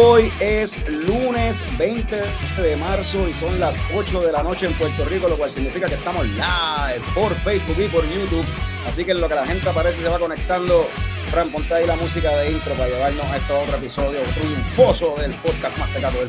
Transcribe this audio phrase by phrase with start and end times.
[0.00, 2.22] Hoy es lunes 20
[2.62, 5.88] de marzo y son las 8 de la noche en Puerto Rico, lo cual significa
[5.88, 8.46] que estamos live por Facebook y por YouTube.
[8.86, 10.88] Así que en lo que la gente aparece se va conectando,
[11.32, 15.32] Fran, ponte ahí la música de intro para llevarnos a este otro episodio triunfoso del
[15.34, 16.28] podcast más tecato del.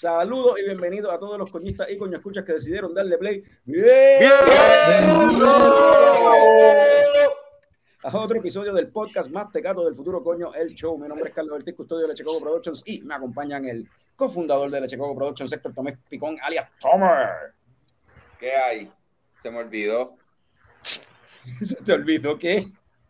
[0.00, 3.44] saludos y bienvenidos a todos los coñistas y coño escuchas que decidieron darle play.
[3.66, 4.32] ¡Bien!
[8.02, 10.96] a otro episodio del podcast más tecato del futuro coño, el show.
[10.96, 14.80] Mi nombre es Carlos Ortiz, custodio de Lechecoco Productions y me acompañan el cofundador de
[14.80, 17.52] Lechecoco Productions, Héctor Tomés Picón, alias Tomer.
[18.38, 18.90] ¿Qué hay?
[19.42, 20.14] Se me olvidó.
[21.60, 22.64] ¿Se te olvidó qué?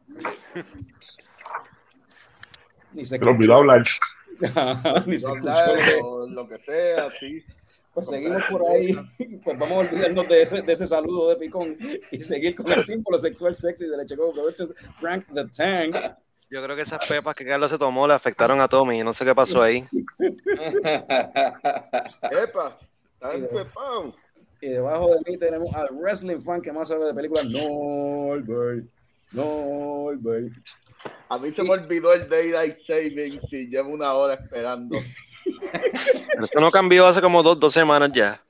[2.93, 3.85] Ni se Se lo olvidó hablar.
[5.07, 6.07] Ni se hablar escuchó.
[6.07, 7.43] o lo que sea, sí.
[7.93, 8.97] Pues seguimos por ahí.
[9.45, 11.77] Pues vamos a olvidarnos de ese, de ese saludo de Picón
[12.11, 15.97] y seguir con el símbolo sexual sexy de Lechecoco Productions, Frank the Tank.
[16.51, 19.03] Yo creo que esas pepas que Carlos se tomó le afectaron a Tommy.
[19.03, 19.87] No sé qué pasó ahí.
[22.43, 22.77] Epa.
[24.61, 28.85] Y debajo de mí tenemos al wrestling fan que más sabe de películas, Norbert.
[29.33, 30.53] Norbert.
[31.29, 34.99] A mí se me olvidó el Daylight Saving y llevo una hora esperando.
[36.39, 38.43] Eso no cambió hace como dos, dos semanas ya.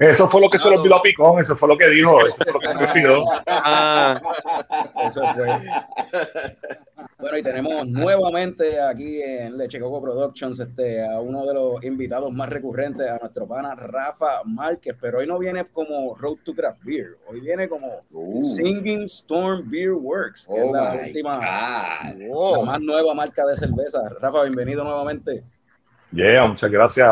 [0.00, 2.38] Eso fue lo que se le olvidó a Picón, eso fue lo que dijo, eso
[2.42, 3.24] fue lo que se le olvidó.
[3.46, 4.20] Ah,
[5.06, 5.60] Eso fue.
[7.24, 12.50] Bueno, y tenemos nuevamente aquí en Lechecoco Productions este, a uno de los invitados más
[12.50, 17.16] recurrentes, a nuestro pana Rafa Márquez, pero hoy no viene como Road to Craft Beer,
[17.26, 22.62] hoy viene como Uh, Singing Storm Beer Works, que oh es la my última, la
[22.62, 24.06] más nueva marca de cerveza.
[24.20, 25.42] Rafa, bienvenido nuevamente.
[26.12, 27.08] Yeah, muchas gracias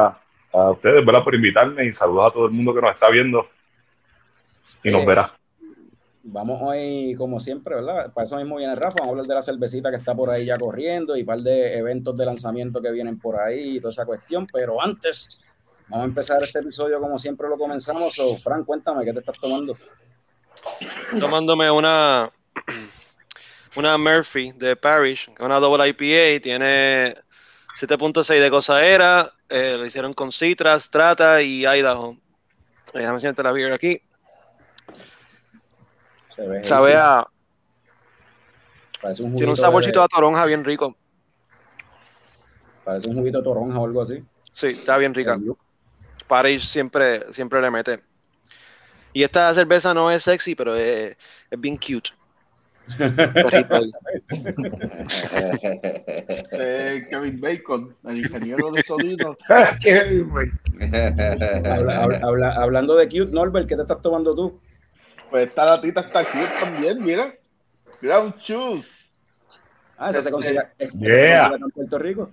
[0.52, 1.24] a ustedes, ¿verdad?
[1.24, 3.46] Por invitarme y saludos a todo el mundo que nos está viendo
[4.84, 5.32] y nos verá.
[6.24, 8.12] Vamos hoy, como siempre, ¿verdad?
[8.12, 10.44] Para eso mismo viene Rafa, vamos a hablar de la cervecita que está por ahí
[10.44, 13.90] ya corriendo y un par de eventos de lanzamiento que vienen por ahí y toda
[13.90, 14.46] esa cuestión.
[14.52, 15.50] Pero antes,
[15.88, 18.14] vamos a empezar este episodio como siempre lo comenzamos.
[18.14, 19.76] So, Fran, cuéntame, ¿qué te estás tomando?
[21.18, 22.30] tomándome una,
[23.76, 24.78] una Murphy de
[25.12, 27.16] es una double IPA, tiene
[27.80, 32.16] 7.6 de cosaera, eh, lo hicieron con Citras, Trata y Idaho.
[32.94, 34.00] Déjame siente la beer aquí.
[36.34, 37.26] Se ve Sabe easy, a,
[39.00, 40.96] parece un tiene un saborcito de, a toronja bien rico.
[42.84, 44.22] parece un juguito de toronja o algo así.
[44.52, 45.38] Sí, está bien rica.
[46.26, 48.02] Parish siempre, siempre le mete.
[49.12, 51.16] Y esta cerveza no es sexy, pero es,
[51.50, 52.10] es bien cute.
[56.52, 59.36] Eh, Kevin Bacon, el ingeniero de sonido.
[61.64, 64.60] Habla- habla- habla- hablando de cute, Norbert, ¿qué te estás tomando tú?
[65.32, 67.34] Pues esta latita está aquí también, mira.
[68.02, 69.10] Ground Shoes.
[69.96, 70.60] Ah, esa se consigue,
[70.98, 71.48] Yeah.
[71.48, 72.30] consigue en Puerto Rico.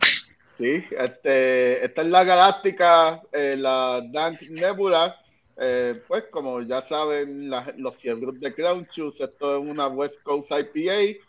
[0.57, 5.15] Sí, este, esta es la galáctica, eh, la Dank Nebula.
[5.61, 10.21] Eh, pues como ya saben la- los fiebros de Crown Shoes, esto es una West
[10.21, 11.19] Coast IPA.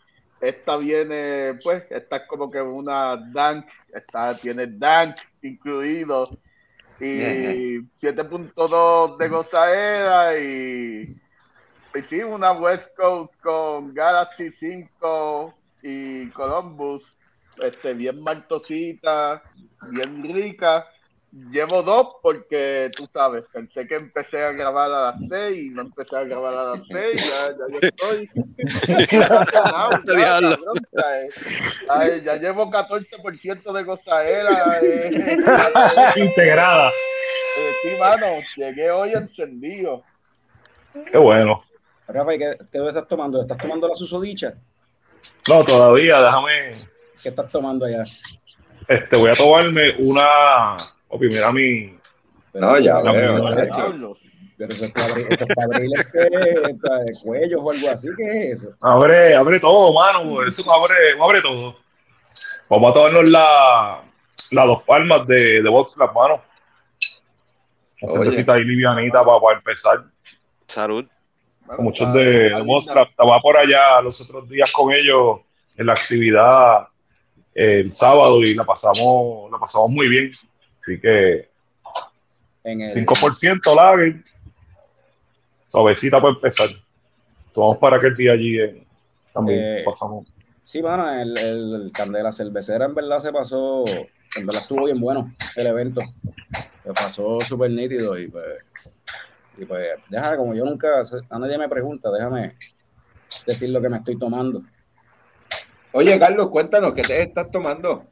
[0.41, 6.37] Esta viene, pues, esta es como que una Dank, esta tiene Dank incluido.
[6.99, 11.15] Y 7.2 de gozaera y,
[11.93, 15.53] y sí, una West Coast con Galaxy 5
[15.83, 17.03] y Columbus
[17.61, 19.43] este, bien maltosita,
[19.91, 20.87] bien rica.
[21.49, 25.83] Llevo dos porque tú sabes, pensé que empecé a grabar a las seis y no
[25.83, 28.29] empecé a grabar a las seis, ya, ya yo estoy.
[29.11, 30.03] Ya, cabrón,
[30.91, 31.29] ya, eh.
[31.87, 34.79] Ay, ya llevo 14% de gozaera.
[34.81, 35.37] Eh,
[36.17, 36.89] Integrada.
[36.89, 38.25] eh, sí, mano,
[38.57, 40.03] llegué hoy encendido.
[41.09, 41.63] Qué bueno.
[42.11, 43.41] Rafa, ¿y ¿qué, qué estás tomando?
[43.41, 44.53] ¿Estás tomando la susodicha?
[45.47, 46.73] No, todavía, déjame.
[47.21, 48.01] ¿Qué estás tomando allá?
[48.87, 50.77] Este, voy a tomarme una.
[51.09, 51.95] Opi, mira mi.
[52.53, 54.17] No, ya La veo.
[54.57, 58.61] Pero eso es para abrir, eso es para abrir cuellos o algo así, ¿qué es
[58.61, 58.75] eso?
[58.79, 60.45] Abre, abre todo, mano.
[60.45, 61.77] Eso abre, abre todo.
[62.69, 64.01] Vamos a tomarnos la,
[64.51, 66.41] las dos palmas de, de box las manos.
[67.99, 70.03] Cervecita ahí livianita para, para empezar.
[70.67, 71.05] Salud.
[71.79, 72.77] Muchos de, de.
[72.77, 75.41] Estaba por allá los otros días con ellos
[75.77, 76.87] en la actividad
[77.55, 80.31] eh, el sábado y la pasamos, la pasamos muy bien.
[80.77, 81.49] Así que
[82.63, 84.23] En el, 5% lager.
[85.69, 86.69] Suavecita para empezar.
[87.53, 88.59] Tomamos para aquel día allí.
[88.59, 88.83] eh,
[89.33, 90.27] también Eh, pasamos.
[90.63, 93.83] Sí, mano, el, el, el Candela Cervecera en verdad se pasó,
[94.37, 96.01] en verdad estuvo bien bueno el evento.
[96.83, 98.43] Se pasó súper nítido y pues,
[99.61, 102.55] y pues, deja, como yo nunca, a nadie me pregunta, déjame
[103.45, 104.63] decir lo que me estoy tomando.
[105.91, 108.07] Oye, Carlos, cuéntanos, ¿qué te estás tomando?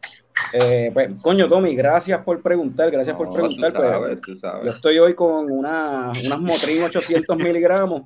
[0.54, 3.74] Eh, pues, coño, Tommy, gracias por preguntar, gracias por preguntar.
[3.74, 8.04] tú pues, sabes, tú yo estoy hoy con una, unas Motrin 800 miligramos.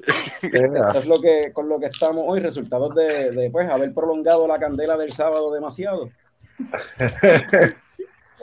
[0.42, 4.48] Esto es lo que, con lo que estamos hoy, resultados de, de, pues, haber prolongado
[4.48, 6.10] la candela del sábado demasiado.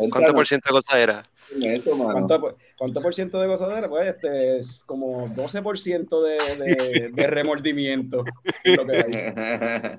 [0.09, 1.23] ¿Cuánto por ciento de cosa era?
[1.63, 2.11] Eso, mano.
[2.13, 3.88] ¿Cuánto, ¿Cuánto por ciento de gozadera?
[3.88, 8.23] Pues este es como 12% de, de, de remordimiento.
[8.65, 9.97] lo que hay.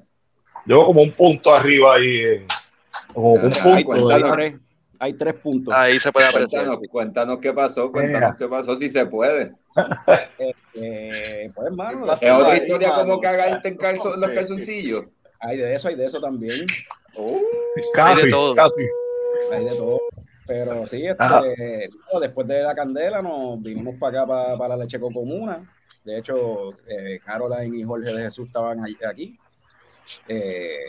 [0.66, 2.16] Yo como un punto arriba ahí.
[2.20, 2.46] eh,
[3.14, 3.72] como un punto.
[3.74, 4.60] hay cuéntanos.
[4.98, 5.74] hay tres puntos.
[5.74, 6.64] Ahí se puede apreciar.
[6.66, 9.52] Cuéntanos, cuéntanos qué pasó, cuéntanos qué pasó, si se puede.
[10.74, 13.02] Eh, pues, hermano, Es otra Ahí, historia mano.
[13.04, 15.06] como cagarte en calzo- los calzoncillos.
[15.40, 16.66] hay de eso, hay de eso también.
[17.16, 17.40] Oh,
[17.94, 18.54] Casi, Hay de todo.
[18.54, 18.82] casi.
[19.52, 19.98] Hay de todo.
[20.48, 24.98] Pero sí, este, no, después de la candela nos vinimos para acá, para, la leche
[24.98, 25.62] comuna.
[26.04, 29.38] De hecho, eh, Caroline y Jorge de Jesús estaban aquí.
[30.26, 30.80] Eh,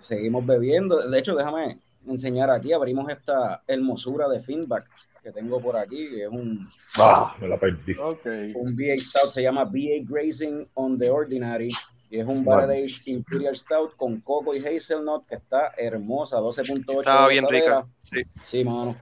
[0.00, 1.08] seguimos bebiendo.
[1.08, 2.72] De hecho, déjame enseñar aquí.
[2.72, 4.90] Abrimos esta hermosura de feedback
[5.22, 6.60] que tengo por aquí, que es un,
[6.98, 7.94] Ah, me la perdí.
[7.94, 11.72] Un BA Stout, se llama BA Grazing on the Ordinary.
[12.10, 17.00] Y es un Barrel Imperial Stout con coco y hazelnut que está hermosa, 12.8.
[17.00, 17.86] Estaba de bien rica.
[18.02, 18.24] Sí.
[18.24, 18.96] Sí, mano.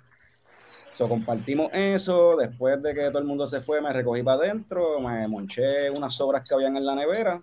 [0.94, 2.36] So, compartimos eso.
[2.36, 6.14] Después de que todo el mundo se fue, me recogí para adentro, me monché unas
[6.14, 7.42] sobras que habían en la nevera.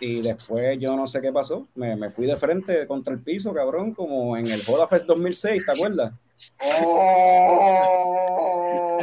[0.00, 1.68] Y después yo no sé qué pasó.
[1.74, 5.66] Me, me fui de frente contra el piso, cabrón, como en el Joda Fest 2006,
[5.66, 6.14] ¿te acuerdas?
[6.86, 8.98] O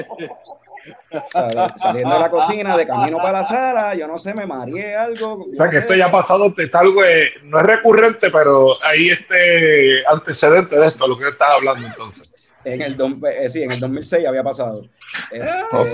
[1.76, 5.46] saliendo de la cocina, de camino para la sala, yo no sé, me mareé algo.
[5.46, 9.10] O sea que esto ya ha pasado, está algo, eh, no es recurrente, pero hay
[9.10, 12.36] este antecedente de esto, lo que estás hablando entonces.
[12.64, 12.98] En el,
[13.32, 14.84] eh, sí, en el 2006 había pasado.
[15.32, 15.88] Este, Ok.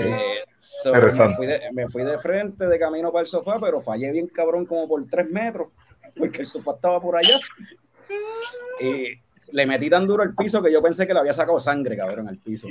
[0.58, 4.10] so, me, fui de, me fui de frente, de camino para el sofá, pero fallé
[4.10, 5.68] bien cabrón como por tres metros,
[6.16, 7.38] porque el sofá estaba por allá.
[8.80, 9.20] Y
[9.52, 12.28] le metí tan duro al piso que yo pensé que le había sacado sangre, cabrón,
[12.28, 12.68] al piso.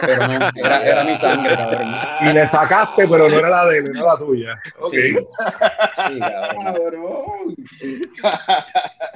[0.00, 1.88] Pero no, era, era mi sangre, cabrón.
[2.22, 4.60] Y le sacaste, pero no era la de él, era la tuya.
[4.80, 4.92] Ok.
[4.92, 6.64] Sí, sí, cabrón.
[6.64, 7.56] cabrón.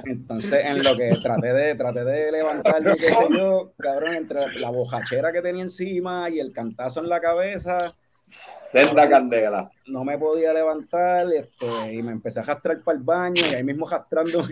[0.05, 4.69] Entonces, en lo que traté de, traté de levantarme, qué sé yo, cabrón, entre la
[4.69, 7.91] bojachera que tenía encima y el cantazo en la cabeza,
[8.31, 9.69] Senda candela.
[9.87, 13.63] no me podía levantar este, y me empecé a arrastrar para el baño y ahí
[13.63, 14.41] mismo arrastrando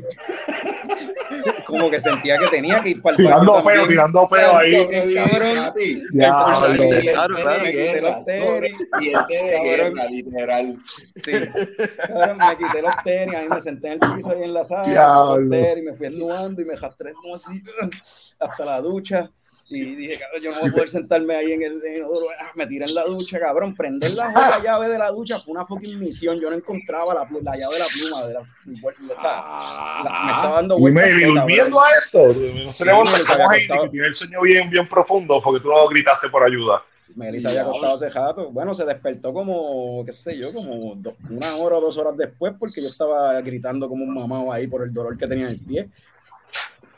[1.65, 5.15] como que sentía que tenía que ir para el baño Tirando peo, tirando peo ahí.
[5.15, 5.74] cabrón.
[7.63, 10.77] Me quité los tenis, Y este literal.
[11.15, 11.31] sí.
[11.31, 15.50] Me quité los tenis, ahí me senté en el piso ahí en la sala, los
[15.50, 16.75] tenis, me fui ennuando y me
[17.13, 17.63] como así
[18.39, 19.31] hasta la ducha.
[19.72, 22.26] Y dije, cabrón, yo no voy a poder sentarme ahí en el, en el inodoro.
[22.42, 23.76] Ah, Me tiré en la ducha, cabrón.
[23.76, 26.40] Prender la joda llave de la ducha fue una fucking misión.
[26.40, 28.26] Yo no encontraba la, la llave de la pluma.
[28.28, 31.04] De la, o sea, la- me estaba dando Y vueltas.
[31.04, 31.84] me y todo, durmiendo cabrón.
[31.84, 35.40] a esto, no se me lo estamos ahí, que tiene el sueño bien, bien profundo,
[35.44, 36.82] porque tú no gritaste por ayuda.
[37.16, 38.50] Melissa había acostado hace rato.
[38.52, 42.54] Bueno, se despertó como, qué sé yo, como do- una hora o dos horas después
[42.58, 45.60] porque yo estaba gritando como un mamado ahí por el dolor que tenía en el
[45.60, 45.90] pie.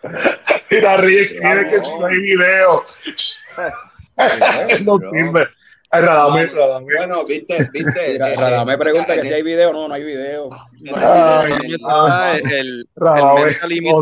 [0.71, 2.83] Mira, Rick, tiene que si no hay video.
[4.83, 5.47] no sirve.
[5.93, 6.95] Ay, Radamel, Radamel.
[6.97, 8.13] Bueno, viste, viste.
[8.13, 9.73] Mira, eh, Rada me pregunta que si hay video.
[9.73, 10.49] No, no hay video.
[10.95, 12.87] Ay, el,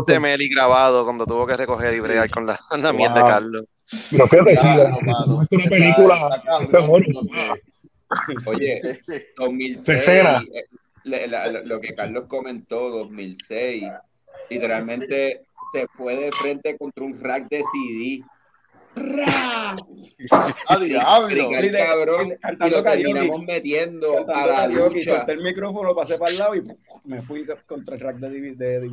[0.08, 3.20] el Meli grabado cuando tuvo que recoger y bregar con la, con la miel de.
[3.20, 3.64] Carlos.
[4.08, 4.68] Pero fíjate, sí,
[5.08, 6.42] es una película.
[8.46, 9.00] Oye,
[9.36, 10.42] 2006, Cesena.
[10.54, 10.64] eh,
[11.04, 13.84] le- la- lo, lo que Carlos comentó, 2006,
[14.48, 15.42] literalmente
[15.72, 18.24] se fue de frente contra un rack de CD.
[20.68, 21.28] ¡A diablo!
[21.28, 22.90] Literal, cabrón, y lo karaoke.
[22.90, 25.16] terminamos metiendo a Cantando la karaoke, ducha.
[25.16, 26.62] solté el micrófono, pasé para el lado y
[27.04, 28.90] me fui contra el rack de DVD.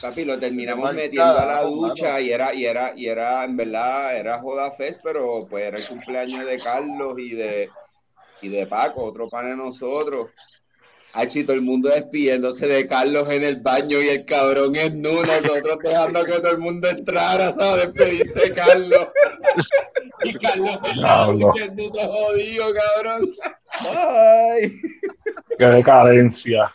[0.00, 2.20] Papi, lo terminamos metiendo a la ducha mano.
[2.20, 5.86] y era, y era, y era, en verdad, era Joda Fest, pero pues era el
[5.86, 7.68] cumpleaños de Carlos y de,
[8.42, 10.30] y de Paco, otro pan de nosotros.
[11.16, 15.20] Ay, todo el mundo despidiéndose de Carlos en el baño y el cabrón en nu,
[15.20, 17.92] nosotros dejando que todo el mundo entrara, ¿sabes?
[17.92, 19.06] Despedirse de Carlos.
[20.24, 21.46] Y Carlos en la Diablo.
[21.52, 23.30] ducha en nu, todo jodido, cabrón.
[23.68, 24.72] Ay.
[25.56, 26.72] Qué decadencia.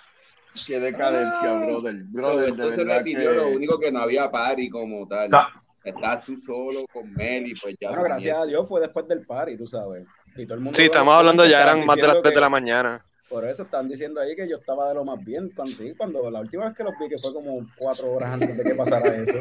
[0.65, 1.95] ¡Qué decadencia, brother!
[2.05, 3.35] Brother, Esto se repitió, que...
[3.35, 5.29] lo único que no había party como tal.
[5.29, 5.45] No.
[5.83, 7.89] Estás tú solo con Meli, pues ya.
[7.89, 10.05] Bueno, gracias a Dios fue después del party, tú sabes.
[10.37, 12.49] Y todo el mundo Sí, estamos hablando ya, eran más de las 3 de la
[12.49, 13.05] mañana.
[13.29, 15.51] Por eso están diciendo ahí que yo estaba de lo más bien.
[15.55, 18.57] Cuando, sí, cuando la última vez que los vi, que fue como cuatro horas antes
[18.57, 19.37] de que pasara eso.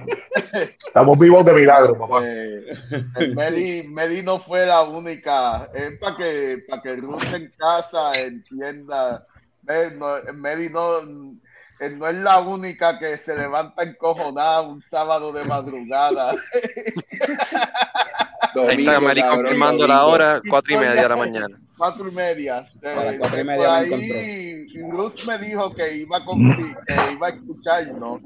[0.86, 2.20] Estamos vivos de milagro, papá.
[2.22, 2.66] Eh,
[3.16, 5.70] el Meli, Meli no fue la única.
[5.72, 9.26] Es para que, para que Ruth en casa entienda.
[9.66, 10.98] Eh, no, Meli no,
[11.80, 16.32] eh, no es la única que se levanta encojonada un sábado de madrugada.
[18.68, 21.56] Ahí está Mary cabrón, confirmando la hora, 4 y media de la mañana.
[21.78, 22.68] Cuatro y media.
[22.82, 26.24] Eh, A las cuatro y por media me ahí Ruth me dijo que iba a,
[26.24, 28.22] confi- que iba a escucharnos.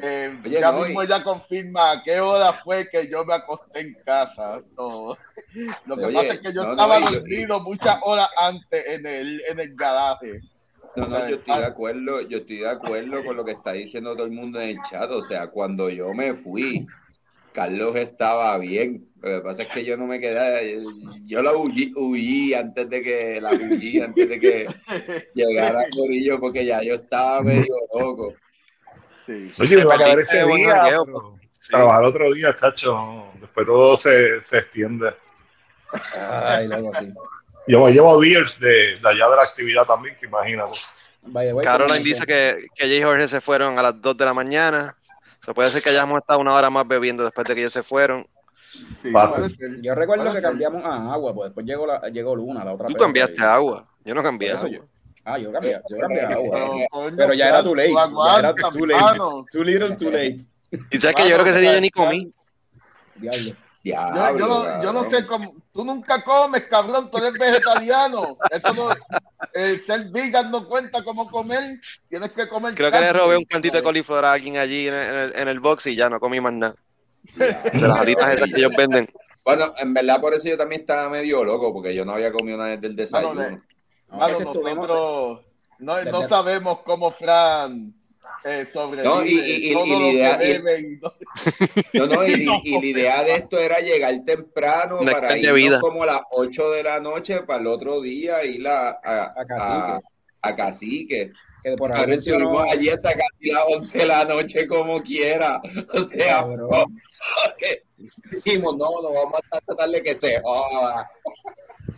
[0.00, 3.80] Eh, Oye, ya no, mismo ella confirma a qué hora fue que yo me acosté
[3.80, 4.60] en casa.
[4.76, 5.16] No.
[5.86, 8.84] Lo que Oye, pasa es que yo no, no, estaba yo- dormido muchas horas antes
[8.86, 10.40] en el, en el garaje.
[10.96, 14.14] No, no, yo estoy de acuerdo, yo estoy de acuerdo con lo que está diciendo
[14.14, 15.10] todo el mundo en el chat.
[15.10, 16.84] O sea, cuando yo me fui,
[17.52, 19.07] Carlos estaba bien.
[19.20, 20.80] Lo que pasa es que yo no me quedé,
[21.26, 24.66] yo la huí, huí antes de que la huí, antes de que
[25.34, 28.34] llegara Corillo, porque ya yo estaba medio loco.
[29.26, 29.52] Sí.
[29.58, 30.82] Oye, Te iba a quedar ese día.
[31.04, 31.72] pero Sí.
[31.72, 33.26] Trabajar otro día, chacho.
[33.40, 35.12] Después todo se, se extiende.
[36.14, 37.12] Ay, luego sí.
[37.66, 40.72] Yo llevo beers de, de allá de la actividad también, que imagínate.
[41.62, 44.96] Caroline dice que, que ella y Jorge se fueron a las 2 de la mañana.
[45.44, 47.82] Se puede ser que hayamos estado una hora más bebiendo después de que ellos se
[47.82, 48.26] fueron.
[48.68, 49.12] Sí.
[49.82, 50.42] Yo recuerdo que ser.
[50.42, 53.86] cambiamos a agua, pues después llegó, la, llegó Luna, la otra Tú cambiaste agua.
[54.04, 54.70] Yo no cambié eso agua.
[54.70, 54.84] yo-
[55.24, 57.12] Ah, yo cambié, yo cambié a agua.
[57.16, 57.92] Pero, ya era too late.
[57.92, 59.18] Ya era too late.
[59.50, 60.38] Too little, too late.
[60.90, 62.32] Y sabes que yo creo que ese día yo ni comí.
[63.16, 63.52] Diablo.
[63.84, 65.54] Yo, Diablo, yo no, yo no sé cómo.
[65.72, 67.10] Tú nunca comes, cabrón.
[67.10, 68.36] Tú eres vegetariano.
[68.50, 68.90] Eso no.
[69.54, 71.78] eh, ser vegan no cuenta como comer.
[72.08, 72.74] Tienes que comer.
[72.74, 75.60] Creo que le robé un cantito de coliflor a alguien allí en el, en el
[75.60, 76.74] box y ya no comí más nada.
[77.34, 79.08] De las alitas esas que ellos venden.
[79.44, 82.58] Bueno, en verdad por eso yo también estaba medio loco, porque yo no había comido
[82.58, 83.34] nada desde el desayuno.
[83.34, 83.62] Mano,
[84.10, 84.88] Mano, nosotros
[85.78, 87.92] no, no Desde- sabemos cómo Fran
[88.44, 89.04] eh, sobrevive.
[89.08, 92.60] No, y- y- y- todo y lo la idea- que y- bebe y no- y,
[92.64, 95.80] y la idea de esto era llegar temprano para irnos vida.
[95.80, 99.44] como a las 8 de la noche para el otro día ir a, a, A
[99.46, 99.72] Cacique.
[99.72, 100.00] a-
[100.42, 101.32] a Cacique.
[101.62, 105.02] Que por ahí Ahora mencionó, estuvimos allí hasta casi las 11 de la noche como
[105.02, 105.60] quiera.
[105.94, 106.98] O sea, cabrón.
[108.30, 111.06] dijimos, no, no vamos a tratarle que se joda.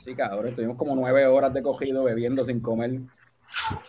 [0.02, 2.93] Sí, cabrón, estuvimos como nueve horas de cogido bebiendo sin comer.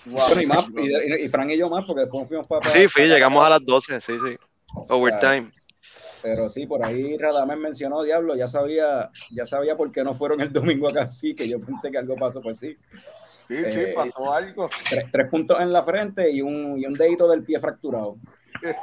[0.05, 0.19] Wow.
[0.27, 0.89] Bueno, y más, y,
[1.21, 2.69] y- y Fran y yo más, porque después fuimos para.
[2.69, 4.35] Sí, fui, llegamos a las 12, sí, sí.
[4.75, 5.51] O sea, Overtime.
[6.21, 10.41] Pero sí, por ahí Radamés mencionó, diablo, ya sabía, ya sabía por qué no fueron
[10.41, 12.75] el domingo acá, sí, que yo pensé que algo pasó, pues sí.
[13.51, 14.69] Sí, sí, Eh, pasó algo.
[14.89, 18.15] Tres, tres puntos en la frente y un, y un dedito del pie fracturado.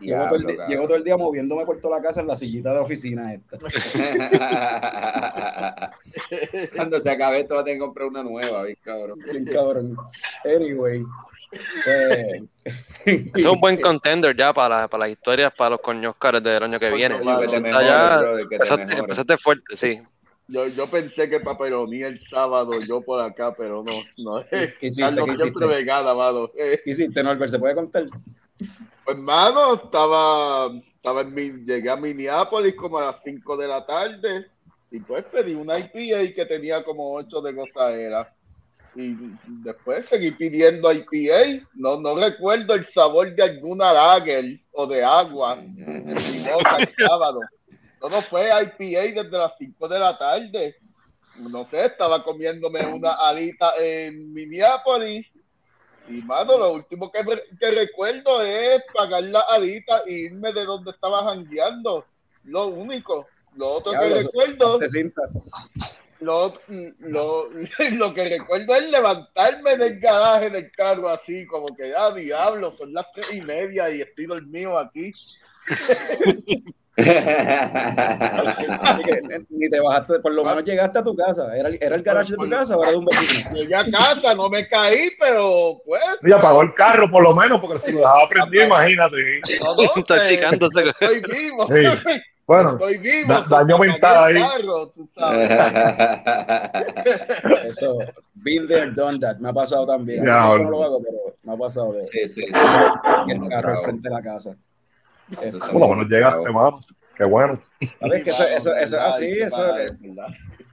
[0.00, 2.26] Llevo todo, el, di- Diablo, llevo todo el día moviéndome por toda la casa en
[2.26, 3.58] la sillita de oficina esta.
[6.74, 9.18] Cuando se acabe esto va a tener que comprar una nueva, ¿ves, cabrón?
[9.30, 9.94] Bien cabrón.
[10.44, 11.04] Anyway.
[11.84, 12.42] Pues,
[13.34, 16.78] Es un buen contender ya para, para las historias, para los coños caros del año
[16.78, 17.16] que viene.
[19.00, 19.98] Empezaste fuerte, sí.
[20.50, 23.92] Yo, yo pensé que paperonía el sábado, yo por acá, pero no.
[24.18, 24.44] no.
[24.48, 25.02] ¿Qué hiciste?
[25.02, 25.76] Carlos ¿Qué siempre hiciste?
[25.76, 26.50] vegana, mano.
[26.56, 27.52] Eh, ¿Qué hiciste, Norbert?
[27.52, 28.06] ¿Se puede contar?
[29.04, 33.84] Pues, mano, estaba, estaba en mi, llegué a Minneapolis como a las 5 de la
[33.86, 34.46] tarde
[34.90, 38.34] y pues pedí una IPA que tenía como 8 de gozadera.
[38.96, 39.14] Y
[39.62, 41.64] después seguí pidiendo IPA.
[41.74, 46.14] No, no recuerdo el sabor de alguna lager o de agua en mi
[48.00, 48.10] sábado.
[48.10, 50.76] Todo fue IPA desde las 5 de la tarde.
[51.36, 55.26] No sé, estaba comiéndome una alita en Minneapolis.
[56.08, 57.20] Y, mano, lo último que,
[57.58, 62.04] que recuerdo es pagar la alita e irme de donde estaba jangueando.
[62.44, 63.26] Lo único.
[63.56, 64.78] Lo otro Diablo, que recuerdo
[66.20, 66.54] lo,
[67.08, 67.48] lo,
[67.92, 72.92] lo, que recuerdo es levantarme del garaje del carro así, como que, ah, diablo, son
[72.92, 75.12] las tres y media y estoy dormido aquí.
[79.48, 81.56] Ni te bajaste, por lo menos llegaste a tu casa.
[81.56, 83.54] ¿Era, era el garaje de tu casa o era de un vecino?
[83.54, 86.02] Llegué a casa, no me caí, pero pues.
[86.22, 89.16] Y apagó el carro por lo menos, porque si lo dejaba prendido, imagínate.
[89.96, 90.84] Intoxicándose.
[91.00, 91.66] Estoy vivo.
[91.74, 92.20] Sí.
[92.46, 93.28] Bueno, Estoy vivo.
[93.32, 94.42] da- daño mental ahí.
[94.42, 95.50] Carro, tú sabes.
[97.66, 97.98] Eso,
[98.44, 99.36] been there, done that.
[99.38, 100.24] Me ha pasado también.
[100.26, 102.50] Ya, Yo no lo hago, pero me ha pasado de sí, sí, sí.
[103.28, 104.50] el carro al frente de la casa.
[105.42, 106.80] Este, Por lo menos llegaste, mano.
[107.16, 107.62] Qué bueno.
[108.00, 109.28] ¿Sabes que eso, eso, eso es así?
[109.28, 110.00] Eso es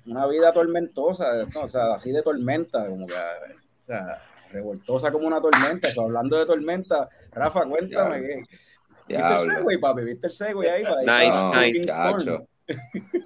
[0.06, 1.62] una vida tormentosa, ¿no?
[1.62, 4.22] o sea, así de tormenta, como que, o sea,
[4.52, 5.90] revoltosa como una tormenta.
[5.90, 8.22] O sea, hablando de tormenta, Rafa, cuéntame.
[8.22, 8.40] ¿qué?
[9.08, 9.40] ¿viste el.
[9.40, 10.04] Segway, papi?
[10.04, 10.84] ¿Viste el Segway ahí?
[10.84, 12.48] Para Nice, No, nice.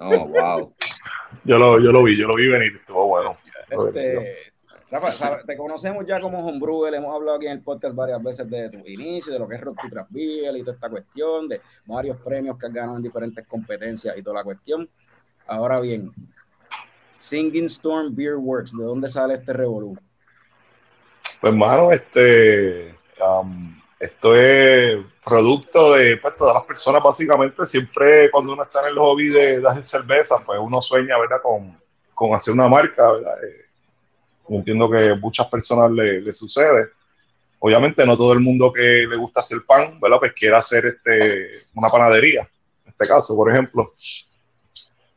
[0.00, 0.74] No, wow.
[1.44, 2.76] Yo lo, yo lo vi, yo lo vi venir.
[2.76, 3.36] Estuvo bueno.
[3.70, 4.51] Este,
[4.92, 8.68] Rafa, te conocemos ya como homebrewer, hemos hablado aquí en el podcast varias veces de
[8.68, 12.20] tu inicio, de lo que es Rock to Craft y toda esta cuestión, de varios
[12.20, 14.86] premios que has ganado en diferentes competencias y toda la cuestión.
[15.46, 16.12] Ahora bien,
[17.16, 19.96] Singing Storm Beer Works, ¿de dónde sale este revolú?
[21.40, 27.64] Pues, hermano, este, um, esto es producto de pues, todas las personas, básicamente.
[27.64, 31.40] Siempre cuando uno está en el hobby de, de hacer cerveza, pues uno sueña, ¿verdad?,
[31.42, 31.80] con,
[32.12, 33.42] con hacer una marca, ¿verdad?
[33.42, 33.71] Eh,
[34.48, 36.88] entiendo que muchas personas le, le sucede.
[37.60, 41.62] Obviamente, no todo el mundo que le gusta hacer pan, ¿verdad?, pues quiere hacer este,
[41.74, 42.40] una panadería,
[42.84, 43.92] en este caso, por ejemplo.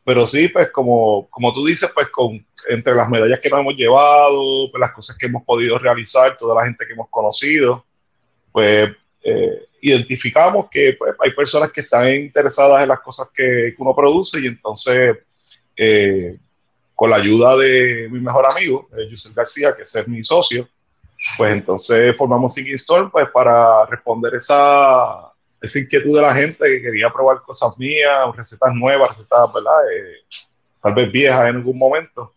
[0.03, 3.75] Pero sí, pues como, como tú dices, pues con, entre las medallas que nos hemos
[3.75, 7.83] llevado, pues las cosas que hemos podido realizar, toda la gente que hemos conocido,
[8.51, 8.91] pues
[9.23, 13.95] eh, identificamos que pues, hay personas que están interesadas en las cosas que, que uno
[13.95, 15.17] produce y entonces
[15.75, 16.37] eh,
[16.95, 20.67] con la ayuda de mi mejor amigo, eh, Yusel García, que es mi socio,
[21.37, 25.31] pues entonces formamos Singing Storm pues para responder esa,
[25.61, 29.91] esa inquietud de la gente que quería probar cosas mías, recetas nuevas, recetas, ¿verdad?
[29.93, 30.15] Eh,
[30.81, 32.31] tal vez viejas en algún momento.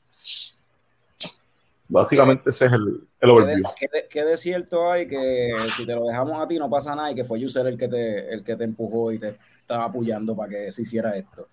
[1.91, 3.65] Básicamente ese es el, el ¿Qué de, overview.
[3.79, 6.95] qué de- qué de cierto hay que si te lo dejamos a ti no pasa
[6.95, 9.29] nada y que fue User el que te, el que te empujó y te
[9.61, 11.49] estaba apoyando para que se hiciera esto?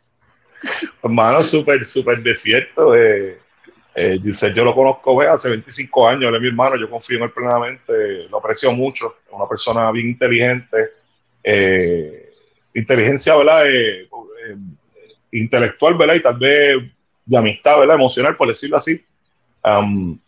[1.04, 2.96] Hermano, súper, súper desierto.
[2.96, 3.38] Eh,
[3.98, 4.20] eh,
[4.54, 7.32] yo lo conozco güey, hace 25 años, él es mi hermano, yo confío en él
[7.32, 10.90] plenamente, lo aprecio mucho, es una persona bien inteligente,
[11.42, 12.30] eh,
[12.74, 13.68] inteligencia, ¿verdad?
[13.68, 14.56] Eh, eh,
[15.32, 16.16] intelectual, ¿verdad?
[16.16, 16.84] Y tal vez
[17.26, 17.96] de amistad, ¿verdad?
[17.96, 19.02] Emocional, por decirlo así.
[19.64, 20.20] Um,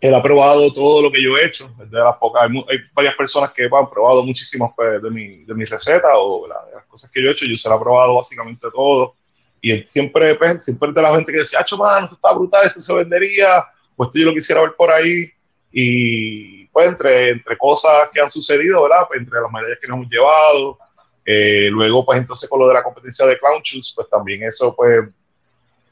[0.00, 3.52] él ha probado todo lo que yo he hecho, de las pocas, hay, varias personas
[3.52, 6.60] que han probado muchísimas pues, de, mi, de mis recetas o ¿verdad?
[6.74, 9.14] las cosas que yo he hecho, yo se lo ha probado básicamente todo
[9.60, 12.80] y siempre, pues, siempre de la gente que decía, ¡Acho, mano, esto está brutal, esto
[12.80, 13.64] se vendería,
[13.96, 15.30] pues esto yo lo quisiera ver por ahí.
[15.72, 19.06] Y pues entre, entre cosas que han sucedido, ¿verdad?
[19.08, 20.78] Pues, entre las medallas que nos hemos llevado,
[21.24, 24.74] eh, luego pues entonces con lo de la competencia de Clown Shoes, pues también eso
[24.74, 25.08] pues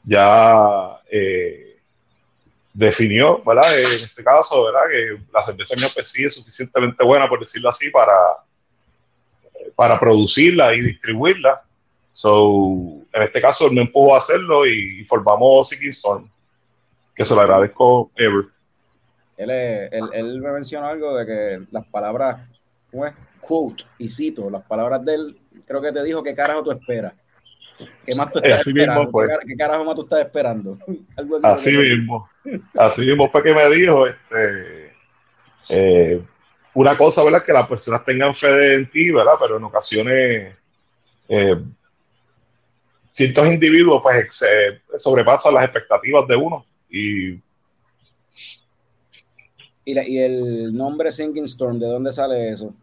[0.03, 1.75] ya eh,
[2.73, 3.79] definió, ¿verdad?
[3.79, 4.81] En este caso, ¿verdad?
[4.91, 8.13] Que la cerveza mía pues sí es suficientemente buena, por decirlo así, para,
[9.75, 11.61] para producirla y distribuirla.
[12.21, 12.73] So,
[13.13, 16.29] en este caso, él me empujó a hacerlo y formamos Seeking Storm,
[17.15, 18.45] que se lo agradezco ever.
[19.37, 22.45] Él, él, él me mencionó algo de que las palabras,
[22.91, 23.13] ¿cómo es?
[23.39, 27.13] Quote, y cito, las palabras de él, creo que te dijo, ¿qué carajo tú esperas?
[28.05, 29.11] ¿Qué más tú Eh, estás así mismo esperando?
[29.11, 29.27] fue.
[29.27, 30.77] ¿Qué, car- qué carajo más tú estás esperando?
[31.15, 31.47] Algo así.
[31.47, 32.29] Así mismo,
[32.75, 34.93] así mismo fue que me dijo, este,
[35.69, 36.21] eh,
[36.73, 37.45] una cosa, ¿verdad?
[37.45, 39.33] Que las personas tengan fe en ti, ¿verdad?
[39.39, 40.57] Pero en ocasiones
[41.29, 41.55] eh,
[43.09, 47.39] ciertos individuos pues se sobrepasan las expectativas de uno y
[49.85, 52.73] Y, la- y el nombre Sinking Storm, ¿de dónde sale eso?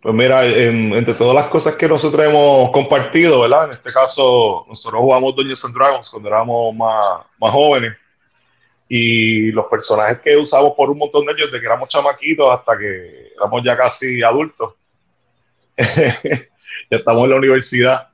[0.00, 3.66] Pues mira, en- entre todas las cosas que nosotros hemos compartido, ¿verdad?
[3.66, 7.96] En este caso, nosotros jugamos Dungeons and Dragons cuando éramos más, más jóvenes.
[8.88, 12.76] Y los personajes que usamos por un montón de ellos, desde que éramos chamaquitos hasta
[12.78, 14.74] que éramos ya casi adultos.
[15.76, 18.08] ya estamos en la universidad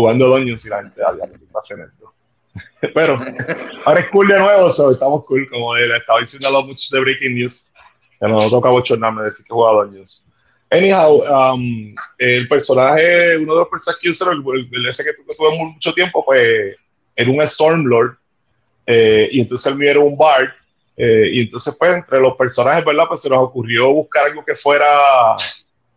[0.00, 2.12] jugando Dungeons y la gente, ah, ya, ¿qué esto?
[2.94, 3.18] Pero
[3.84, 6.90] ahora es cool de nuevo, so, estamos cool, como le estaba diciendo a los muchachos
[6.90, 7.70] de Breaking News.
[8.18, 10.26] Que no toca bochornarme decir que juega Dungeons.
[10.70, 11.22] Anyhow,
[11.54, 15.56] um, el personaje, uno de los personajes que yo usé, el, el- ese que, tuve
[15.58, 16.76] mucho tiempo, pues
[17.16, 18.14] era un Stormlord.
[18.86, 20.50] eh, y entonces él mío era un Bard.
[20.96, 23.04] eh, y entonces, pues, entre los personajes, ¿verdad?
[23.08, 24.86] Pues se nos ocurrió buscar algo que fuera,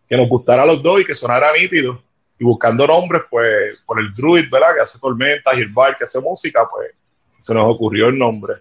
[0.07, 2.01] que nos gustara a los dos y que sonara nítido.
[2.43, 4.75] Y buscando nombres, pues, por el Druid, ¿verdad?
[4.75, 6.93] Que hace tormentas y el Bard que hace música, pues
[7.39, 8.55] se nos ocurrió el nombre.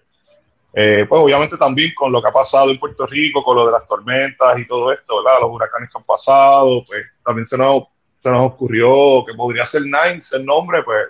[0.72, 3.72] Eh, pues obviamente también con lo que ha pasado en Puerto Rico, con lo de
[3.72, 5.40] las tormentas y todo esto, ¿verdad?
[5.40, 7.82] Los huracanes que han pasado, pues también se nos,
[8.22, 11.08] se nos ocurrió que podría ser Nines el nombre, pues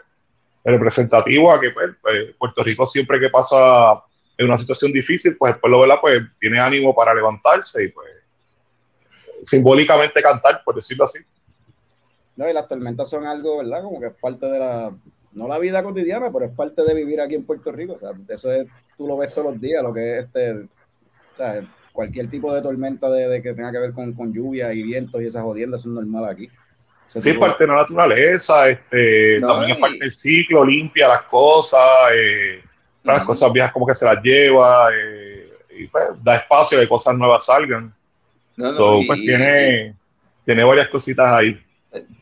[0.65, 4.03] representativo a que pues, pues, Puerto Rico siempre que pasa
[4.39, 5.99] en una situación difícil, pues el pueblo, ¿verdad?
[6.01, 8.09] Pues tiene ánimo para levantarse y pues
[9.43, 11.19] simbólicamente cantar, por decirlo así.
[12.37, 13.83] No, y las tormentas son algo, ¿verdad?
[13.83, 14.92] Como que es parte de la,
[15.35, 17.95] no la vida cotidiana, pero es parte de vivir aquí en Puerto Rico.
[17.95, 21.37] O sea, eso es, tú lo ves todos los días, lo que es este, o
[21.37, 25.21] sea, cualquier tipo de tormenta de, que tenga que ver con, con, lluvia y vientos
[25.21, 26.49] y esas jodiendas son normales aquí.
[27.21, 31.81] sí, es parte de la naturaleza, este, también es parte del ciclo, limpia las cosas,
[32.14, 32.62] eh,
[33.05, 36.88] las cosas viejas como que se las lleva, eh, y pues, da espacio de que
[36.88, 37.95] cosas nuevas salgan.
[38.57, 38.71] No,
[39.07, 39.97] pues tiene,
[40.45, 41.59] tiene varias cositas ahí.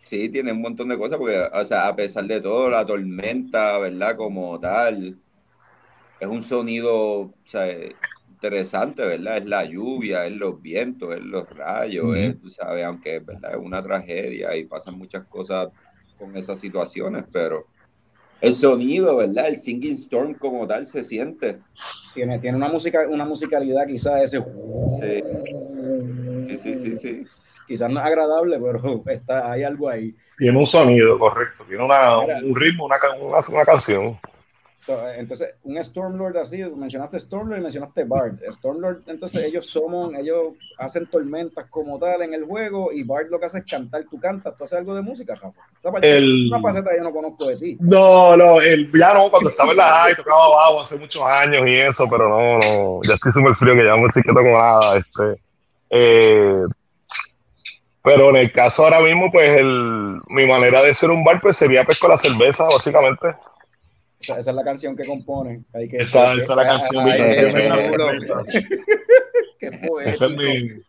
[0.02, 3.78] Sí, tiene un montón de cosas, porque, o sea, a pesar de todo, la tormenta,
[3.78, 4.16] ¿verdad?
[4.16, 5.14] Como tal,
[6.18, 7.66] es un sonido, o sea,
[8.28, 9.38] interesante, ¿verdad?
[9.38, 13.52] Es la lluvia, es los vientos, es los rayos, es, tú sabes, aunque ¿verdad?
[13.52, 15.68] es una tragedia y pasan muchas cosas
[16.18, 17.64] con esas situaciones, pero
[18.40, 19.48] el sonido, ¿verdad?
[19.48, 21.60] El singing storm como tal se siente.
[22.14, 24.42] Tiene, tiene una música, una musicalidad quizás ese.
[26.48, 27.26] Sí, sí, sí, sí
[27.70, 30.12] quizás no es agradable, pero está, hay algo ahí.
[30.36, 34.18] Tiene un sonido, correcto, tiene una, un ritmo, una, una, canción.
[35.16, 38.40] entonces, un Stormlord así, mencionaste Stormlord y mencionaste Bard.
[38.50, 43.38] Stormlord, entonces ellos somos, ellos hacen tormentas como tal en el juego y Bard lo
[43.38, 44.02] que hace es cantar.
[44.10, 44.56] ¿Tú cantas?
[44.58, 45.60] ¿Tú haces algo de música, Rafa?
[45.78, 46.48] Esa parte el...
[46.48, 47.76] una faceta yo no conozco de ti.
[47.78, 51.62] No, no, el, ya no, cuando estaba en la high tocaba bajo hace muchos años
[51.68, 54.42] y eso, pero no, no, ya estoy súper frío que ya no sé que toco
[54.42, 54.96] nada.
[54.96, 55.40] Este,
[55.90, 56.64] eh,
[58.02, 61.56] pero en el caso ahora mismo, pues el, mi manera de ser un bar pues
[61.56, 63.34] sería pues con la cerveza, básicamente.
[64.20, 65.62] esa es la canción que compone.
[65.74, 67.08] Hay que, esa, esa es la canción.
[67.08, 67.20] Ay,
[69.58, 70.00] Qué poético.
[70.00, 70.82] Esa es mi...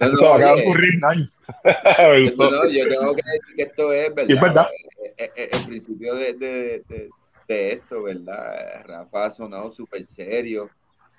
[0.00, 1.42] Eso acaba de ocurrir nice.
[2.36, 4.30] no, yo tengo que decir que esto es verdad.
[4.30, 4.68] Es verdad.
[5.16, 7.08] El, el, principio de, de, de,
[7.48, 8.84] de, esto, ¿verdad?
[8.84, 10.70] Rafa ha sonado súper serio.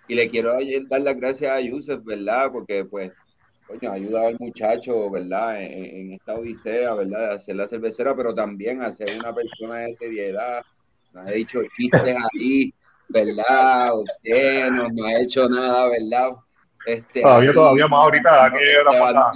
[0.08, 0.54] Y le quiero
[0.89, 2.50] dar las gracias a Yusef, ¿verdad?
[2.52, 3.13] Porque pues
[3.67, 5.62] coño, ayuda al muchacho, ¿verdad?
[5.62, 7.30] En, esta odisea, ¿verdad?
[7.30, 10.63] De hacer la cervecera, pero también a ser una persona de seriedad.
[11.13, 12.73] No ha dicho chistes ahí,
[13.10, 13.99] ¿verdad?
[13.99, 16.32] Usted no, ha hecho nada, ¿verdad?
[16.86, 18.53] Este, todavía, todavía más ahorita.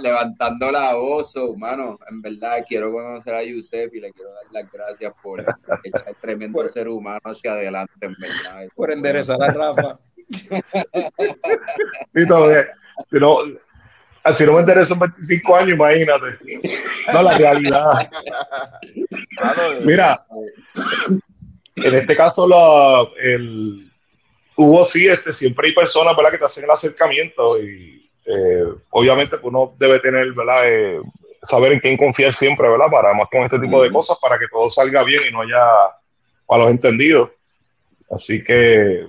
[0.00, 1.98] levantando la voz, hermano.
[2.08, 6.66] En verdad, quiero conocer a Yusef y le quiero dar las gracias por echar tremendo
[6.68, 8.68] ser humano hacia adelante, en verdad.
[8.74, 9.98] Por enderezar a Rafa.
[12.14, 12.68] y todavía,
[13.10, 13.38] pero
[14.24, 16.38] Así no me interesa 25 años, imagínate.
[17.12, 18.10] No, la realidad.
[19.84, 20.24] Mira,
[21.76, 23.90] en este caso la, el,
[24.56, 26.30] hubo sí, este, siempre hay personas ¿verdad?
[26.30, 30.70] que te hacen el acercamiento y eh, obviamente pues uno debe tener, ¿verdad?
[30.70, 31.00] Eh,
[31.42, 32.86] saber en quién confiar siempre, ¿verdad?
[32.90, 35.66] Para más con este tipo de cosas, para que todo salga bien y no haya
[36.48, 37.30] malos entendidos.
[38.10, 39.06] Así que,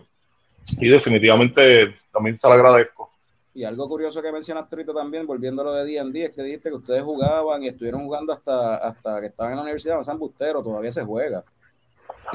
[0.79, 3.12] y definitivamente también se lo agradezco.
[3.55, 6.69] Y algo curioso que mencionaste ahorita también, volviendo a lo de D&D, es que dijiste
[6.69, 10.17] que ustedes jugaban y estuvieron jugando hasta, hasta que estaban en la universidad, de San
[10.17, 11.43] Bustero, todavía se juega.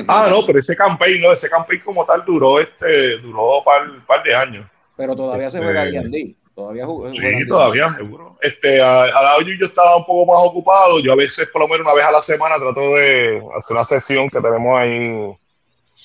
[0.06, 3.64] Ah, no, pero ese campaign, no, ese campaign como tal duró este, duró un
[4.06, 4.66] par, de años.
[4.96, 6.36] Pero todavía se juega D&D.
[6.54, 8.36] Todavía Sí, todavía, seguro.
[8.42, 10.98] Este, a, a yo estaba un poco más ocupado.
[10.98, 13.84] Yo a veces, por lo menos una vez a la semana, trato de hacer una
[13.84, 15.36] sesión que tenemos ahí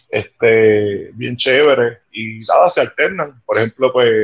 [0.10, 1.98] este, bien chévere.
[2.12, 3.42] Y nada, se alternan.
[3.48, 4.16] Por ejemplo, pues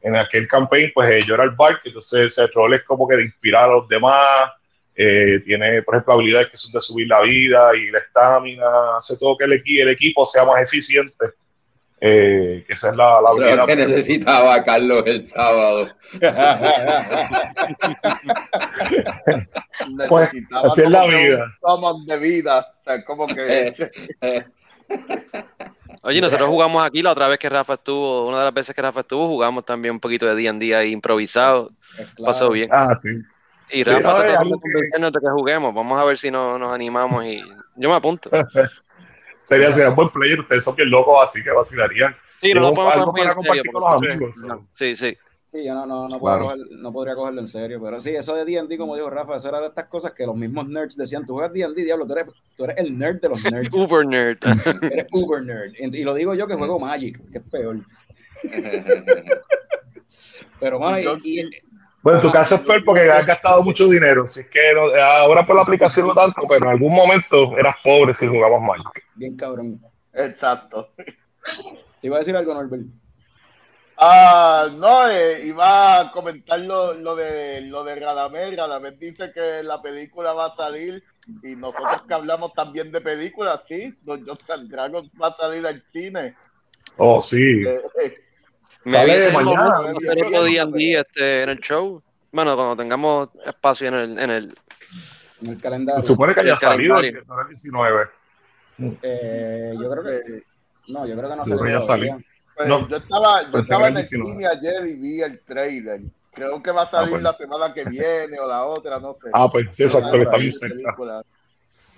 [0.00, 3.16] en aquel campaign, pues eh, yo era el barco, entonces ese rol es como que
[3.16, 4.52] de inspirar a los demás.
[5.00, 9.16] Eh, tiene, por ejemplo, habilidades que son de subir la vida y la estamina, hace
[9.16, 11.26] todo que el, el equipo sea más eficiente.
[12.00, 15.88] Eh, que esa es la, la habilidad que necesitaba Carlos el sábado.
[20.08, 21.56] pues, así es la vida.
[21.60, 23.90] Somos de vida, o sea, como que
[26.02, 28.80] Oye, nosotros jugamos aquí la otra vez que Rafa estuvo, una de las veces que
[28.80, 31.70] Rafa estuvo, jugamos también un poquito de día en día improvisado.
[32.24, 32.68] Pasó bien.
[32.72, 33.20] Ah, sí.
[33.70, 35.74] Y Rafa está convenciendo de que juguemos.
[35.74, 37.42] Vamos a ver si no, nos animamos y
[37.76, 38.30] yo me apunto.
[39.42, 42.14] sería, sería un buen player, ustedes son bien locos, así que vacilarían.
[42.40, 43.62] Sí, no lo podemos muy en serio.
[43.72, 45.18] Con los amigos, sí, sí.
[45.50, 48.44] Sí, yo no, no, no, puedo no podría cogerlo en serio, pero sí, eso de
[48.44, 51.32] D&D, como dijo Rafa, eso era de estas cosas que los mismos nerds decían, tú
[51.32, 53.74] juegas D&D, diablo, tú eres, tú eres el nerd de los nerds.
[53.74, 54.36] uber nerd.
[54.92, 55.72] eres uber nerd.
[55.78, 57.78] Y lo digo yo que juego Magic, que es peor.
[60.60, 61.00] pero, más
[62.02, 64.24] bueno, en tu caso es peor porque has gastado mucho dinero.
[64.24, 64.60] Así es que
[65.00, 69.02] ahora por la aplicación no tanto, pero en algún momento eras pobre si jugabas Magic.
[69.14, 69.80] Bien cabrón.
[70.12, 70.88] Exacto.
[72.00, 72.84] Te iba a decir algo, Norbert.
[74.00, 78.56] Ah, no, eh, iba a comentar lo, lo de lo de Radamel.
[78.56, 81.02] Radamel dice que la película va a salir
[81.42, 85.82] y nosotros que hablamos también de películas, sí, Don Jonathan Dragon va a salir al
[85.92, 86.36] cine.
[86.96, 87.64] Oh, sí.
[87.66, 88.14] Eh, eh,
[88.84, 89.78] Me Sale mañana.
[90.08, 92.00] hacer otro D&D, este, en el show.
[92.30, 94.54] Bueno, cuando tengamos espacio en el, en el
[95.42, 96.00] En el calendario.
[96.02, 97.48] Se supone que haya El salido el calendario.
[97.48, 98.06] 19.
[99.02, 100.42] Eh, yo creo que.
[100.88, 102.18] No, yo creo que no ya salió.
[102.58, 104.32] Pues, No, yo estaba, yo pensé estaba en el 19.
[104.32, 106.00] cine ayer y vi el trailer.
[106.34, 107.22] Creo que va a salir pues.
[107.22, 109.30] la semana que viene o la otra, no sé.
[109.32, 110.76] Ah, pues sí, exacto, que está bien cerca.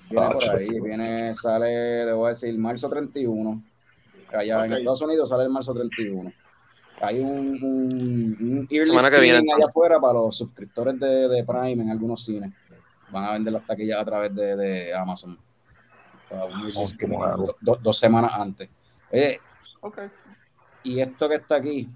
[0.09, 3.63] Viene Ah, por ahí, viene, sale, debo decir, marzo 31.
[4.33, 4.79] Allá en Ok.
[4.79, 6.33] Estados Unidos sale el marzo 31.
[7.03, 7.29] Hay un,
[7.63, 11.83] un, un early Semana que viene, screening allá afuera para los suscriptores de, de Prime
[11.83, 12.53] en algunos cines.
[13.11, 15.37] Van a vender las taquillas a través de, de Amazon.
[16.31, 16.73] Un early
[17.17, 18.69] Oh, do- do- dos semanas antes.
[19.13, 19.39] Oye,
[19.83, 19.99] Ok.
[20.85, 21.87] Y esto que está aquí,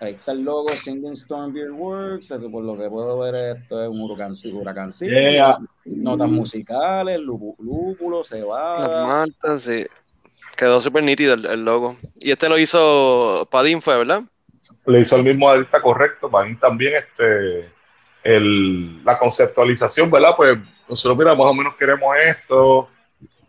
[0.00, 2.28] ahí está el logo Singing Storm Beer Works.
[2.50, 5.58] Por lo que puedo ver, esto es un huracán, huracán Yeah.
[5.84, 9.06] notas musicales, lúpu- lúpulo, Las cebada.
[9.06, 9.86] maltas, sí.
[10.56, 11.96] Quedó súper nítido el, el logo.
[12.18, 14.22] Y este lo hizo Padín, fue, ¿verdad?
[14.86, 16.30] Le hizo el mismo artista correcto.
[16.44, 17.70] Mí también este,
[18.24, 20.30] el, la conceptualización, ¿verdad?
[20.36, 22.88] Pues nosotros, mira, más o menos queremos esto.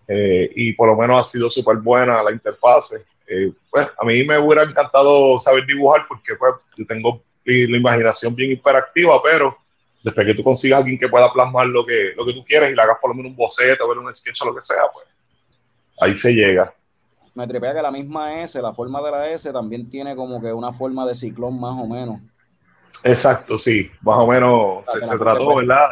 [0.09, 3.05] eh, y por lo menos ha sido súper buena la interfase.
[3.27, 8.35] Eh, pues a mí me hubiera encantado saber dibujar porque pues yo tengo la imaginación
[8.35, 9.55] bien hiperactiva, pero
[10.03, 12.71] después que tú consigas a alguien que pueda plasmar lo que, lo que tú quieres
[12.71, 14.83] y le hagas por lo menos un boceto, ver un sketch o lo que sea,
[14.93, 15.07] pues
[15.99, 16.73] ahí se llega.
[17.33, 20.51] Me tripea que la misma S, la forma de la S, también tiene como que
[20.51, 22.19] una forma de ciclón más o menos.
[23.03, 25.87] Exacto, sí, más o menos se, trató, ¿verdad?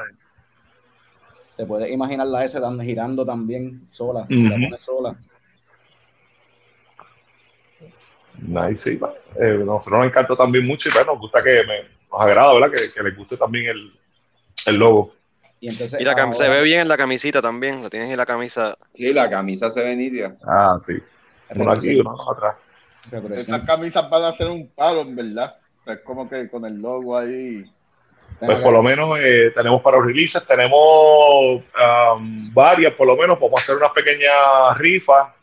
[1.55, 5.15] Te puedes imaginar la S girando también sola, si la pones sola.
[8.47, 9.13] Nice, sí, va.
[9.39, 11.81] Eh, nosotros nos encanta también mucho y bueno, nos gusta que me,
[12.12, 12.71] nos agrada, ¿verdad?
[12.71, 13.91] Que, que les guste también el,
[14.67, 15.12] el logo.
[15.60, 17.81] Y entonces Y la ahora- se ve bien en la camisita también.
[17.81, 18.77] Lo tienes en la camisa.
[18.93, 20.36] Sí, la camisa se ve nítida.
[20.45, 20.93] Ah, sí.
[21.55, 22.55] Uno aquí, representa- uno atrás.
[23.39, 25.55] Esas camisas van a ser un palo, en verdad.
[25.86, 27.63] Es como que con el logo ahí.
[28.39, 33.38] Pues por lo menos eh, tenemos para los releases, tenemos um, varias, por lo menos,
[33.38, 35.34] podemos hacer una pequeña rifa.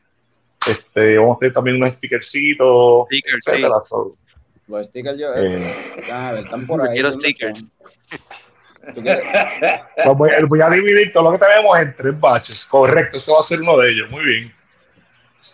[0.67, 3.81] Este, vamos a tener también unos stickercitos, Stickers, etcétera.
[3.81, 4.15] So,
[4.69, 5.75] Los stickers yo, eh,
[6.13, 6.95] a ver, están por ahí.
[6.95, 7.65] quiero ¿dónde stickers.
[10.05, 12.65] los voy, voy a dividir todo lo que tenemos en tres baches.
[12.65, 14.11] Correcto, ese va a ser uno de ellos.
[14.11, 14.51] Muy bien.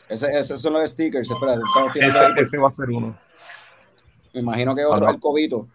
[0.09, 1.31] Ese, esos son los stickers.
[1.31, 1.57] Espera,
[2.40, 3.14] Ese, va a ser uno.
[4.33, 5.11] me imagino que otro Ajá.
[5.11, 5.66] es el cobito.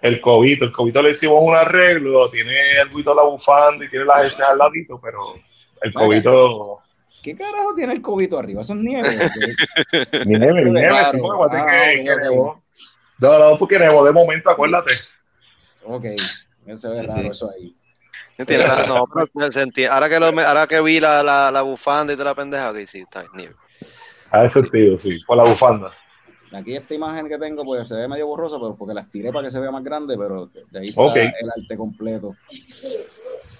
[0.00, 4.04] El cobito, el cobito le hicimos un arreglo, tiene el de la bufanda y tiene
[4.04, 5.34] las S al ladito, pero
[5.80, 6.80] el cobito,
[7.22, 8.62] ¿Qué carajo tiene el cobito arriba?
[8.62, 9.16] ¿Eso es nieve?
[10.24, 11.06] mi neve, mi raro.
[11.12, 12.60] sí, acuérdate Ah, que, que nevó.
[13.18, 14.90] No, no, porque nevó de momento, acuérdate.
[15.84, 16.04] ok,
[16.66, 17.28] eso es Sí, raro, sí.
[17.30, 17.74] eso ahí.
[18.46, 19.92] Tiene la- no, pero se- se entiende.
[19.94, 22.86] ahora, que lo, ahora que vi la, la, la bufanda y toda la pendeja, que
[22.86, 23.54] sí, está bien.
[24.32, 25.92] A ese sentido, sí, por la bufanda.
[26.52, 29.46] Aquí esta imagen que tengo pues se ve medio borrosa, pero porque las tiré para
[29.46, 31.16] que se vea más grande, pero de ahí está Ok.
[31.16, 32.34] el arte completo.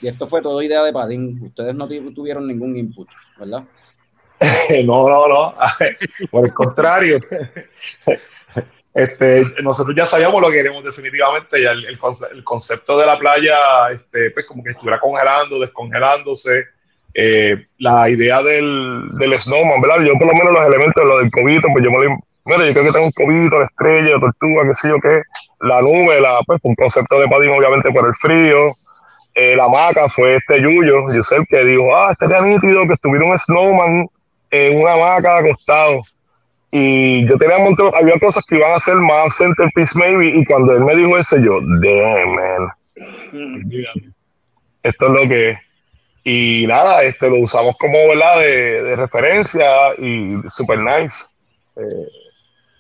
[0.03, 1.41] Y esto fue todo idea de Padín.
[1.47, 3.63] Ustedes no tu- tuvieron ningún input, ¿verdad?
[4.85, 5.55] No, no, no.
[6.31, 7.21] Por el contrario.
[8.95, 13.07] Este, nosotros ya sabíamos lo que queremos definitivamente, ya el, el conce- el concepto de
[13.07, 13.57] la playa,
[13.91, 16.67] este, pues como que estuviera congelando, descongelándose,
[17.15, 20.05] Eh, la idea del, del snowman, ¿verdad?
[20.05, 22.11] Yo por lo menos los elementos, lo del cobito, pues yo me lo,
[22.47, 25.23] mira, yo creo que tengo un cobito, la estrella, la tortuga, qué sé yo qué,
[25.61, 28.75] la nube, la, pues un concepto de Padín obviamente por el frío,
[29.35, 33.39] Eh, la hamaca fue este Yuyo, Yusef, que dijo, ah, estaría nítido que estuviera un
[33.39, 34.07] snowman
[34.51, 36.03] en una hamaca acostado.
[36.71, 40.45] Y yo tenía un montón, había cosas que iban a ser más centerpiece maybe, y
[40.45, 42.69] cuando él me dijo eso, yo, damn, man,
[43.33, 44.11] olvídate.
[44.83, 45.59] esto es lo que es.
[46.25, 51.27] Y nada, este lo usamos como, ¿verdad?, de, de referencia y super nice.
[51.77, 52.09] Eh,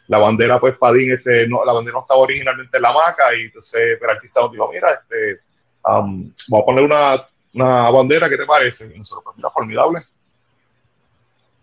[0.08, 3.42] la bandera, pues, Padín, este, no, la bandera no estaba originalmente en la hamaca, y
[3.42, 5.38] entonces el artista nos dijo, mira, este,
[5.84, 8.92] um, vamos a poner una, una bandera, ¿qué te parece?
[8.94, 10.00] Y nosotros, pues, mira, formidable.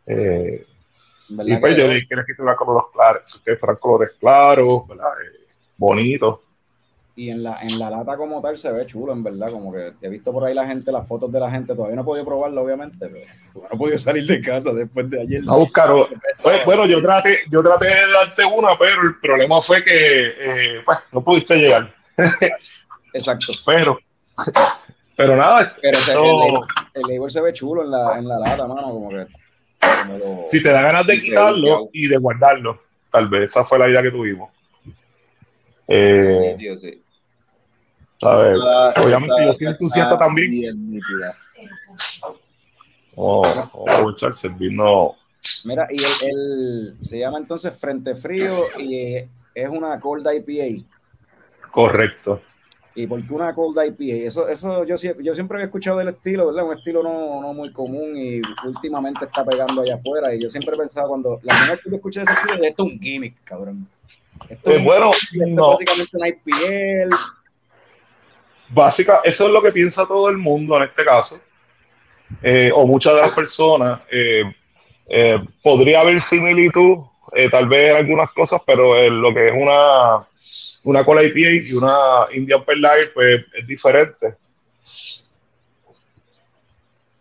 [0.07, 0.65] Eh,
[1.29, 5.11] ¿Verdad y pues yo le quería que tuviera colores claros, que fueran colores claros, ¿verdad?
[5.21, 5.39] Eh,
[5.77, 6.39] bonitos.
[7.15, 9.51] Y en la, en la lata como tal se ve chulo, en verdad.
[9.51, 11.75] Como que he visto por ahí la gente, las fotos de la gente.
[11.75, 15.21] Todavía no he podido probarlo, obviamente, pero no he podido salir de casa después de
[15.21, 15.43] ayer.
[15.47, 15.89] A buscar.
[16.41, 20.81] Pues, bueno, yo traté, yo traté de darte una, pero el problema fue que eh,
[20.85, 21.91] pues, no pudiste llegar.
[23.13, 23.51] Exacto.
[23.65, 23.99] Pero,
[25.15, 26.61] pero nada, Pero se- eso, el, label,
[26.93, 28.81] el label se ve chulo en la, en la lata, mano.
[28.91, 29.25] Como que
[29.79, 33.79] como lo- Si te da ganas de quitarlo y de guardarlo, tal vez esa fue
[33.79, 34.49] la idea que tuvimos.
[35.87, 37.01] Eh, Tío, sí.
[38.21, 40.49] a ver, obviamente esta- yo soy entusiasta también.
[40.51, 40.99] bien
[43.15, 43.61] vamos a
[43.95, 45.13] aprovechar servirnos.
[45.65, 49.15] Mira, y el, el- se llama entonces Frente Frío y
[49.55, 50.83] es una Cold IPA.
[51.71, 52.41] Correcto.
[53.03, 54.25] ¿Y por qué una Cold IPA?
[54.27, 56.65] Eso, eso yo, yo siempre había escuchado del estilo, ¿verdad?
[56.69, 60.33] Un estilo no, no muy común y últimamente está pegando allá afuera.
[60.35, 62.93] Y yo siempre pensaba cuando la primera vez que yo escuché ese estilo, esto es
[62.93, 63.87] un gimmick, cabrón.
[64.49, 65.69] Esto Eh, es, bueno, esto es no.
[65.71, 67.15] básicamente una IPL.
[68.69, 71.39] Básica, eso es lo que piensa todo el mundo en este caso,
[72.43, 74.01] eh, o muchas de las personas.
[74.11, 74.43] eh,
[75.11, 76.97] eh, podría haber similitud,
[77.51, 80.19] tal vez en algunas cosas, pero lo que es una,
[80.83, 84.35] una cola IPA y una Indian Pale Lager, pues es diferente.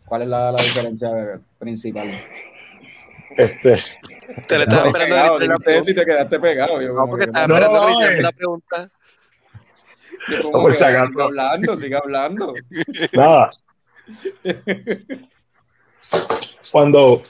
[0.07, 1.11] ¿Cuál es la, la diferencia
[1.59, 2.09] principal?
[3.37, 3.83] Este,
[4.47, 6.81] Te le estaba No, esperando pegado, no sé si te te quedaste pegado.
[6.81, 8.23] Yo No, porque que- estaba No, esperando no, hicieras eh.
[8.23, 8.90] la pregunta.
[10.29, 11.11] yo acaso.
[11.11, 12.55] Sigue hablando, sigue hablando.
[13.12, 13.51] nada.
[16.73, 17.23] Cuando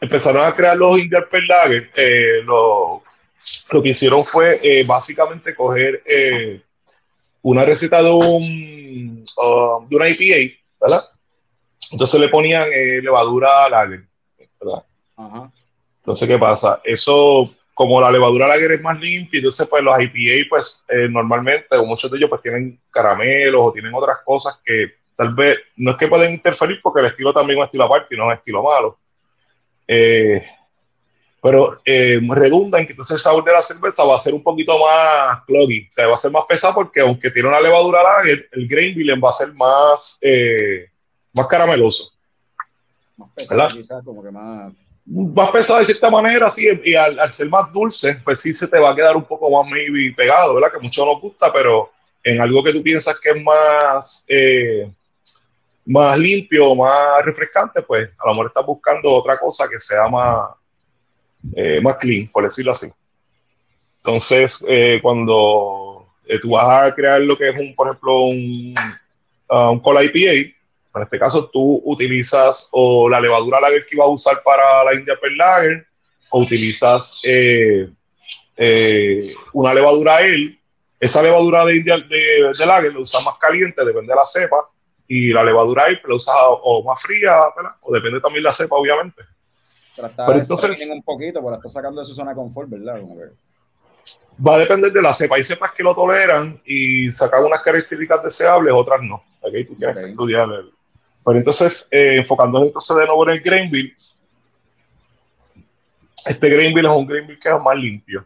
[0.00, 3.02] empezaron a crear los Indian Pale Lager, eh, lo,
[3.70, 6.60] lo que hicieron fue eh, básicamente coger eh,
[7.42, 11.02] una receta de un uh, de una IPA, ¿verdad?
[11.92, 14.04] Entonces le ponían eh, levadura lager,
[14.60, 14.84] ¿verdad?
[15.16, 15.52] Ajá.
[15.98, 16.80] Entonces, ¿qué pasa?
[16.84, 21.76] Eso, como la levadura lager es más limpia, entonces pues los IPA, pues eh, normalmente,
[21.76, 25.92] o muchos de ellos, pues tienen caramelos o tienen otras cosas que tal vez no
[25.92, 28.28] es que pueden interferir porque el estilo también es un estilo aparte y no es
[28.28, 28.98] un estilo malo.
[29.86, 30.44] Eh,
[31.42, 34.44] pero eh, redunda en que entonces el sabor de la cerveza va a ser un
[34.44, 38.00] poquito más cloggy, o sea, va a ser más pesado porque aunque tiene una levadura
[38.00, 40.88] lager, el grain bill va a ser más, eh,
[41.34, 42.04] más carameloso
[43.16, 44.72] Más pesado, quizás, como que más.
[45.04, 48.68] más pesado de cierta manera, sí, y al, al ser más dulce, pues sí se
[48.68, 50.70] te va a quedar un poco más maybe pegado, ¿verdad?
[50.70, 51.90] Que mucho nos gusta, pero
[52.22, 54.88] en algo que tú piensas que es más, eh,
[55.86, 60.61] más limpio, más refrescante, pues a lo mejor estás buscando otra cosa que sea más,
[61.54, 62.88] eh, más clean, por decirlo así.
[63.98, 68.74] Entonces, eh, cuando eh, tú vas a crear lo que es un, por ejemplo, un,
[69.48, 70.52] ah, un cola IPA,
[70.94, 74.94] en este caso, tú utilizas o la levadura lager que ibas a usar para la
[74.94, 75.86] India Pale Lager,
[76.30, 77.88] o utilizas eh,
[78.56, 80.58] eh, una levadura ale.
[81.00, 84.64] Esa levadura de, India, de, lager la usas más caliente, depende de la cepa,
[85.08, 87.40] y la levadura ale la usas o, más fría,
[87.82, 89.22] o depende también de la cepa, obviamente.
[89.94, 93.00] Pero está Pero entonces- un poquito, pero está sacando de su zona de confort, ¿verdad?
[93.00, 93.30] Como que-
[94.46, 95.36] Va a depender de la cepa.
[95.36, 99.22] Hay cepas que lo toleran y sacan unas características deseables, otras no.
[99.46, 100.02] Aquí tú tienes Ok.
[100.04, 100.48] que estudiar.
[100.50, 100.72] el-
[101.24, 103.94] Pero entonces, eh, enfocándonos entonces de nuevo en el grain bill,
[106.26, 108.24] este grain bill es un grain bill que es más limpio.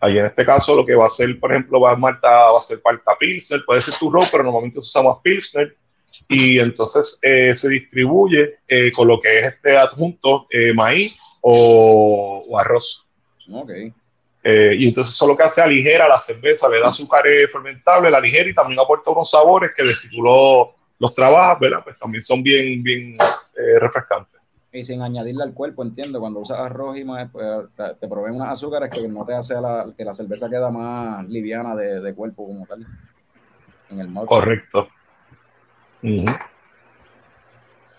[0.00, 2.58] Ahí en este caso lo que va a ser, por ejemplo, va a, Marta, va
[2.58, 5.74] a ser Parta Pilsner, puede ser tu pero normalmente usamos Pilsner.
[6.30, 12.44] Y entonces eh, se distribuye eh, con lo que es este adjunto, eh, maíz o,
[12.48, 13.04] o arroz.
[13.52, 13.70] Ok.
[14.42, 18.18] Eh, y entonces eso lo que hace aligera la cerveza, le da azúcar fermentable, la
[18.18, 21.80] aligera y también aporta unos sabores que de si tú lo- los trabajas, ¿verdad?
[21.82, 23.16] Pues también son bien, bien
[23.56, 24.40] eh, refrescantes.
[24.72, 28.48] Y sin añadirle al cuerpo, entiendo, cuando usas arroz y más, pues, te, proveen unos
[28.48, 32.14] azúcares que no te hace a la, que la cerveza queda más liviana de, de
[32.14, 32.84] cuerpo como tal.
[33.90, 34.14] En el.
[34.26, 34.88] Correcto.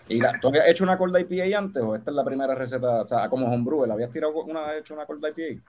[0.08, 3.02] ¿Y la- tú habías hecho una cold IPA antes o esta es la primera receta?
[3.02, 5.60] O sea, como homebrew, ¿la habías tirado una vez hecho una cold IPA?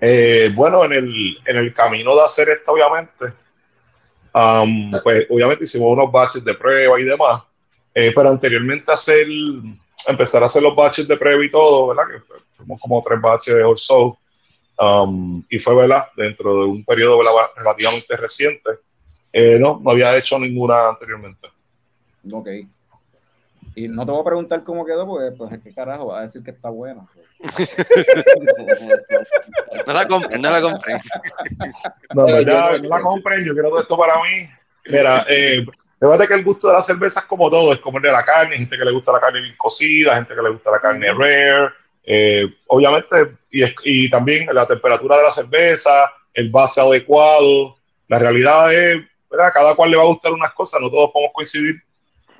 [0.00, 3.26] Eh, bueno, en el, en el camino de hacer esto, obviamente,
[4.32, 7.42] am, pues obviamente hicimos unos batches de prueba y demás,
[7.94, 9.26] eh, pero anteriormente hacer,
[10.08, 12.04] empezar a hacer los batches de prueba y todo, ¿verdad?
[12.12, 12.20] Que
[12.56, 14.18] fuimos como tres batches or so,
[14.78, 16.04] am, y fue, ¿verdad?
[16.16, 17.32] Dentro de un periodo ¿verdad?
[17.56, 18.70] relativamente reciente,
[19.32, 21.48] eh, no, no había hecho ninguna anteriormente.
[22.32, 22.48] Ok.
[23.74, 26.22] Y no te voy a preguntar cómo quedó, porque pues es que carajo, va a
[26.22, 27.06] decir que está buena.
[29.86, 30.94] No la compré, no la compré.
[32.14, 34.48] No, Eh, ya, no no la compren, yo quiero todo esto para mí.
[34.86, 35.66] Mira, eh,
[36.28, 38.52] que el gusto de la cerveza es como todo, es como el de la carne,
[38.54, 41.12] hay gente que le gusta la carne bien cocida, gente que le gusta la carne
[41.12, 41.70] rare,
[42.04, 43.16] eh, obviamente,
[43.50, 47.76] y, es- y también la temperatura de la cerveza, el base adecuado,
[48.08, 49.50] la realidad es, ¿verdad?
[49.52, 51.74] Cada cual le va a gustar unas cosas, no todos podemos coincidir.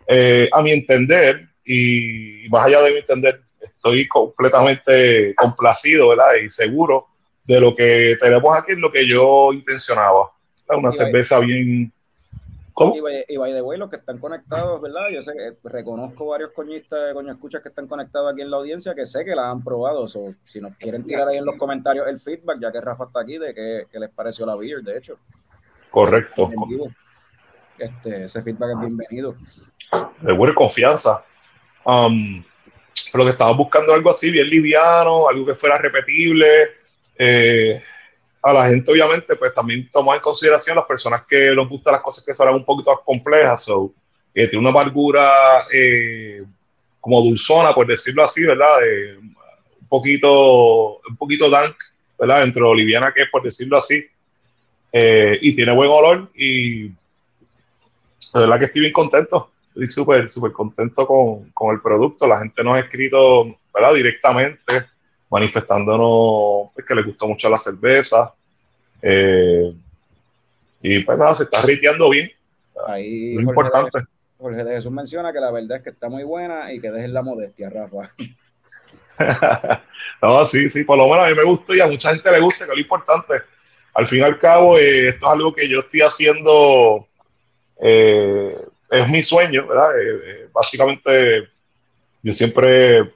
[0.09, 6.35] Eh, a mi entender, y más allá de mi entender, estoy completamente complacido, ¿verdad?
[6.45, 7.07] Y seguro
[7.45, 10.31] de lo que tenemos aquí lo que yo intencionaba.
[10.69, 10.83] ¿verdad?
[10.83, 11.93] Una cerveza bien,
[12.73, 12.95] ¿Cómo?
[12.95, 15.01] Y, by- y by the way, los que están conectados, ¿verdad?
[15.11, 18.95] Yo sé que reconozco varios coñistas, coño escuchas que están conectados aquí en la audiencia
[18.95, 20.07] que sé que la han probado.
[20.09, 23.21] So, si nos quieren tirar ahí en los comentarios el feedback, ya que Rafa está
[23.21, 25.17] aquí, de qué, les pareció la beer, de hecho.
[25.91, 26.51] Correcto.
[27.79, 29.35] Este, ese feedback es bienvenido.
[30.21, 31.25] De buena confianza.
[31.85, 32.43] Um,
[33.13, 36.71] pero que estaba buscando algo así, bien liviano, algo que fuera repetible.
[37.19, 37.81] Eh,
[38.43, 42.03] a la gente, obviamente, pues también tomar en consideración las personas que les gustan las
[42.03, 43.65] cosas que serán un poquito más complejas.
[43.65, 43.93] So,
[44.35, 46.43] eh, tiene una amargura eh,
[47.01, 48.79] como dulzona, por decirlo así, ¿verdad?
[49.81, 51.77] Un poquito, un poquito dank,
[52.19, 52.41] ¿verdad?
[52.41, 54.05] Dentro de lo liviana que es, por decirlo así.
[54.93, 56.93] Y tiene buen olor y de
[58.33, 59.51] verdad que estoy bien contento.
[59.77, 62.27] Estoy súper, súper contento con, con el producto.
[62.27, 63.93] La gente nos ha escrito, ¿verdad?
[63.93, 64.87] Directamente,
[65.31, 68.33] manifestándonos pues, que les gustó mucho la cerveza.
[69.03, 69.71] Eh,
[70.81, 72.33] y pues nada, se está riteando bien.
[72.87, 73.99] Ahí Lo Jorge, importante.
[74.39, 77.13] Jorge de Jesús menciona que la verdad es que está muy buena y que dejen
[77.13, 78.11] la modestia, Rafa.
[80.23, 82.41] no, sí, sí, por lo menos a mí me gusta y a mucha gente le
[82.41, 83.35] gusta, que es lo importante.
[83.93, 87.07] Al fin y al cabo, eh, esto es algo que yo estoy haciendo,
[87.83, 88.57] eh,
[88.91, 89.99] es mi sueño, ¿verdad?
[89.99, 91.45] Eh, eh, básicamente,
[92.23, 93.11] yo siempre,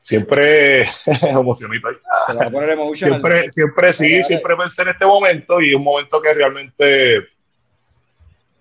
[0.00, 0.88] siempre,
[1.22, 1.96] emocionito ahí.
[2.26, 3.10] Te la voy a poner emotional.
[3.10, 7.28] Siempre, siempre sí, siempre pensé en este momento y es un momento que realmente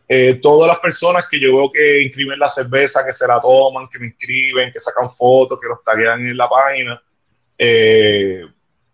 [0.07, 3.88] eh, todas las personas que yo veo que inscriben la cerveza, que se la toman,
[3.89, 7.01] que me inscriben, que sacan fotos, que los taguean en la página,
[7.57, 8.43] eh,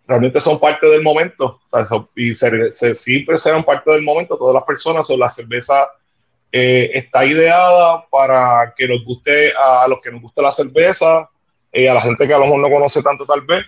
[0.10, 4.02] realmente son parte del momento o sea, son- y se- se- siempre serán parte del
[4.02, 4.36] momento.
[4.38, 5.88] Todas las personas son la cerveza.
[6.52, 11.30] eh, está ideada para que nos guste a los que nos gusta la cerveza,
[11.72, 13.64] eh, a la gente que a lo mejor no conoce tanto tal vez,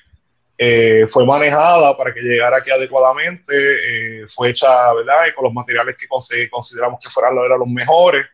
[0.58, 5.28] eh, fue manejada para que llegara aquí adecuadamente, eh, fue hecha, ¿verdad?
[5.30, 8.26] Y con los materiales que consideramos que fueran eran los mejores,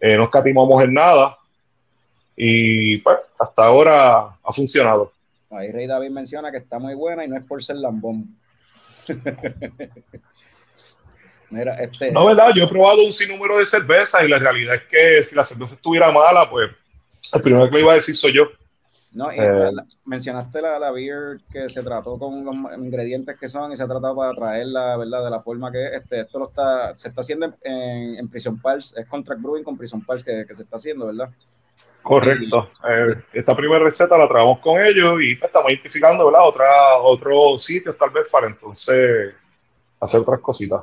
[0.00, 1.38] eh, no escatimamos en nada
[2.36, 5.12] y pues hasta ahora ha funcionado.
[5.50, 8.36] Ahí Rey David menciona que está muy buena y no es por ser lambón.
[11.50, 12.12] Mira, este.
[12.12, 12.50] No, ¿verdad?
[12.54, 15.74] Yo he probado un sinnúmero de cervezas y la realidad es que si la cerveza
[15.74, 16.70] estuviera mala, pues
[17.32, 18.44] el primero que le iba a decir soy yo.
[19.12, 23.36] No, y Eh, la- la- mencionaste la, la beer que se trató con los ingredientes
[23.36, 25.24] que son y se ha tratado para traerla, ¿verdad?
[25.24, 25.92] De la forma que es.
[26.02, 29.64] Este, esto lo está, se está haciendo en, en, en Prison Pals, es Contract Brewing
[29.64, 31.28] con Prison Pals que, que se está haciendo, ¿verdad?
[32.02, 32.70] Correcto.
[32.88, 36.46] Eh, esta primera receta la trabajamos con ellos y pues, estamos identificando, ¿verdad?
[36.46, 39.34] Otra, otros sitios tal vez para entonces
[40.00, 40.82] hacer otras cositas.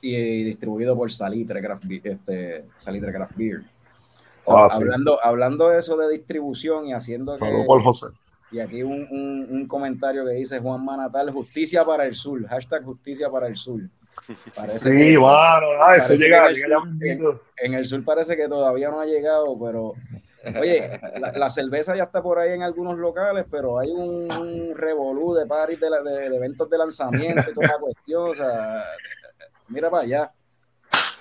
[0.00, 3.62] Y, distribuido por Salitre Craft, este, Salitre Craft Beer.
[4.46, 4.82] Ah, sí.
[4.82, 8.06] hablando, hablando de eso de distribución y haciendo que, Saludos por José.
[8.50, 12.82] Y aquí un, un, un comentario que dice Juan Manatal, justicia para el sur, hashtag
[12.82, 13.80] justicia para el sur.
[14.56, 17.42] Parece Sí, que- mano, ah, eso llega, que llega ya el- mismito.
[17.58, 19.92] en el sur parece que todavía no ha llegado, pero
[20.60, 24.76] oye, la, la cerveza ya está por ahí en algunos locales, pero hay un, un
[24.76, 28.34] revolú de parties de, la- de- de eventos de lanzamiento y toda la cuestión, o
[28.34, 28.84] sea,
[29.68, 30.32] mira para allá.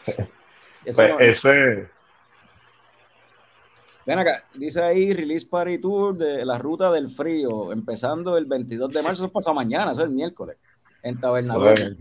[0.06, 0.22] Eso
[0.96, 1.90] Pues, no- ese,
[4.06, 8.90] Ven acá, dice ahí Release Party Tour de la Ruta del Frío, empezando el 22
[8.94, 10.56] de marzo, eso es pasado mañana, eso es el miércoles,
[11.04, 11.20] en
[11.74, 11.94] es-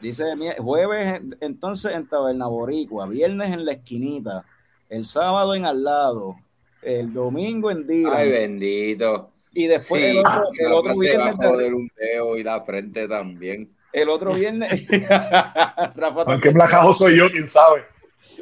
[0.00, 0.24] Dice
[0.58, 4.44] jueves en- entonces en Tabernaboricua, viernes en la esquinita,
[4.90, 6.36] el sábado en al lado,
[6.82, 9.30] el domingo en Dylan Ay, bendito.
[9.52, 11.34] y después Sí, el otro, el otro viernes
[11.72, 13.68] un dedo y la frente también.
[13.92, 14.70] el otro viernes
[15.94, 17.84] Rafa aunque placajo soy yo, quién sabe.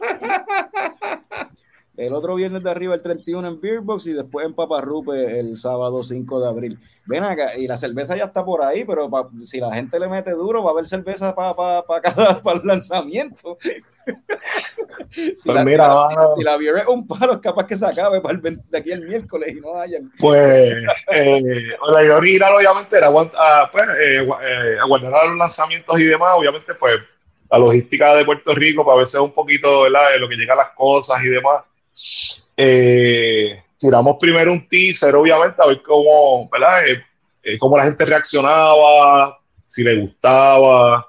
[1.99, 5.57] El otro viernes de arriba, el 31 en Beer Box y después en Paparrupe el
[5.57, 6.79] sábado 5 de abril.
[7.07, 10.07] Ven acá, y la cerveza ya está por ahí, pero pa- si la gente le
[10.09, 13.59] mete duro, va a haber cerveza para pa, pa cada para el lanzamiento.
[15.13, 16.33] si, Pues la, mira, si, la, mano.
[16.37, 18.79] si la beer es un palo, es capaz que se acabe para el 20 de
[18.79, 20.11] aquí el miércoles y no hayan.
[20.19, 20.73] Pues
[21.13, 21.43] eh,
[21.91, 26.31] la original obviamente era aguant- ah, pues, eh, eh, aguardar a los lanzamientos y demás,
[26.37, 27.01] obviamente pues
[27.51, 30.13] la logística de Puerto Rico para veces un poquito ¿verdad?
[30.13, 31.63] de lo que llega a las cosas y demás.
[32.57, 36.87] Eh, tiramos primero un teaser, obviamente, a ver cómo, ¿verdad?
[36.87, 37.03] Eh,
[37.45, 41.07] eh, cómo la gente reaccionaba, si le gustaba.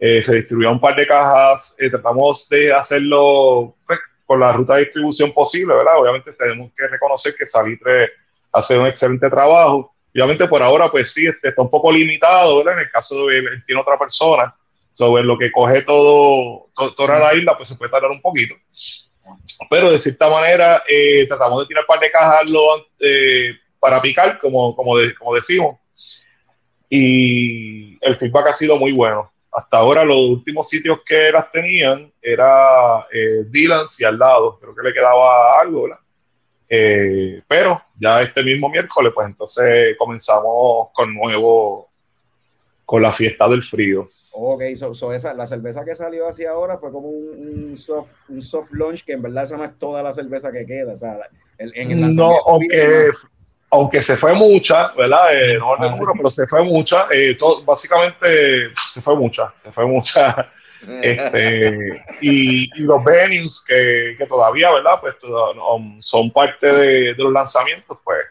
[0.00, 5.32] Se distribuía un par de cajas, tratamos de hacerlo pues, con la ruta de distribución
[5.32, 5.98] posible, ¿verdad?
[5.98, 8.10] Obviamente tenemos que reconocer que Salitre
[8.52, 9.90] hace un excelente trabajo.
[10.14, 12.74] Obviamente por ahora, pues sí, este, está un poco limitado, ¿verdad?
[12.74, 14.54] En el caso de él, tiene otra persona,
[14.92, 18.54] sobre lo que coge todo, to- toda la isla, pues se puede tardar un poquito.
[19.70, 22.50] Pero de cierta manera, eh, tratamos de tirar par de cajas
[23.00, 25.76] eh, para picar, como, como, como decimos.
[26.88, 29.30] Y el feedback ha sido muy bueno.
[29.52, 34.74] hasta ahora los últimos sitios que las tenían era eh, Dylan's y al lado, creo
[34.74, 35.88] que le quedaba algo.
[36.68, 41.88] Eh, pero ya este mismo miércoles, pues entonces comenzamos con nuevo,
[42.84, 44.06] con la fiesta del frío.
[44.32, 44.62] Ok,
[44.92, 49.04] so, esa, la cerveza que salió así ahora fue como un, soft, un soft launch
[49.04, 50.92] que en verdad esa no es toda la cerveza que queda.
[50.92, 51.18] O sea,
[51.58, 53.10] en el no, aunque,
[53.70, 55.32] aunque se fue mucha, ¿verdad?
[55.32, 57.06] Eh, no el número, pero se fue mucha.
[57.10, 60.50] Eh, todo, básicamente se fue mucha, se fue mucha.
[61.02, 65.00] este, y, los venues que, que, todavía, ¿verdad?
[65.00, 68.24] Pues um, son parte de, de, los lanzamientos, pues.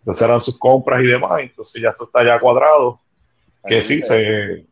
[0.00, 2.98] Entonces eran sus compras y demás, entonces ya esto está ya cuadrado.
[3.68, 4.64] Que sí, se,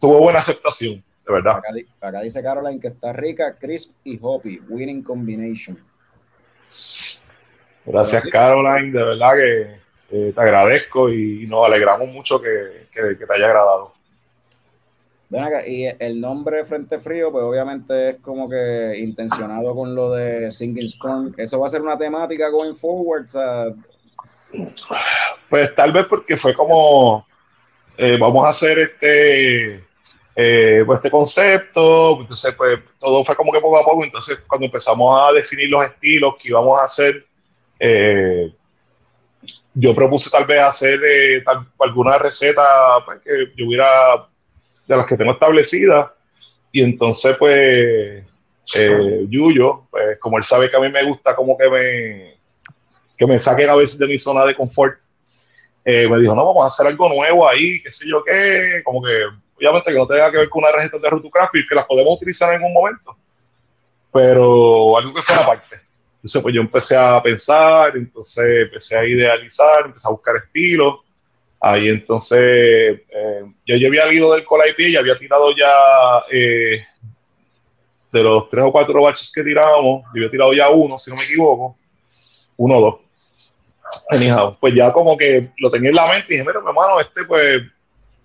[0.00, 1.60] tuvo buena aceptación, de verdad.
[2.00, 5.78] Acá, dice Caroline que está rica, crisp y hoppy, winning combination.
[7.86, 9.84] Gracias, Caroline, de verdad que
[10.32, 13.92] te agradezco y, nos alegramos mucho que, que, te haya agradado.
[15.28, 20.12] Ven acá, y el nombre Frente Frío, pues obviamente es como que intencionado con lo
[20.12, 21.34] de Singing Storm.
[21.36, 23.26] ¿Eso va a ser una temática going forward?
[25.48, 27.26] Pues tal vez porque fue como,
[27.96, 29.83] eh, vamos a hacer este
[30.36, 34.66] eh, pues este concepto, entonces pues todo fue como que poco a poco, entonces cuando
[34.66, 37.24] empezamos a definir los estilos que íbamos a hacer,
[37.78, 38.52] eh,
[39.74, 41.44] yo propuse tal vez hacer eh,
[41.78, 42.64] alguna receta
[43.04, 44.26] pues, que yo hubiera,
[44.88, 46.10] de las que tengo establecidas,
[46.72, 48.24] y entonces pues
[49.28, 52.34] Yuyo, pues como él sabe que a mí me gusta como que me,
[53.16, 54.98] que me saquen a veces de mi zona de confort,
[55.84, 59.43] me dijo, no, vamos a hacer algo nuevo ahí, qué sé yo qué, como que
[59.56, 62.16] obviamente que no tenga que ver con una receta de Rutocraft y que las podemos
[62.16, 63.14] utilizar en un momento,
[64.12, 65.76] pero algo que fuera aparte.
[66.16, 71.00] Entonces, pues yo empecé a pensar, entonces empecé a idealizar, empecé a buscar estilos.
[71.60, 75.70] Ahí entonces, eh, yo ya había leído del Cola y había tirado ya
[76.30, 76.82] eh,
[78.10, 81.16] de los tres o cuatro baches que tirábamos, yo había tirado ya uno, si no
[81.16, 81.76] me equivoco,
[82.56, 83.00] uno o dos.
[84.10, 87.00] Anyhow, pues ya como que lo tenía en la mente y dije, mira, mi hermano,
[87.00, 87.62] este pues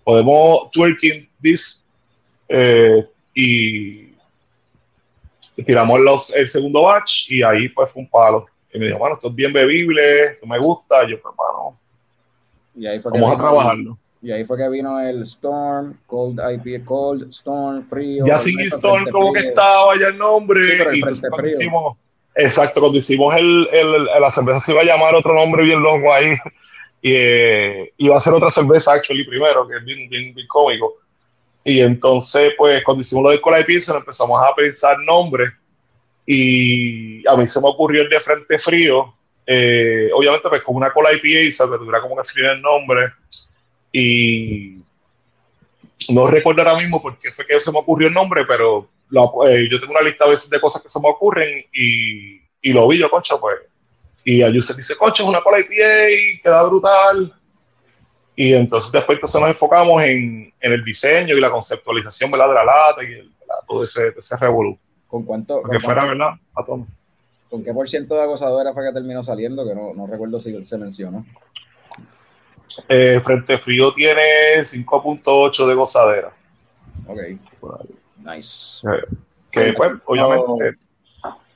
[0.04, 1.86] podemos twerking this
[2.48, 4.10] eh, y
[5.64, 8.46] tiramos los, el segundo batch y ahí pues fue un palo.
[8.72, 11.04] Y me dijo, bueno, esto es bien bebible, esto me gusta.
[11.04, 11.34] Y yo, pues,
[12.76, 13.98] y ahí fue vamos a trabajarlo.
[14.22, 18.26] Y ahí fue que vino el Storm, Cold IP, Cold, Storm, Frío.
[18.26, 20.60] Ya sin Storm, como que estaba ya el nombre.
[20.92, 21.96] y cuando hicimos,
[22.34, 26.12] exacto, cuando hicimos el, el, la cerveza se iba a llamar otro nombre bien loco
[26.12, 26.34] ahí.
[27.02, 30.96] Y eh, iba a hacer otra cerveza, actually, primero, que es bien, bien, cómico.
[31.64, 35.52] Y entonces, pues, cuando hicimos lo de Cola y Pilsen, empezamos a pensar nombres.
[36.26, 39.14] Y a mí se me ocurrió el de Frente Frío.
[39.46, 43.08] Eh, obviamente, pues, con una Cola IPA, se dura como que frío el nombre.
[43.92, 44.76] Y
[46.10, 48.88] no recuerdo ahora mismo por qué fue que se me ocurrió el nombre, pero
[49.46, 52.72] eh, yo tengo una lista a veces de cosas que se me ocurren y, y
[52.72, 53.56] lo vi yo, concha, pues
[54.24, 57.32] y a Yusef dice, coche, es una cola IPA, queda brutal.
[58.36, 62.48] Y entonces después nos enfocamos en, en, el diseño y la conceptualización ¿verdad?
[62.48, 63.30] de la lata y el,
[63.68, 64.78] todo ese, ese revolú.
[65.08, 65.62] ¿Con cuánto?
[65.62, 66.30] Que fuera, ¿verdad?
[66.54, 69.66] A ¿Con qué por ciento de gozadera fue que terminó saliendo?
[69.66, 71.26] Que no, no recuerdo si se mencionó.
[72.88, 76.32] Eh, Frente Frío tiene 5.8 de gozadera.
[77.08, 77.18] Ok.
[78.24, 78.86] Nice.
[78.88, 79.16] Eh,
[79.50, 80.78] que pues, obviamente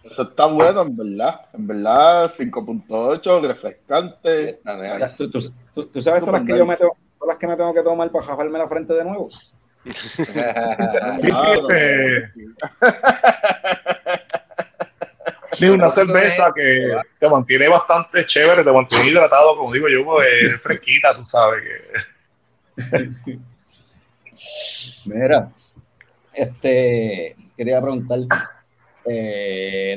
[0.05, 1.41] eso está bueno, en verdad.
[1.55, 4.61] En verdad, 5.8, refrescante.
[5.17, 7.75] ¿Tú, tú, tú, sabes todas las, que yo me tengo, todas las que me tengo
[7.75, 9.29] que tomar para jajarme la frente de nuevo?
[9.85, 12.31] sí, sí, este...
[15.55, 20.61] Sí, una cerveza que te mantiene bastante chévere, te mantiene hidratado, como digo yo, pues,
[20.61, 21.63] fresquita, tú sabes
[22.77, 22.83] que.
[25.05, 25.49] Mira,
[26.33, 28.19] este, quería preguntar,
[29.07, 29.97] eh,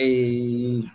[0.00, 0.90] y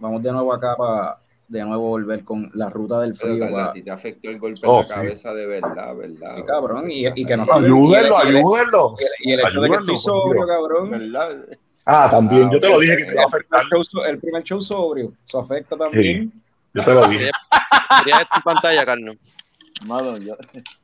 [0.00, 1.18] vamos de nuevo acá para
[1.48, 3.46] de nuevo volver con la ruta del frío.
[3.84, 6.36] te afectó el golpe en la cabeza de verdad, ¿verdad?
[6.36, 8.96] Sí, cabrón, y, y que nos Ayúdenlo, ayúdenlo.
[9.20, 10.90] Y el hecho de que estoy sobrio, cabrón.
[10.90, 11.44] ¿verdad?
[11.84, 13.62] Ah, también, yo te lo dije que te iba a afectar.
[14.08, 16.32] El primer show sobrio, eso afecta también.
[16.72, 17.30] yo te lo dije.
[18.04, 19.16] Quería tu pantalla, Carlos.
[19.86, 20.36] Mano, yo...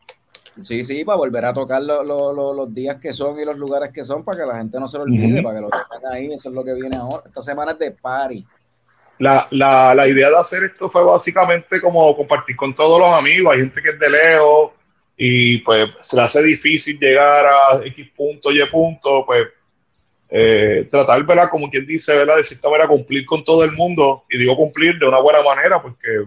[0.63, 4.25] Sí, sí, para volver a tocar los días que son y los lugares que son
[4.25, 6.33] para que la gente no se lo olvide, para que lo tengan ahí.
[6.33, 7.23] Eso es lo que viene ahora.
[7.27, 8.45] Esta semana es de party.
[9.19, 13.53] La, la, la, idea de hacer esto fue básicamente como compartir con todos los amigos.
[13.53, 14.73] Hay gente que es de lejos
[15.17, 19.49] y pues se le hace difícil llegar a X punto, Y punto, pues
[20.31, 21.49] eh, tratar, ¿verdad?
[21.51, 22.37] Como quien dice, ¿verdad?
[22.37, 24.23] De cierta manera cumplir con todo el mundo.
[24.31, 26.25] Y digo cumplir de una buena manera porque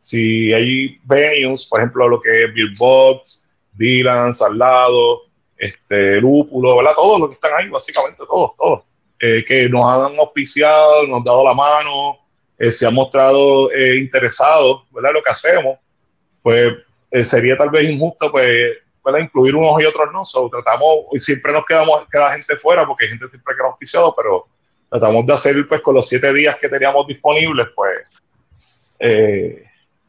[0.00, 3.47] si hay venues, por ejemplo, lo que es Beer Box,
[3.78, 5.22] Dylan, Salado,
[5.56, 6.92] este, Lúpulo, ¿verdad?
[6.94, 8.82] Todos los que están ahí, básicamente, todos, todos,
[9.20, 12.18] eh, que nos han auspiciado, nos han dado la mano,
[12.58, 15.10] eh, se han mostrado eh, interesados, ¿verdad?
[15.14, 15.78] Lo que hacemos,
[16.42, 16.74] pues
[17.10, 19.20] eh, sería tal vez injusto, pues, ¿verdad?
[19.20, 20.24] Incluir unos y otros no.
[20.24, 23.72] So, tratamos, y siempre nos quedamos, queda gente fuera, porque hay gente siempre que nos
[23.72, 24.46] auspiciado, pero
[24.90, 27.98] tratamos de hacer, pues, con los siete días que teníamos disponibles, pues,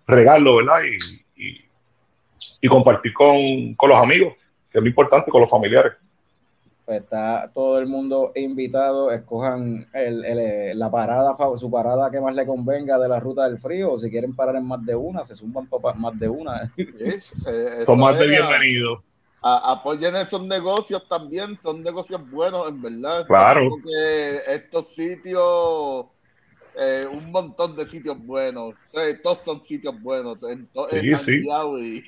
[0.07, 0.81] regarlo, ¿verdad?
[0.83, 1.23] Y,
[2.61, 4.33] y, compartir con, con los amigos,
[4.71, 5.93] que es lo importante, con los familiares.
[6.85, 9.11] Pues está todo el mundo invitado.
[9.11, 13.59] Escojan el, el, la parada, su parada que más le convenga de la ruta del
[13.59, 13.93] frío.
[13.93, 16.65] O si quieren parar en más de una, se suman para más de una.
[16.75, 16.87] Sí,
[17.47, 18.99] eh, Son más de bienvenidos.
[19.43, 23.25] a- apoyen esos negocios también, son negocios buenos, en verdad.
[23.27, 23.69] Claro.
[23.69, 26.07] Porque estos sitios,
[26.75, 30.41] eh, un montón de sitios buenos, eh, todos son sitios buenos.
[30.41, 31.41] En, to- Sí, en sí.
[31.77, 32.03] Y-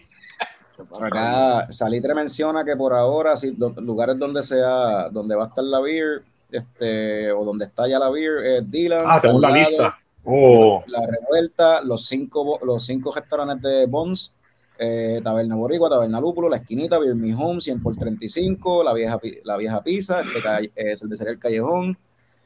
[1.02, 5.64] Acá Salitre menciona que por ahora, si, do- lugares donde sea, donde va a estar
[5.64, 9.98] la beer, este, o donde está ya la beer, es Dylan, Ah, tengo la lista.
[10.24, 14.32] Oh, La Revuelta, los cinco, los cinco restaurantes de Bones,
[14.78, 19.20] eh, Taberna Boricua, Taberna Lúpulo, La Esquinita, Beer Me Home, 100 por 35, La Vieja,
[19.46, 21.98] la vieja Pizza, este, eh, Cervecería El Callejón,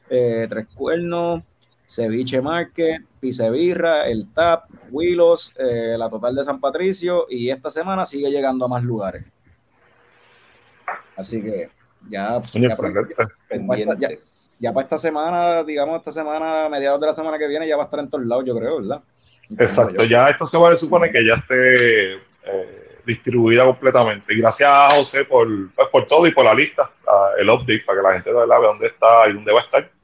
[0.08, 1.52] eh, Tres Cuernos,
[1.86, 7.72] Ceviche Market, Pizza Birra, El Tap, Willos, eh, La Total de San Patricio, y esta
[7.72, 9.24] semana sigue llegando a más lugares.
[11.16, 11.68] Así que
[12.08, 13.16] ya, ya, excelente.
[13.48, 14.48] Pendientes.
[14.60, 17.82] ya para esta semana, digamos, esta semana, mediados de la semana que viene, ya va
[17.82, 19.02] a estar en todos lados, yo creo, ¿verdad?
[19.58, 24.34] Exacto, ya esta semana se supone que ya esté eh, distribuida completamente.
[24.34, 26.88] Y gracias a José por, pues, por todo y por la lista,
[27.40, 29.95] el update, para que la gente vea dónde está y dónde va a estar.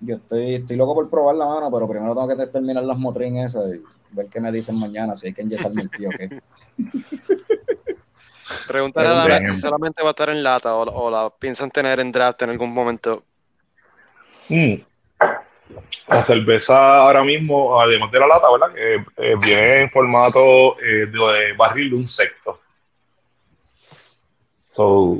[0.00, 3.54] Yo estoy, estoy loco por probar la mano, pero primero tengo que terminar las motrines
[3.54, 6.40] esas y ver qué me dicen mañana, si hay que enyesarme el pie o qué.
[8.68, 9.54] Preguntar a bien.
[9.54, 12.50] si solamente va a estar en lata o, o la piensan tener en draft en
[12.50, 13.24] algún momento.
[14.48, 14.74] Mm.
[16.08, 18.72] La cerveza ahora mismo, además de la lata, ¿verdad?
[18.72, 22.60] Que eh, viene en formato eh, de, de barril de un sexto.
[24.68, 25.18] So,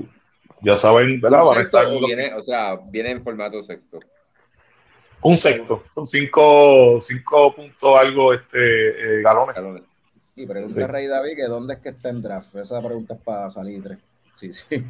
[0.61, 1.45] ya saben, ¿verdad?
[1.45, 3.99] Van a estar los- o sea, viene en formato sexto.
[5.23, 5.83] Un sexto.
[5.95, 9.55] Son cinco, cinco puntos algo este, eh, galones.
[9.57, 9.83] Galones.
[10.37, 10.83] Y pregunta Sí.
[10.83, 12.55] a Rey David que dónde es que está en draft.
[12.57, 13.99] Esa pregunta es para Salitre.
[14.35, 14.67] Sí, sí.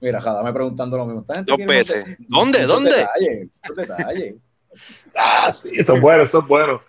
[0.00, 1.24] Mira, Jadame preguntando lo mismo.
[1.46, 2.04] Dos veces.
[2.28, 2.58] ¿Dónde?
[2.60, 2.90] muchos ¿Dónde?
[2.96, 4.34] Detalles, muchos detalles.
[5.16, 6.80] Ah, sí, eso es bueno, eso es bueno.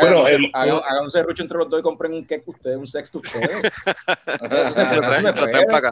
[0.00, 2.76] Bueno, hagan- el- hagan, hagan un serrucho entre los dos y compren un cake ustedes,
[2.78, 3.46] un sexto ustedes.
[4.26, 5.90] Eso se, eso se puede.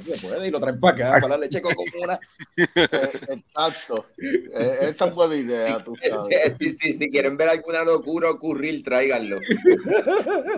[0.00, 1.72] Se puede y lo traen para acá, para la leche con
[2.02, 2.18] una.
[2.56, 4.06] eh, exacto.
[4.18, 6.56] Eh, esa es buena idea, tú sabes.
[6.56, 9.38] Sí, sí, sí, si quieren ver alguna locura ocurrir, tráiganlo.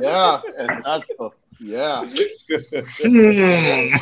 [0.01, 1.35] Ya, exacto.
[1.61, 2.03] Ya.
[2.03, 2.09] Mm.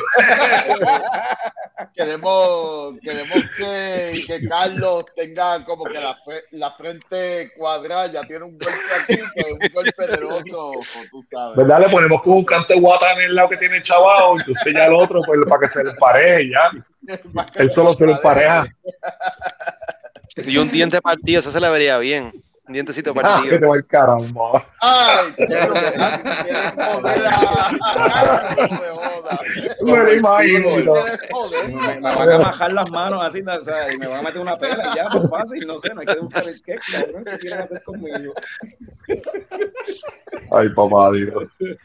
[1.95, 6.17] Queremos, queremos que, que Carlos tenga como que la,
[6.51, 10.81] la frente cuadrada, ya tiene un golpe aquí, que un golpe del otro, o
[11.11, 11.57] tú sabes.
[11.57, 11.81] ¿Verdad?
[11.81, 14.73] Le ponemos como un canto de guata en el lado que tiene el chavao, entonces
[14.73, 16.71] ya el otro, pues para que se le empareje ya.
[17.55, 18.67] Él solo se lo empareja.
[20.35, 22.31] Y un diente partido, eso se le vería bien.
[22.67, 23.59] Un dientecito Ah, que partido.
[23.59, 24.67] te va el caramba.
[24.81, 28.71] Ay, quiero quieres joder a, a Carlos,
[29.81, 30.69] no me lo imagino.
[30.69, 34.41] Me, me van a majar las manos así, o sea, y me van a meter
[34.41, 37.37] una pela ya, pues fácil, no sé, no hay que buscar el cake, cabrón, ¿qué
[37.37, 38.33] quieren hacer conmigo?
[40.51, 41.43] Ay, papá, Dios.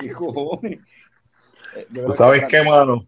[0.00, 0.78] Y cojones.
[1.74, 3.06] Eh, ¿Tú que sabes se- qué, mano?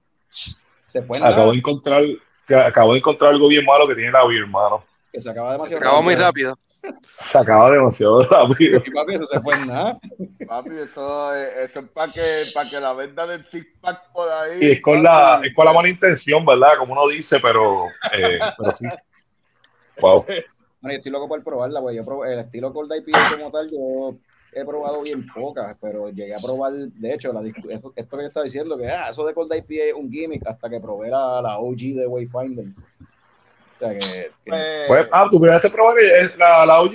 [0.86, 2.02] Se fue en Acabo nada, de encontrar,
[2.46, 4.82] que acabo de encontrar algo bien malo que tiene la Wii, hermano.
[5.12, 6.58] que se acaba demasiado Acabó muy rápido.
[7.16, 8.82] Se acaba demasiado rápido.
[8.84, 9.98] Y papi, eso se fue en nada.
[10.46, 14.28] Papi, eso, es- eso es para que, para que la venda del six pack por
[14.30, 14.58] ahí.
[14.60, 16.78] Y es con la, es con la mala intención, ¿verdad?
[16.78, 18.86] Como uno dice, pero, eh, pero sí.
[20.00, 20.24] Wow.
[20.26, 23.70] Bueno, yo estoy loco por probarla, pues yo probé, el estilo Cold IPA como tal,
[23.70, 24.14] yo
[24.52, 28.28] he probado bien pocas, pero llegué a probar, de hecho, la, eso, esto que yo
[28.28, 31.42] estaba diciendo, que ah, eso de Cold IPA es un gimmick, hasta que probé la,
[31.42, 32.64] la OG de Wayfinder.
[33.80, 36.92] O sea que, que- Pues, Pues, ah, tú vez probar es la, la OG.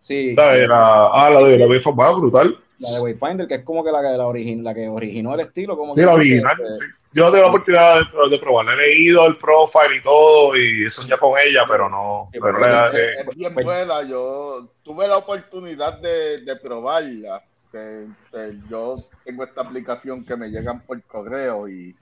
[0.00, 0.68] sí, ¿sabes?
[0.68, 2.56] La, ah, la de la más brutal.
[2.80, 5.40] la de Wayfinder, que es como que la, que- la, origin, la que originó el
[5.40, 5.76] estilo.
[5.76, 6.56] Como Sí, que- la original.
[6.56, 6.84] que- sí.
[7.14, 8.72] Yo no tengo la oportunidad de, de probarla.
[8.74, 12.28] He leído el profile y todo, y eso ya con ella, pero no.
[12.32, 14.02] Sí, Pero la- es- eh, es bien pues- buena.
[14.02, 17.40] Yo tuve la oportunidad de, de probarla.
[17.70, 21.94] Que, que yo tengo esta aplicación que me llegan por correo y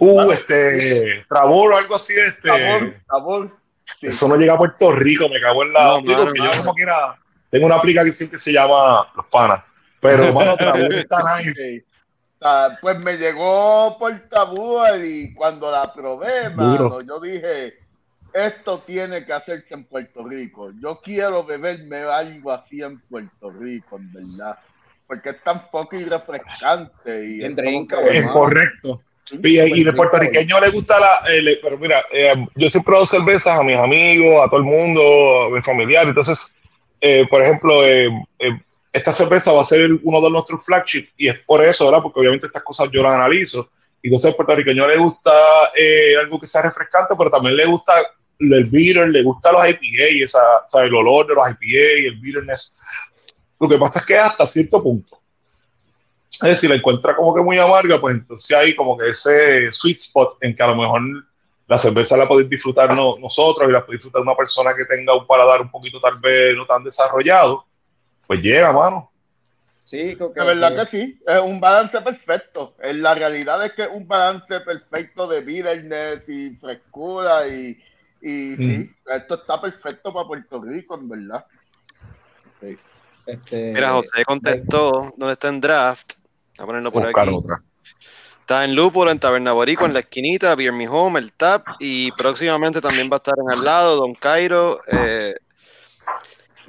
[0.00, 1.24] uh, este.
[1.28, 2.48] Trabor o algo así, este.
[3.06, 3.56] sabor.
[3.84, 4.06] sí.
[4.06, 5.84] Eso no llega a Puerto Rico, me cago en la.
[5.84, 7.18] No, digo mano, que yo como quiera.
[7.50, 9.64] tengo una aplicación que se llama Los Panas.
[10.00, 11.84] Pero, mano, Tabú está nice.
[12.40, 17.74] Ah, pues me llegó por tabú y cuando la probé, mano, yo dije,
[18.32, 20.70] esto tiene que hacerse en Puerto Rico.
[20.80, 24.56] Yo quiero beberme algo así en Puerto Rico, en verdad.
[25.08, 27.26] Porque es tan fucking refrescante.
[27.28, 29.02] Y es como drinka, que- Es correcto.
[29.30, 31.22] Y, y el puertorriqueño le gusta la.
[31.30, 35.46] eh, pero mira, eh, yo siempre doy cervezas a mis amigos, a todo el mundo,
[35.46, 36.08] a mis familiares.
[36.08, 36.54] Entonces,
[37.00, 38.08] eh, por ejemplo, eh,
[38.38, 38.60] eh,
[38.92, 42.02] esta cerveza va a ser uno de nuestros flagships y es por eso, ¿verdad?
[42.02, 43.70] Porque obviamente estas cosas yo las analizo.
[44.02, 45.32] Y entonces al puertorriqueño le gusta
[46.20, 47.92] algo que sea refrescante, pero también le gusta
[48.38, 50.86] el bitter, le gusta los IPA, esa, ¿sabe?
[50.86, 52.76] el olor de los IPA y el bitterness.
[53.60, 55.17] Lo que pasa es que hasta cierto punto.
[56.30, 59.96] Es decir, la encuentra como que muy amarga, pues entonces hay como que ese sweet
[59.96, 61.02] spot en que a lo mejor
[61.66, 65.16] la cerveza la podéis disfrutar no- nosotros y la puede disfrutar una persona que tenga
[65.16, 67.64] un paladar un poquito tal vez no tan desarrollado,
[68.26, 69.10] pues llega, mano.
[69.84, 72.76] Sí, creo que, De verdad que sí, es un balance perfecto.
[72.82, 77.70] En la realidad es que es un balance perfecto de bitterness y frescura y,
[78.20, 81.44] y sí, esto está perfecto para Puerto Rico, en verdad.
[83.28, 86.14] Este, Mira, José contestó dónde está en draft.
[86.56, 87.30] Voy a ponerlo por aquí.
[87.32, 87.62] otra.
[88.40, 91.66] Está en Lúpulo, en Taberna Borico, en la esquinita, Beer Me Home, el Tap.
[91.78, 94.80] Y próximamente también va a estar en al lado, Don Cairo.
[94.90, 95.36] eh,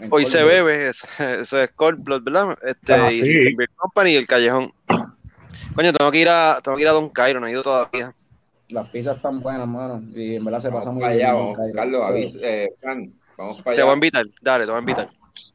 [0.09, 2.57] hoy se bebe, eso, eso es Cold Blood, ¿verdad?
[2.63, 3.27] Este, Ah, y sí.
[3.31, 4.73] Lincoln Beer Company y el Callejón.
[5.75, 8.11] Coño, tengo que ir a, tengo que ir a Don Cairo, no he ido todavía.
[8.67, 10.01] Las pizzas están buenas, mano.
[10.15, 11.27] Y en verdad se Vamos pasa muy bien.
[11.33, 11.73] vamos, Cairo.
[11.73, 12.05] Carlos,
[12.43, 13.03] eh, Fran,
[13.37, 13.83] vamos para Te allá.
[13.85, 15.09] voy a invitar, dale, te voy a invitar.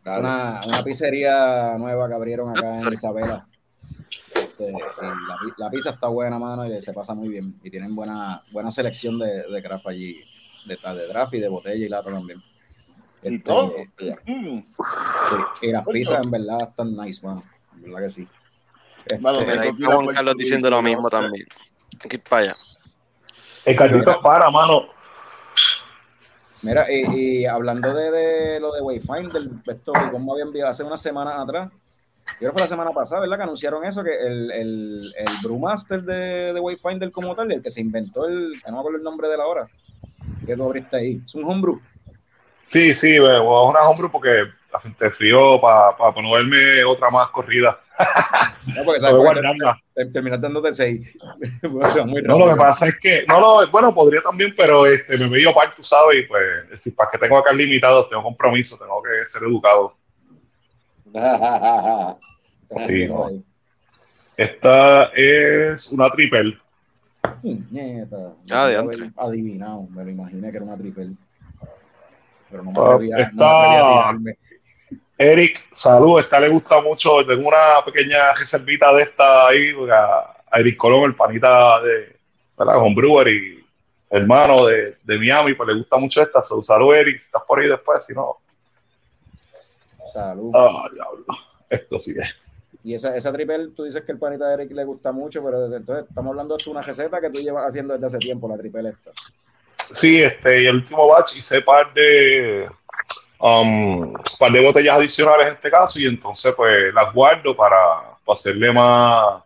[0.07, 2.93] Una, una pizzería nueva que abrieron acá en.
[2.93, 3.47] Isabela.
[4.35, 7.59] Este, y la, pi- la pizza está buena, mano, y se pasa muy bien.
[7.62, 10.16] Y tienen buena, buena selección de, de craft allí,
[10.66, 12.39] de, de draft y de botella y lata también.
[13.22, 13.72] Y Este, todo.
[14.01, 14.16] Ya.
[14.26, 17.43] Mm, sí, y las pizzas en verdad están nice, mano.
[17.74, 18.28] En verdad que sí.
[19.07, 21.47] Este, ahí está Juan Puerto Carlos diciendo lo mismo también.
[22.01, 22.53] Hay que ir para allá.
[23.64, 24.85] El Carlito para, mano.
[26.65, 31.01] Mira, y, hablando de, de lo de Wayfinder, esto que como había enviado hace unas
[31.01, 33.37] semanas atrás, yo creo que fue la semana pasada, ¿verdad?
[33.37, 37.71] Que anunciaron eso, que el, el, el Brewmaster de, de Wayfinder como tal, el que
[37.71, 39.69] se inventó el, que no me acuerdo el nombre de la hora,
[40.47, 41.79] que tú abriste ahí, es un homebrew.
[42.67, 44.45] Sí, sí, bueno, es una hombre porque
[44.75, 47.79] la gente frío para no verme otra más corrida.
[48.66, 49.22] No, porque sabes,
[49.95, 51.09] te- terminas dándote seis.
[51.61, 54.53] Pues, o sea, muy No, lo que pasa es que, no, no, bueno, podría también,
[54.57, 57.53] pero este, me medio par, tú sabes, y pues, es decir, para que tengo acá
[57.53, 59.95] limitados, tengo compromiso, tengo que ser educado.
[62.89, 63.31] Sí, no.
[64.37, 66.59] Esta es una triple.
[68.51, 71.11] Haber adivinado, me lo imaginé que era una triple.
[72.51, 74.39] Pero no me Ah, atrevía, no me está- atrevía a tirarme.
[75.17, 80.37] Eric, salud, esta le gusta mucho, tengo una pequeña reservita de esta ahí, porque a,
[80.51, 82.17] a Eric Colón, el panita de,
[82.59, 82.77] ¿verdad?
[82.79, 83.65] Homebrewer y
[84.11, 87.61] hermano de, de Miami, pues le gusta mucho esta, so, salud Eric, si estás por
[87.61, 88.37] ahí después, si no,
[90.12, 90.53] Salud.
[90.55, 91.25] ah, diablo,
[91.71, 92.29] esto sí es.
[92.85, 95.62] Y esa, esa triple, tú dices que el panita de Eric le gusta mucho, pero
[95.62, 98.59] desde entonces estamos hablando de una receta que tú llevas haciendo desde hace tiempo, la
[98.59, 99.11] triple esta.
[99.77, 102.69] Sí, este, y el último batch hice par de
[103.45, 107.76] um, par de botellas adicionales en este caso, y entonces pues las guardo para,
[108.24, 109.45] para hacerle más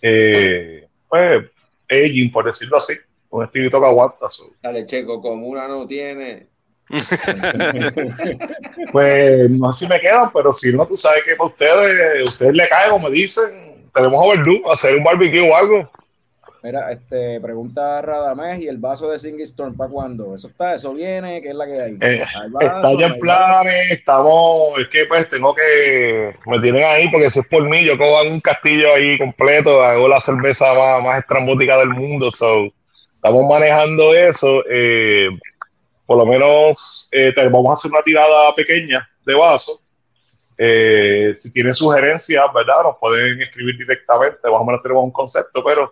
[0.00, 1.44] eh, pues,
[1.90, 2.94] aging, por decirlo así,
[3.30, 4.30] un estilito que aguanta.
[4.30, 4.44] so.
[4.62, 6.46] Dale, Checo, como una no tiene.
[8.92, 12.54] Pues no sé si me quedan, pero si no, tú sabes que para ustedes, ustedes
[12.54, 15.90] le caen o me dicen, tenemos overdue, hacer un barbecue o algo.
[16.64, 20.34] Mira, este, pregunta Radamés y el vaso de Singing Storm, ¿para cuándo?
[20.34, 21.92] Eso está, eso viene, ¿qué es la que hay?
[22.00, 26.84] Eh, ¿Hay vaso, Está ya en planes, estamos, es que pues tengo que, me tienen
[26.84, 30.72] ahí porque si es por mí, yo cojo un castillo ahí completo, hago la cerveza
[30.72, 32.64] más, más estrambótica del mundo, so,
[33.14, 35.28] estamos manejando eso, eh,
[36.06, 39.80] por lo menos eh, vamos a hacer una tirada pequeña de vaso,
[40.56, 42.84] Eh, si tienen sugerencias, ¿verdad?
[42.84, 45.90] Nos pueden escribir directamente, más o menos tenemos un concepto, pero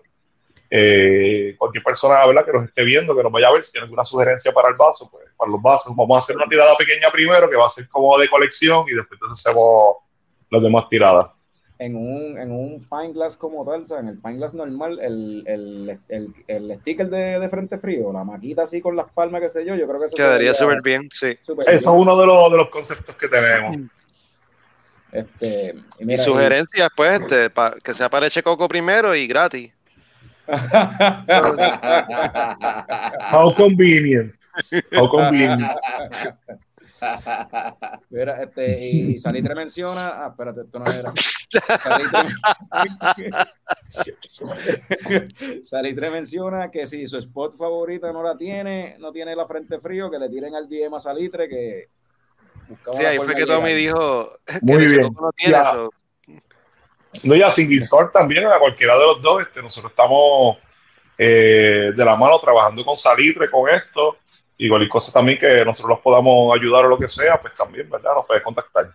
[0.74, 2.46] eh, cualquier persona ¿verdad?
[2.46, 4.74] que nos esté viendo, que nos vaya a ver, si tiene alguna sugerencia para el
[4.74, 7.68] vaso, pues para los vasos, vamos a hacer una tirada pequeña primero, que va a
[7.70, 9.96] ser como de colección, y después entonces hacemos
[10.48, 11.30] las demás tiradas.
[11.78, 14.98] En un, en un pine glass como tal, o sea, en el pine glass normal,
[15.02, 19.42] el, el, el, el sticker de, de frente frío, la maquita así con las palmas,
[19.42, 21.36] qué sé yo, yo creo que eso Quedaría súper bien, sí.
[21.46, 23.76] Eso es uno de los, de los conceptos que tenemos.
[25.12, 29.26] Este, y Y mira, sugerencias, pues, este, pa- que sea para Eche Coco primero y
[29.26, 29.70] gratis.
[33.30, 34.34] How convenient.
[34.92, 35.62] How convenient.
[38.10, 41.12] Mira, este, y Salitre menciona, ah, espérate, esto no era.
[41.78, 42.28] Salitre,
[45.64, 50.10] Salitre menciona que si su spot favorita no la tiene, no tiene la frente frío,
[50.10, 51.86] que le tiren al DM a Salitre, que
[52.92, 55.12] Sí, ahí fue que Tommy dijo que Muy bien.
[55.20, 55.88] No tiene Ya.
[57.22, 60.58] No, y a Singistor también, a cualquiera de los dos, este, nosotros estamos
[61.18, 64.16] eh, de la mano trabajando con Salitre, con esto,
[64.56, 67.88] y cualquier cosa también que nosotros los podamos ayudar o lo que sea, pues también,
[67.90, 68.14] ¿verdad?
[68.14, 68.90] Nos puedes contactar.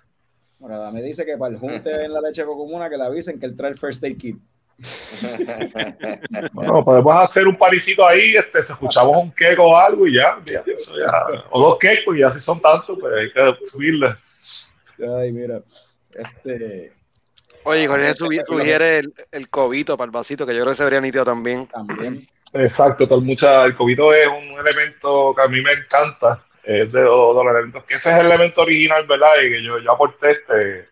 [0.59, 3.45] Bueno, me dice que para el junte en la leche comuna que le avisen que
[3.45, 4.37] él trae el first aid kit.
[6.53, 10.39] Bueno, podemos hacer un parisito ahí, este, si escuchamos un queco o algo y ya,
[10.45, 11.43] ya, eso ya.
[11.49, 14.15] o dos quecos y ya si son tantos, pues hay que subirle.
[14.99, 15.61] Ay, mira.
[16.13, 16.93] Este,
[17.67, 20.83] Oye, Jorge sugi- sugiere el, el cobito para el vasito, que yo creo que se
[20.83, 21.67] vería nítido también.
[21.67, 22.25] también.
[22.53, 27.01] Exacto, tal mucha, el cobito es un elemento que a mí me encanta, es de
[27.01, 29.31] los, de los elementos, que ese es el elemento original, ¿verdad?
[29.45, 30.87] Y que yo, yo aporté este,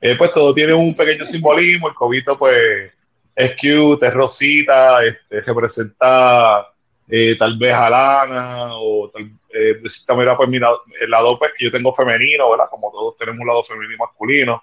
[0.00, 2.92] eh, pues todo tiene un pequeño simbolismo, el cobito pues
[3.34, 6.68] es cute, es rosita, este, representa
[7.08, 10.70] eh, tal vez a Lana, o tal, eh, de cierta manera pues mira,
[11.00, 12.66] el lado pues que yo tengo femenino, ¿verdad?
[12.70, 14.62] Como todos tenemos un lado femenino y masculino,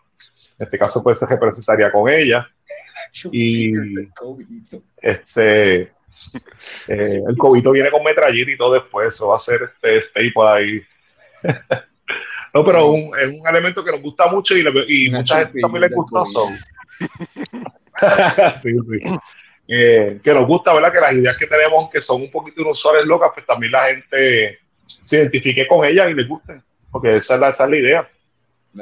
[0.60, 2.48] en este caso pues se representaría con ella.
[3.32, 3.72] Y-.
[5.02, 5.82] Este,
[6.88, 10.48] eh, el cobito viene con metrallita y todo después, eso va a ser este staple
[10.48, 10.82] ahí.
[12.54, 15.60] no, pero un- es un elemento que nos gusta mucho y, le- y mucha gente
[15.62, 16.24] también le gustó.
[16.24, 16.26] cobito.
[16.26, 16.48] so.
[18.64, 19.16] Sí, sí.
[19.68, 20.92] Eh, que nos gusta, ¿verdad?
[20.92, 24.58] Que las ideas que tenemos, que son un poquito inusuales, locas, pues también la gente
[24.86, 28.10] se identifique con ellas y les gusten, porque esa es la, esa es la idea.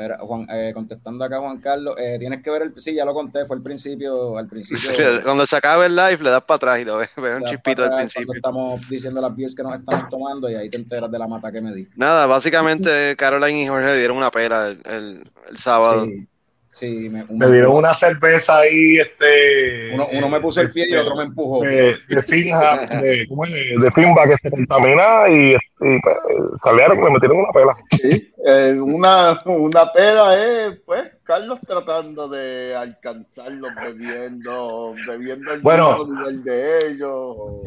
[0.01, 3.13] Mira, Juan, eh, contestando acá Juan Carlos, eh, tienes que ver el, sí, ya lo
[3.13, 4.91] conté, fue al principio, al principio.
[5.23, 7.83] Cuando se acabe el live, le das para atrás y lo ves, ves un chispito
[7.83, 8.33] al principio.
[8.33, 11.51] Estamos diciendo las beers que nos estamos tomando y ahí te enteras de la mata
[11.51, 11.87] que me di.
[11.95, 16.05] Nada, básicamente Caroline y Jorge le dieron una pela el, el- el sábado.
[16.05, 16.27] Sí,
[16.72, 19.93] sí, me, Me dieron una cerveza ahí, este.
[19.93, 21.61] uno, uno me puso el pie y este, otro me empujó.
[21.63, 23.51] de, de finja, de, ¿cómo es?
[23.51, 26.15] de, de finba que se contamina y, y pues,
[26.61, 27.76] salieron, me metieron una pela.
[27.99, 30.36] Sí, eh, una, una pera
[30.68, 35.97] es, pues, Carlos tratando de alcanzarlos bebiendo, bebiendo el Bueno.
[36.05, 37.09] mismo nivel de ellos.
[37.11, 37.63] o-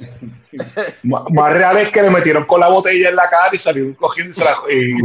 [1.02, 4.30] más real es que le metieron con la botella en la cara y salieron cogiendo
[4.30, 5.02] y se la, y, que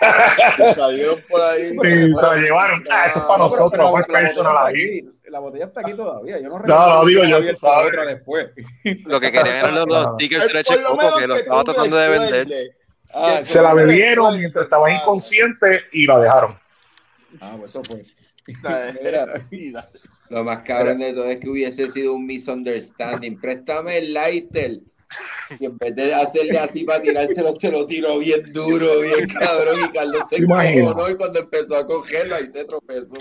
[0.74, 1.70] salieron por ahí.
[1.70, 2.82] se la llevaron.
[2.90, 4.98] Ah, esto es para No, nosotros, la botella personal está ahí.
[4.98, 6.38] aquí, La botella está aquí todavía.
[6.40, 7.88] Yo no, No, no, digo yo, tú abierto sabes.
[7.92, 8.46] otra después.
[9.06, 11.36] Lo que querían eran los, los stickers de leche Por lo coco menos que los
[11.36, 12.76] que estaba tratando de vender.
[13.14, 16.56] Ah, Se la bebieron mientras estaba inconsciente y la dejaron.
[17.40, 18.02] Ah, pues eso fue.
[20.28, 23.40] Lo más cabrón de todo es que hubiese sido un misunderstanding.
[23.40, 24.80] Préstame el lighter.
[25.58, 29.80] Y en vez de hacerle así para tirárselo, se lo tiró bien duro, bien cabrón.
[29.84, 33.16] Y Carlos se encojonó y cuando empezó a cogerlo, ahí se tropezó.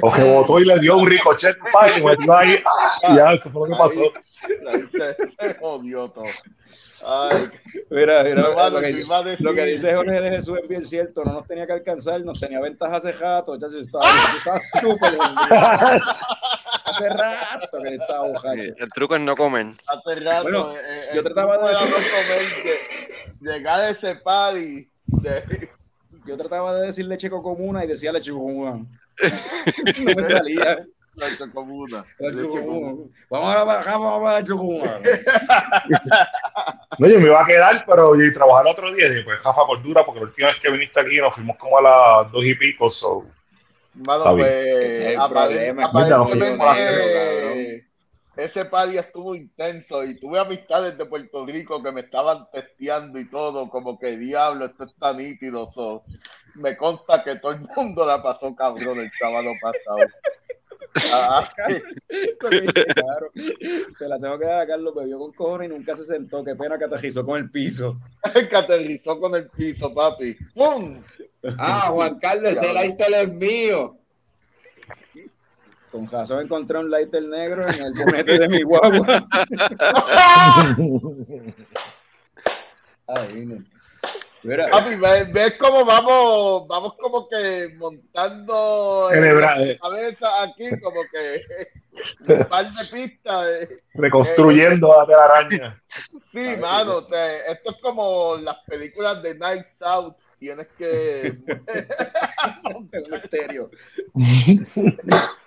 [0.00, 1.56] O que botó y le dio un ricochet,
[1.96, 2.56] y metió ahí.
[2.64, 4.12] ah, ya, eso fue lo que pasó.
[4.72, 6.24] Ahí se, se jodió todo.
[7.04, 7.48] Ay,
[7.90, 8.94] Mira, mira, lo, que,
[9.40, 11.24] lo que dice Jorge de Jesús es bien cierto.
[11.24, 13.58] No nos tenía que alcanzar, nos tenía ventajas hace rato.
[13.58, 14.04] Ya se estaba,
[14.36, 15.18] estaba súper.
[16.84, 18.62] Hace rato que estaba bojacho.
[18.76, 19.66] El truco es no comer.
[19.88, 20.42] hace rato.
[20.44, 24.88] Bueno, eh, yo el trataba de decir- no comer, llegar a ese party.
[25.06, 25.68] De,
[26.26, 28.84] Yo trataba de decir leche comuna y decía leche comuna.
[30.04, 30.86] No me salía.
[31.14, 32.04] Leche comuna.
[32.18, 33.04] comuna.
[33.28, 34.98] Vamos a bajar, vamos a comuna.
[36.98, 39.06] No, yo me iba a quedar, pero y trabajar otro día.
[39.18, 41.78] Y pues, Jafa, por dura, porque la última vez que viniste aquí nos fuimos como
[41.78, 42.90] a las dos y pico.
[42.90, 43.24] So.
[43.94, 44.46] Mano, Está bien.
[44.46, 47.86] pues, es aparentemente,
[48.36, 53.28] ese party estuvo intenso y tuve amistades de Puerto Rico que me estaban testeando y
[53.28, 55.70] todo, como que diablo, esto está nítido.
[55.72, 56.02] so,
[56.54, 60.08] me consta que todo el mundo la pasó cabrón el sábado pasado.
[61.12, 61.48] Ah,
[62.50, 63.30] dice, claro.
[63.96, 66.44] Se la tengo que dar a Carlos, bebió con cojones y nunca se sentó.
[66.44, 67.96] Qué pena que aterrizó con el piso.
[68.50, 70.36] que aterrizó con el piso, papi.
[70.54, 71.02] ¡Pum!
[71.58, 73.98] Ah, Juan Carlos, ese lighter es mío.
[75.90, 79.28] Con razón encontré un lighter negro en el bonete de mi guagua.
[83.44, 83.71] No.
[84.44, 91.42] Mira, Papi, ves, ves cómo vamos, vamos como que montando la cabeza aquí, como que
[92.32, 93.46] un par de pistas.
[93.48, 93.82] eh.
[93.94, 95.82] Reconstruyendo la telaraña.
[96.32, 100.16] Sí, mano, te- esto es como las películas de Night Out.
[100.40, 101.38] Tienes que.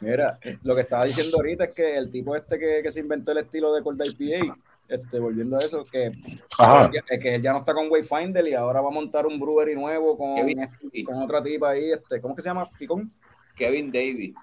[0.00, 3.30] Mira, lo que estaba diciendo ahorita es que el tipo este que, que se inventó
[3.32, 4.56] el estilo de Cold IPA,
[4.88, 6.10] este, volviendo a eso, que,
[6.58, 6.90] Ajá.
[6.90, 10.18] que, él ya no está con Wayfinder y ahora va a montar un brewery nuevo
[10.18, 12.68] con, Kevin este- con otra tipa ahí, este, ¿cómo que se llama?
[12.78, 13.10] ¿Picón?
[13.54, 14.34] Kevin Davis.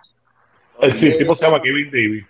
[0.80, 2.26] El sí, el tipo se llama Kevin Davis.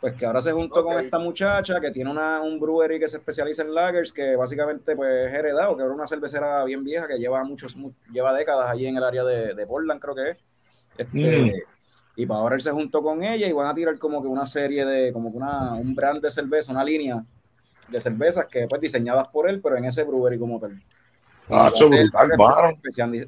[0.00, 3.16] Pues que ahora se juntó con esta muchacha que tiene una, un brewery que se
[3.18, 7.18] especializa en lagers, que básicamente pues es heredado, que era una cervecera bien vieja que
[7.18, 10.44] lleva muchos, mu- lleva décadas allí en el área de, de Portland, creo que es.
[10.96, 11.50] Este, Mm.
[12.20, 14.44] Y para ahora él se juntó con ella y van a tirar como que una
[14.44, 17.24] serie de, como que una, un brand de cerveza, una línea
[17.88, 20.78] de cervezas que pues diseñadas por él, pero en ese brewery como tal.
[21.48, 22.76] Ah, brutal,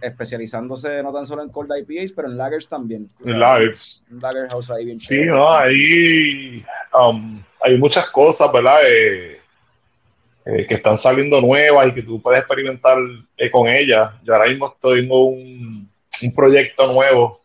[0.00, 3.08] especializándose no tan solo en cold IPAs, pero en lagers también.
[3.24, 4.04] En Lagers.
[4.10, 8.78] Un lager house ahí bien Sí, no, ahí um, hay muchas cosas, ¿verdad?
[8.86, 9.38] Eh,
[10.44, 12.98] eh, que están saliendo nuevas y que tú puedes experimentar
[13.36, 14.12] eh, con ellas.
[14.22, 15.88] Yo ahora mismo estoy en un,
[16.22, 17.41] un proyecto nuevo,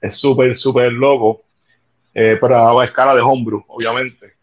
[0.00, 1.42] es súper, súper loco,
[2.14, 4.34] eh, pero a escala de homebrew, obviamente.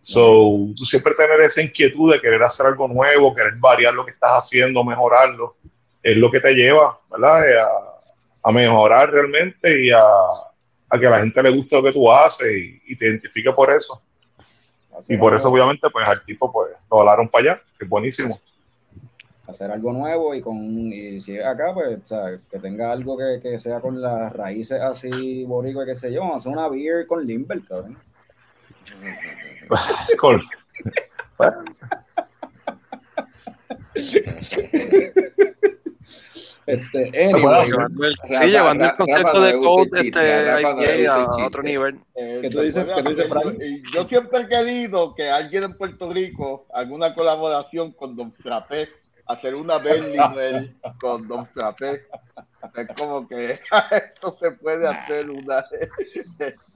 [0.00, 4.12] So, tú siempre tener esa inquietud de querer hacer algo nuevo, querer variar lo que
[4.12, 5.56] estás haciendo, mejorarlo,
[6.02, 7.48] es lo que te lleva, ¿verdad?
[7.48, 11.82] Eh, a, a mejorar realmente y a, a que a la gente le guste lo
[11.82, 14.02] que tú haces y, y te identifique por eso.
[15.08, 18.38] Y por eso, obviamente, pues al tipo, pues, lo volaron para allá, que es buenísimo.
[19.50, 23.16] Hacer algo nuevo y con y si es acá pues o sea, que tenga algo
[23.16, 26.68] que, que sea con las raíces así boricua qué sé yo vamos a hacer una
[26.68, 27.96] beer con Limber cabrón
[30.20, 30.42] Cool.
[31.38, 31.64] Bueno,
[36.66, 37.88] este anyway, Rafa,
[38.42, 41.98] sí, llevando el concepto de Code este, a otro nivel.
[42.14, 42.86] Eh, ¿Qué tú dices?
[42.94, 43.28] ¿Qué tú dices,
[43.92, 48.88] Yo siempre he querido que alguien en Puerto Rico haga una colaboración con Don Frappé,
[49.30, 52.00] hacer una Berliner con Don Frappé.
[52.76, 53.52] Es como que
[53.90, 55.62] esto se puede hacer una.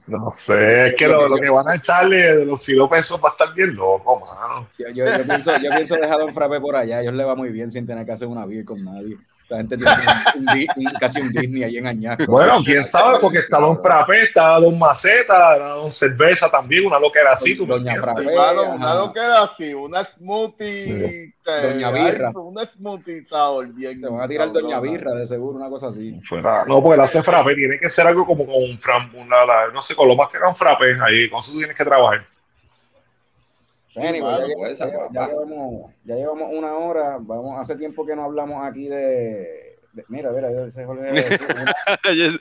[0.06, 3.30] no sé, es que lo, lo que van a echarle de los siropes eso va
[3.30, 4.68] a estar bien loco, mano.
[4.78, 7.34] yo, yo, yo pienso yo pienso dejar a Don Frappe por allá ellos le va
[7.34, 9.16] muy bien sin tener que hacer una beer con nadie
[9.48, 9.92] la gente tiene
[10.36, 13.80] un, un un- casi un Disney ahí en Añasco Bueno, quién sabe, porque está Don
[13.82, 17.94] Frappé, está Don Maceta, está Don Cerveza también, una loquera así, tú Doña?
[17.96, 18.94] Frappé una ajá.
[18.94, 20.78] lo que era así, una smoothie.
[20.78, 20.90] Sí.
[20.94, 22.30] eh, Doña Birra.
[22.30, 23.98] Una smoothie sour bien.
[24.00, 24.80] se van a tirar Doña.
[24.80, 28.06] Birra de seguro una cosa así Fuera- no, porque él hace frappe, tiene que ser
[28.06, 28.78] algo como con un
[29.28, 31.76] la- no sé, con lo más que haga un frappe, ahí, con eso tú tienes
[31.76, 32.22] que trabajar.
[33.96, 37.16] Anyway, mano, ya, pues, ya- llevamos, ya llevamos una hora.
[37.20, 39.76] Vamos, hace tiempo que no hablamos aquí de.
[39.92, 41.10] de- mira, mira, ese Jorge.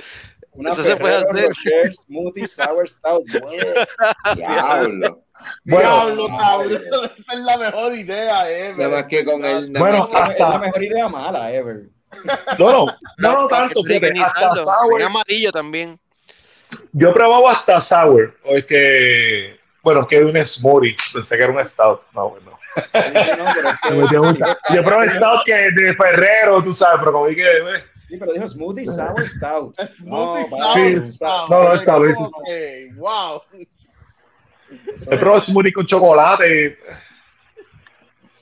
[0.56, 1.48] Una, una Eso se puede Ferrero hacer.
[1.48, 3.26] Rocher Smoothie Sour Stout.
[3.42, 5.24] Bueno, Diablo.
[5.66, 8.74] Bueno, Diablo, cabrón, esa es la mejor idea.
[8.78, 11.84] Nada más que con Bueno, es la mejor idea mala ever.
[12.59, 15.99] No, no, no, no tanto, fíjate, hasta sour, amarillo también.
[16.91, 21.53] yo he probado hasta sour, o es que, bueno, que un smoothie, pensé que era
[21.53, 22.51] un stout, no, bueno.
[22.76, 28.18] No, es Yo probé stout que de Ferrero, tú sabes, pero como que, eh, Sí,
[28.18, 29.76] pero dijo Smoothie Sour Stout.
[29.97, 31.49] Smoothie No, sour sí, stout.
[31.49, 33.41] no, no, Es que, Wow.
[35.11, 36.78] he probado smoothie con chocolate,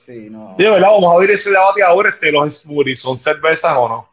[0.04, 0.56] Sí, no.
[0.56, 4.08] verdad, vamos a abrir ese debate ahora, este, los smoothies, ¿son cervezas o no?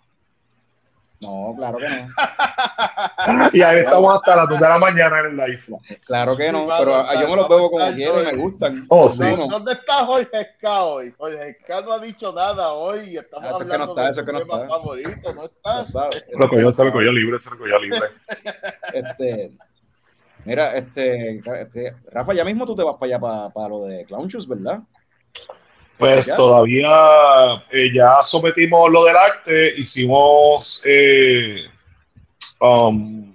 [1.22, 2.08] No, claro que no.
[3.54, 5.62] Y ahí estamos hasta las 2 de la mañana en el live.
[6.06, 6.68] Claro que no.
[6.78, 8.86] Pero yo me los bebo como quiero y me gustan.
[8.88, 9.24] Oh, sí.
[9.24, 9.48] No, no.
[9.48, 11.14] ¿Dónde está Jorge Esca hoy?
[11.18, 13.92] Jorge Esca no ha dicho nada hoy y estamos Ah, eso es que no hablando
[13.94, 14.68] está, de eso es que no está.
[14.68, 15.84] favorito, ¿no está?
[15.84, 16.26] sabes.
[16.38, 18.08] Lo cogió, se lo cogió libre, se lo cogió libre.
[18.94, 19.52] Este,
[20.46, 24.06] mira, este, este, Rafa, ya mismo tú te vas para allá para, para lo de
[24.06, 24.80] Clown Shoes, ¿verdad?
[26.00, 26.36] Pues Ya.
[26.36, 26.90] todavía
[27.72, 31.66] eh, ya sometimos lo del arte, hicimos eh,
[32.62, 33.34] um,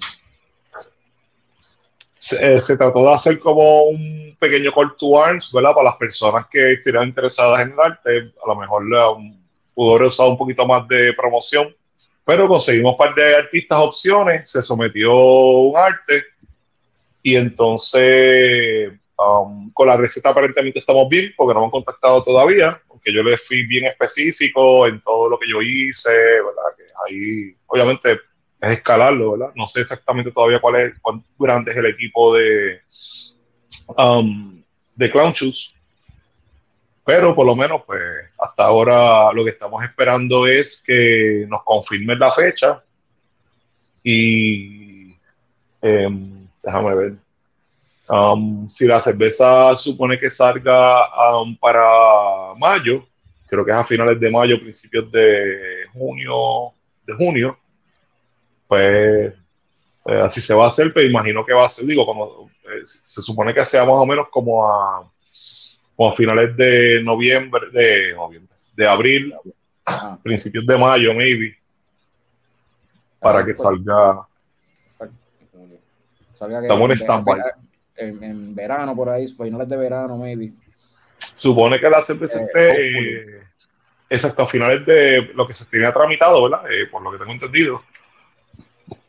[2.18, 5.74] se, eh, se trató de hacer como un pequeño call to arms, ¿verdad?
[5.74, 9.36] Para las personas que estuvieran interesadas en el arte, a lo mejor um,
[9.74, 11.68] pudo haber usado un poquito más de promoción,
[12.24, 16.24] pero conseguimos un par de artistas opciones, se sometió un arte
[17.22, 22.80] y entonces um, con la receta aparentemente estamos bien porque no me han contactado todavía,
[22.90, 26.10] aunque yo les fui bien específico en todo lo que yo hice.
[26.76, 28.18] Que ahí obviamente
[28.60, 29.54] es escalarlo, ¿verdad?
[29.54, 32.80] No sé exactamente todavía cuál es, cuán grande es el equipo de,
[33.96, 34.62] um,
[34.94, 35.74] de Clown Shoes,
[37.04, 38.00] pero por lo menos, pues,
[38.38, 42.82] hasta ahora lo que estamos esperando es que nos confirmen la fecha
[44.02, 45.14] y
[45.82, 47.12] em, déjame ver.
[48.09, 51.09] Um, si la cerveza supone que salga
[51.40, 53.07] um, para mayo,
[53.46, 56.72] creo que es a finales de mayo, principios de junio,
[57.07, 57.59] de junio,
[58.68, 59.32] pues
[60.07, 62.80] Eh, así se va a hacer, pero imagino que va a ser, digo, como eh,
[62.84, 65.11] se supone que sea más o menos como a,
[65.96, 69.34] como a finales de noviembre, de noviembre, de abril,
[69.86, 70.18] Ajá.
[70.22, 71.57] principios de mayo, maybe,
[73.18, 74.26] para que Pues, salga.
[76.38, 77.40] salga que- Estamos en stand-by.
[77.97, 80.53] En, en verano por ahí, finales de verano, maybe.
[81.16, 83.42] Supone que la cerveza Eh, esté, eh,
[84.11, 86.70] exacto, a finales de lo que se tenía tramitado, ¿verdad?
[86.70, 87.82] Eh, por lo que tengo entendido,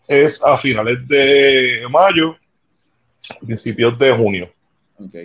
[0.07, 2.35] es a finales de mayo,
[3.45, 4.49] principios de junio.
[4.97, 5.15] Ok.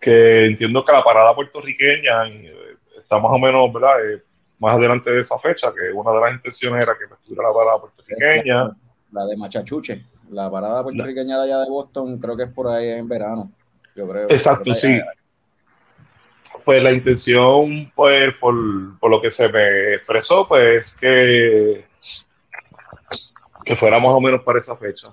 [0.00, 4.04] que entiendo que la parada puertorriqueña eh, está más o menos, ¿verdad?
[4.04, 4.20] Eh,
[4.58, 7.78] más adelante de esa fecha, que una de las intenciones era que estuviera la parada
[7.80, 8.70] puertorriqueña.
[9.12, 12.90] La de Machachuche, la parada puertorriqueña de allá de Boston, creo que es por ahí
[12.90, 13.50] en verano.
[13.94, 14.30] Yo creo.
[14.30, 15.00] Exacto, Creo sí.
[16.64, 18.54] Pues la intención, pues, por,
[18.98, 21.84] por lo que se me expresó, pues, que,
[23.64, 25.08] que fuera más o menos para esa fecha.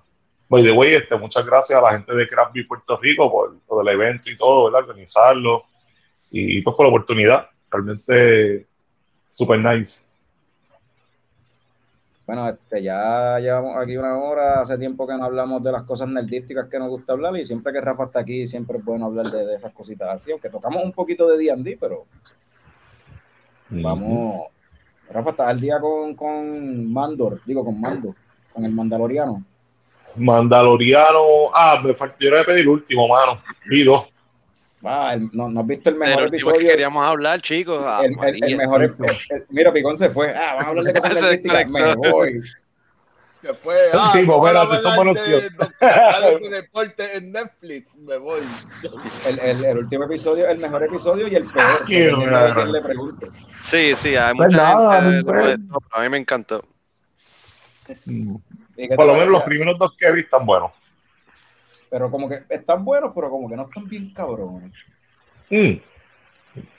[0.50, 3.54] By the way, este, muchas gracias a la gente de Craft Beer Puerto Rico por
[3.70, 4.88] lo del evento y todo, ¿verdad?
[4.90, 5.66] Organizarlo
[6.30, 7.50] y pues por la oportunidad.
[7.72, 8.68] Realmente
[9.32, 10.08] super nice.
[12.26, 16.08] Bueno, este, ya llevamos aquí una hora, hace tiempo que no hablamos de las cosas
[16.08, 19.28] nerdísticas que nos gusta hablar y siempre que Rafa está aquí siempre es bueno hablar
[19.28, 22.06] de, de esas cositas así, aunque tocamos un poquito de D&D, pero
[23.70, 24.48] vamos,
[25.12, 28.16] Rafa está al día con, con Mandor, digo con Mando,
[28.54, 29.44] con el Mandaloriano.
[30.16, 31.52] Mandaloriano.
[31.54, 33.40] Ah, me faltó de pedir el último, mano.
[33.70, 34.08] Vi dos.
[34.84, 36.60] Ah, el- no, ¿no has visto el mejor que episodio?
[36.70, 37.82] queríamos hablar, chicos.
[37.84, 38.96] Ah, El, el- el mejor, el-
[39.30, 40.34] el- mira, Picón se fue.
[40.36, 41.70] Ah, vamos a hablar de cosas Se nerdísticas.
[41.70, 42.42] Me voy.
[43.42, 43.76] Se fue.
[43.94, 47.88] Ah, tipo, espérate, buenos de deporte en Netflix.
[47.96, 48.42] Me voy.
[49.28, 51.86] El, el- el último episodio, el mejor episodio y el peor.
[51.88, 52.54] Qué de bueno.
[52.56, 53.28] quién le pregunte.
[53.64, 55.24] Sí, sí, hay Pues mucha nada, gente.
[55.24, 55.58] pues.
[55.58, 56.64] pero a mí me encantó.
[58.06, 58.36] Mm.
[58.78, 60.72] ¿Y qué Por lo menos los primeros dos que vi están buenos.
[61.96, 64.74] Pero como que están buenos, pero como que no están bien cabrones.
[65.50, 65.76] Mm.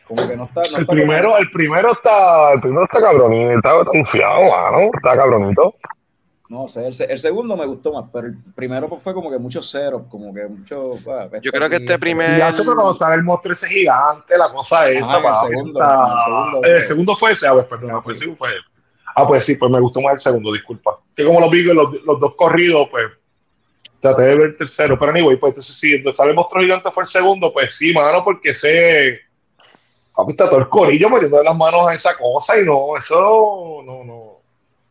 [0.07, 0.61] Como que no está.
[0.71, 4.91] no El está primero, el primero está, el primero está cabronito, está confiado, mano.
[4.95, 5.75] Está cabronito.
[6.51, 9.31] no sé, el, se- el segundo me gustó más, pero el primero pues, fue como
[9.31, 10.99] que muchos ceros, como que mucho.
[11.09, 15.17] ah, Yo creo que este primer- Sí, pero el monstruo ese gigante, la cosa esa,
[15.17, 16.89] el segundo, está- en el segundo, el sí.
[16.89, 18.27] segundo fue ese, a ver, perdón, Ah, pues sí.
[18.27, 18.51] sí fue.
[19.15, 20.99] Ah, pues sí, pues me gustó más el segundo, disculpa.
[21.17, 23.07] Que como los vi los, los dos corridos, pues
[24.01, 26.91] traté de ver el tercero, pero anyway, pues entonces sí, donde sale el monstruo gigante
[26.91, 29.21] fue el segundo, pues sí, mano, porque ese
[30.15, 34.05] papi está todo el corillo metiendo las manos a esa cosa y no, eso no,
[34.05, 34.23] no,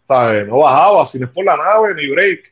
[0.08, 0.48] ¿sabes?
[0.48, 2.52] No bajaba, si no es por la nave, ni break.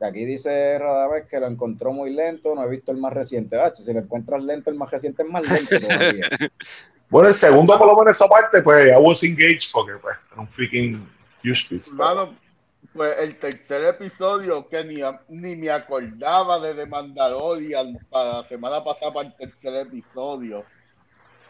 [0.00, 3.56] Aquí dice Radamés que lo encontró muy lento, no he visto el más reciente.
[3.60, 6.28] Ah, si lo encuentras lento, el más reciente es más lento todavía.
[7.08, 10.40] Bueno, el segundo, por lo menos esa parte, pues I was engaged porque pues era
[10.40, 11.06] un freaking
[11.44, 11.90] huge piece.
[11.94, 12.34] pero- Hermano,
[12.92, 18.48] pues el tercer episodio que ni, a- ni me acordaba de The Mandalorian para la
[18.48, 20.64] semana pasada para el tercer episodio.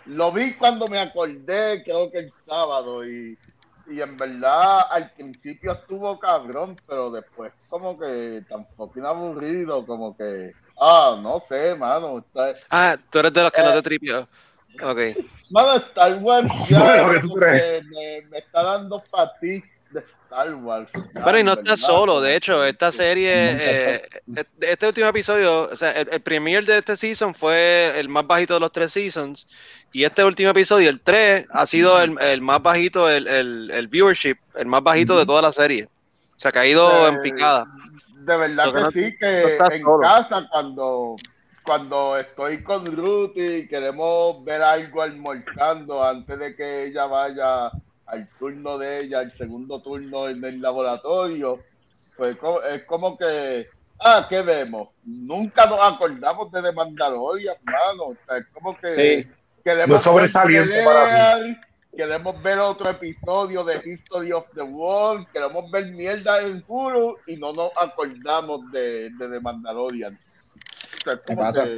[0.07, 3.39] Lo vi cuando me acordé, creo que el sábado, y,
[3.87, 10.17] y en verdad al principio estuvo cabrón, pero después como que tan fucking aburrido, como
[10.17, 13.75] que, ah, no sé, mano, está, Ah, tú eres de los que no Eh.
[13.75, 14.29] te tripió.
[14.83, 14.99] Ok.
[15.51, 17.63] Mano, Star Wars Bueno, ya ¿qué tú como crees?
[17.63, 20.03] que me, me está dando fatigue de
[20.33, 20.89] Star Wars.
[21.25, 24.03] Pero y no estás solo, de hecho, esta serie, eh,
[24.61, 28.55] este último episodio, o sea, el, el premier de este season fue el más bajito
[28.55, 29.47] de los tres seasons,
[29.93, 33.89] y este último episodio, el 3, ha sido el, el más bajito, el, el, el
[33.89, 35.85] viewership, el más bajito de toda la serie.
[36.37, 37.67] O sea, que ha ido Eh, en picada.
[38.25, 40.01] De verdad So que no- sí, que en solo.
[40.01, 41.17] casa cuando,
[41.63, 47.71] cuando estoy con Ruth y queremos ver algo almorzando antes de que ella vaya
[48.13, 51.59] al turno de ella, el segundo turno en el laboratorio,
[52.17, 52.37] pues
[52.71, 53.67] es como que,
[54.01, 54.91] ah, ¿qué vemos?
[55.05, 58.05] Nunca nos acordamos de The Mandalorian, hermano.
[58.09, 58.93] O sea, es como que
[59.25, 59.31] Sí.
[59.65, 61.59] queremos sobresaliente ver para peleas,
[61.95, 65.27] Queremos ver otro episodio de History of the World.
[65.31, 70.15] Queremos ver mierda en Hulu y no nos acordamos de, de The Mandalorian.
[70.15, 71.65] O sea, es ¿Qué como pasa?
[71.65, 71.77] que-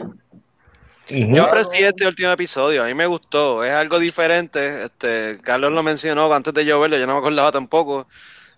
[1.08, 4.84] Yo aprecié este último episodio, a mí me gustó, es algo diferente.
[4.84, 8.06] Este, Carlos lo mencionó antes de yo verlo, yo no me acordaba tampoco.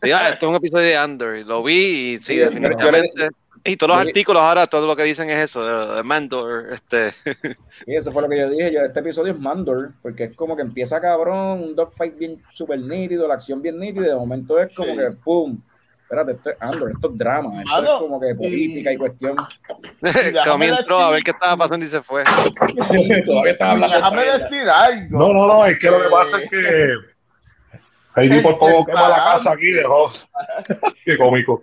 [0.03, 3.29] Y, ah, esto es un episodio de Andor, lo vi y sí, definitivamente.
[3.65, 6.73] y todos los artículos ahora, todo lo que dicen es eso, de, de Mandor.
[6.73, 7.13] Este,
[7.87, 8.73] Y eso fue lo que yo dije.
[8.73, 12.79] Yo, este episodio es Mandor, porque es como que empieza cabrón, un dogfight bien súper
[12.81, 14.99] nítido, la acción bien nítida, y de momento es como Sí.
[14.99, 15.59] que ¡pum!
[16.07, 18.99] Espérate, esto es Andor, esto es drama, esto Mano, es como que política y, y-
[18.99, 19.35] cuestión.
[20.45, 22.23] Cami entró a ver qué estaba pasando y se fue.
[23.27, 25.19] Todavía estás y hablando déjame decir algo.
[25.19, 26.95] No, no, no, es que lo que pasa es que
[28.15, 30.09] Heidi por poco quema la casa aquí, dejó.
[31.05, 31.61] Qué cómico.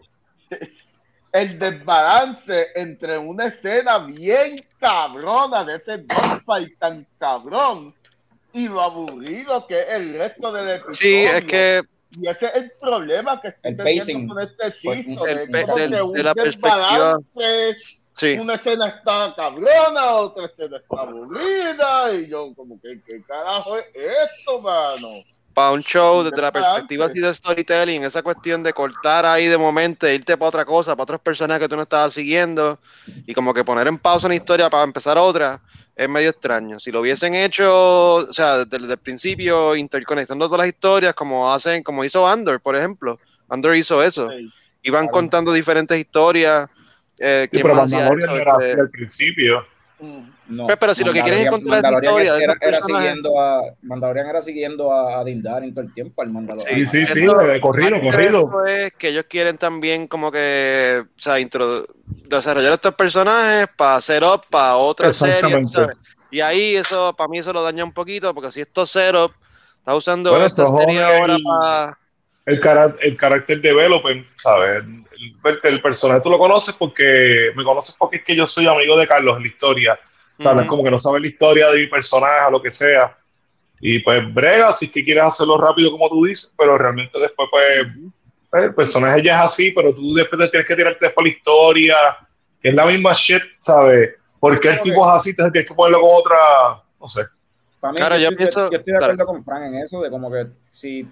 [1.31, 7.93] el desbalance entre una escena bien cabrona de ese dogfight tan cabrón
[8.51, 10.95] y lo aburrido que es el resto del episodio.
[10.95, 11.81] Sí, es que
[12.19, 14.27] Y ese es el problema que estoy El pacing.
[14.27, 15.27] con este season.
[15.27, 16.33] El es pe- como del- que un de la
[18.15, 18.33] sí.
[18.33, 23.87] Una escena está cabrona, otra escena está aburrida, y yo como que, ¿qué carajo es
[23.95, 25.07] esto, mano?
[25.55, 29.55] para un show desde la perspectiva así de storytelling, esa cuestión de cortar ahí de
[29.59, 32.79] momento, e irte para otra cosa, para otros personajes que tú no estabas siguiendo,
[33.27, 35.59] y como que poner en pausa una historia para empezar otra,
[35.95, 36.79] es medio extraño.
[36.79, 41.51] Si lo hubiesen hecho, o sea, desde, desde el principio, interconectando todas las historias, como
[41.53, 43.19] hacen, como hizo Andor, por ejemplo.
[43.49, 44.29] Andor hizo eso.
[44.31, 44.49] Sí.
[44.83, 45.13] Iban Claro.
[45.13, 46.69] contando diferentes historias.
[47.19, 49.65] Eh, Sí, ¿quién pero Mandalorian era Este, así al principio.
[50.47, 52.81] No, Pues, pero si lo que quieren es Mandalorian- encontrar esa Mandalorian historia era, era
[52.81, 56.79] siguiendo a Mandalorian era siguiendo a, a Din Djarin todo el tiempo al Mandalorian.
[56.79, 58.65] Sí, sí, sí, Eso- de corrido, corrido.
[58.65, 61.85] es que ellos quieren también como que, o sea, introdu-
[62.27, 65.73] desarrollar estos personajes para hacer up para otra serie, Exactamente.
[65.73, 65.97] ¿sabes?
[66.31, 69.31] Y ahí eso, para mí eso lo daña un poquito, porque si estos setup
[69.77, 71.97] está usando Bueno, esta serie ahora el- para...
[72.45, 74.83] el, cara- el carácter development, ¿sabes?
[74.83, 78.97] El, el personaje tú lo conoces porque me conoces porque es que yo soy amigo
[78.97, 79.99] de Carlos en la historia,
[80.39, 80.61] ¿sabes?
[80.61, 80.69] Ujú.
[80.69, 83.15] Como que no sabes la historia de mi personaje o lo que sea.
[83.79, 87.49] Y pues brega si es que quieres hacerlo rápido como tú dices, pero realmente después
[87.51, 87.87] pues
[88.63, 91.95] el personaje ya es así, pero tú después te tienes que tirarte después la historia,
[92.61, 94.15] que es la misma shit, ¿sabes?
[94.39, 96.37] Porque el Claro tipo es así, entonces tienes que ponerlo con otra,
[96.99, 97.21] no sé.
[97.79, 99.13] Para mí, Claro, yo, yo estoy, pienso- yo estoy de dale.
[99.13, 101.05] acuerdo con Frank en eso, de como que si,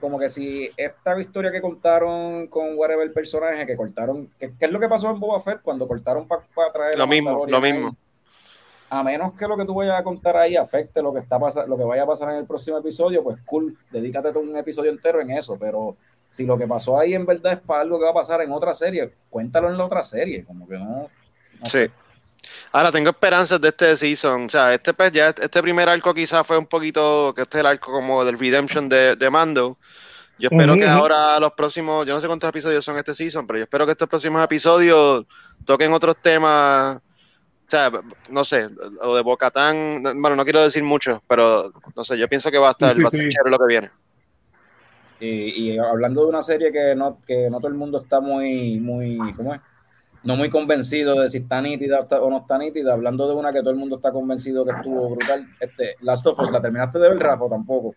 [0.00, 4.70] como que si esta historia que contaron con whatever personaje que cortaron, ¿qué, qué es
[4.72, 7.72] lo que pasó en Boba Fett cuando cortaron para traer Lo mismo, lo ahí?
[7.72, 7.96] mismo.
[8.90, 11.76] A menos que lo que tú vayas a contar ahí afecte lo que está lo
[11.76, 15.30] que vaya a pasar en el próximo episodio, pues cool, dedícate un episodio entero en
[15.30, 15.96] eso, pero
[16.30, 18.50] si lo que pasó ahí en verdad es para algo que va a pasar en
[18.52, 21.08] otra serie, cuéntalo en la otra serie, como que no.
[21.60, 21.70] no Sí.
[21.70, 21.90] sé.
[22.72, 24.46] Ahora tengo esperanzas de este season.
[24.46, 27.60] O sea, este pues, ya este primer arco quizás fue un poquito, que este es
[27.60, 29.76] el arco como del redemption de, de Mando.
[30.38, 33.58] Yo espero que ahora los próximos, yo no sé cuántos episodios son este season, pero
[33.58, 35.26] yo espero que estos próximos episodios
[35.64, 36.98] toquen otros temas.
[36.98, 37.90] O sea,
[38.30, 38.68] no sé,
[39.02, 42.68] o de Bocatán, bueno, no quiero decir mucho, pero no sé, yo pienso que va
[42.68, 43.34] a estar, Sí, sí, va a estar sí.
[43.34, 43.90] chévere lo que viene.
[45.20, 48.78] Y, y hablando de una serie que no, que no todo el mundo está muy,
[48.78, 49.60] muy, ¿cómo es?
[50.24, 53.60] No muy convencido de si está nítida o no está nítida, hablando de una que
[53.60, 57.08] todo el mundo está convencido que estuvo brutal, este, Last of Us, ¿la terminaste de
[57.08, 57.94] ver, Rafa, tampoco?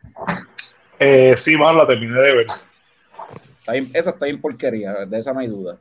[0.99, 2.47] Eh, sí, mano, la terminé de ver.
[3.59, 5.77] Está bien- esa está bien porquería, de esa no hay duda.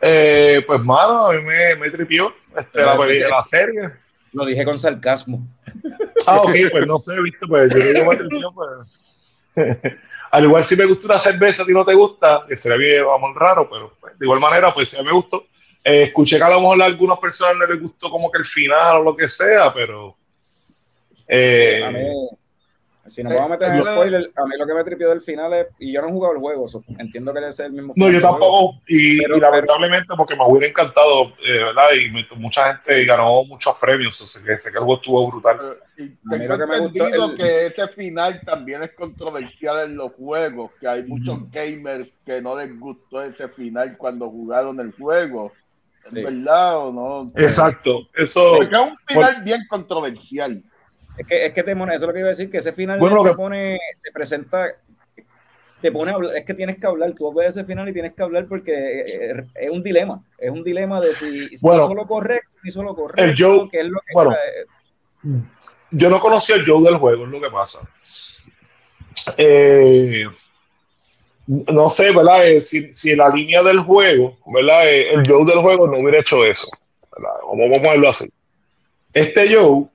[0.00, 3.90] Eh, pues, mano, a mí me, me tripió este, la, serie.
[4.32, 5.46] Lo dije con sarcasmo.
[6.26, 8.98] Ah, ok, pues no sé, viste, pues yo digo me tripió, pues.
[10.32, 13.04] Al igual si me gusta una cerveza, a ti no te gusta, que sería bien,
[13.04, 13.92] vamos, raro, pero
[14.22, 15.46] de igual manera, pues a mí me gustó.
[15.82, 18.44] Eh, escuché que a lo mejor a algunas personas no les gustó como que el
[18.44, 20.14] final o lo que sea, pero...
[21.26, 22.14] eh,
[23.12, 25.08] si nos vamos a meter en Eh, los spoilers, a mí lo que me tripió
[25.10, 27.66] del final es, y yo no he jugado el juego, so, entiendo que debe ser
[27.66, 27.92] el mismo.
[27.96, 31.84] No, yo tampoco, y, Pero- y lamentablemente porque me hubiera encantado, eh, ¿verdad?
[32.00, 35.30] Y me- mucha gente ganó muchos premios, o sea, que sé que el juego estuvo
[35.30, 35.56] brutal.
[35.58, 39.96] Pero- Y tengo que me gustó entendido el- que ese final también es controversial en
[39.96, 44.92] los juegos, que hay muchos gamers que no les gustó ese final cuando jugaron el
[44.92, 45.52] juego.
[46.06, 46.22] ¿Es Sí.
[46.24, 47.32] verdad o no?
[47.40, 50.60] Exacto, eso, Porque es un final bien controversial.
[51.18, 52.98] Es que, es que te eso es lo que iba a decir, que ese final
[52.98, 54.66] Bueno, te que- pone, te presenta,
[55.80, 58.14] te pone a hablar, es que tienes que hablar, tú ves ese final y tienes
[58.14, 61.94] que hablar porque eh, es un dilema, es un dilema de si, si Bueno, hizo
[61.94, 64.36] lo correcto, hizo lo correcto, el Joe- que es lo que bueno.
[65.90, 67.80] yo no conocía el Joe del juego, es lo que pasa.
[69.36, 70.26] Eh,
[71.46, 72.46] no sé, ¿verdad?
[72.46, 74.88] Eh, si, si en la línea del juego, ¿verdad?
[74.88, 76.68] Eh, el Joe del juego no hubiera hecho eso,
[77.18, 78.30] vamos a ponerlo así.
[79.12, 79.86] Este Joe,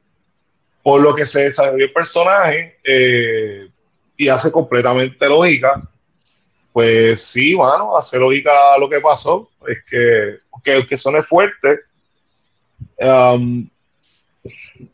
[0.87, 3.67] por lo que se desarrolló el personaje eh,
[4.15, 5.81] y hace completamente lógica,
[6.71, 11.79] pues sí, bueno, hace lógica lo que pasó, es que, que, que suene fuerte.
[12.99, 13.67] um,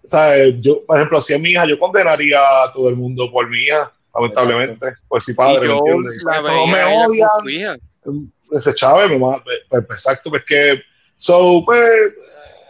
[0.03, 3.29] o sea, yo, por ejemplo, si es mi hija, yo condenaría a todo el mundo
[3.31, 6.15] por mi hija, lamentablemente, por si padre, ¿me yo no me
[6.65, 10.81] ella con odian, ese Chávez, me pues, pues, exacto, pues que,
[11.17, 12.15] so, pues,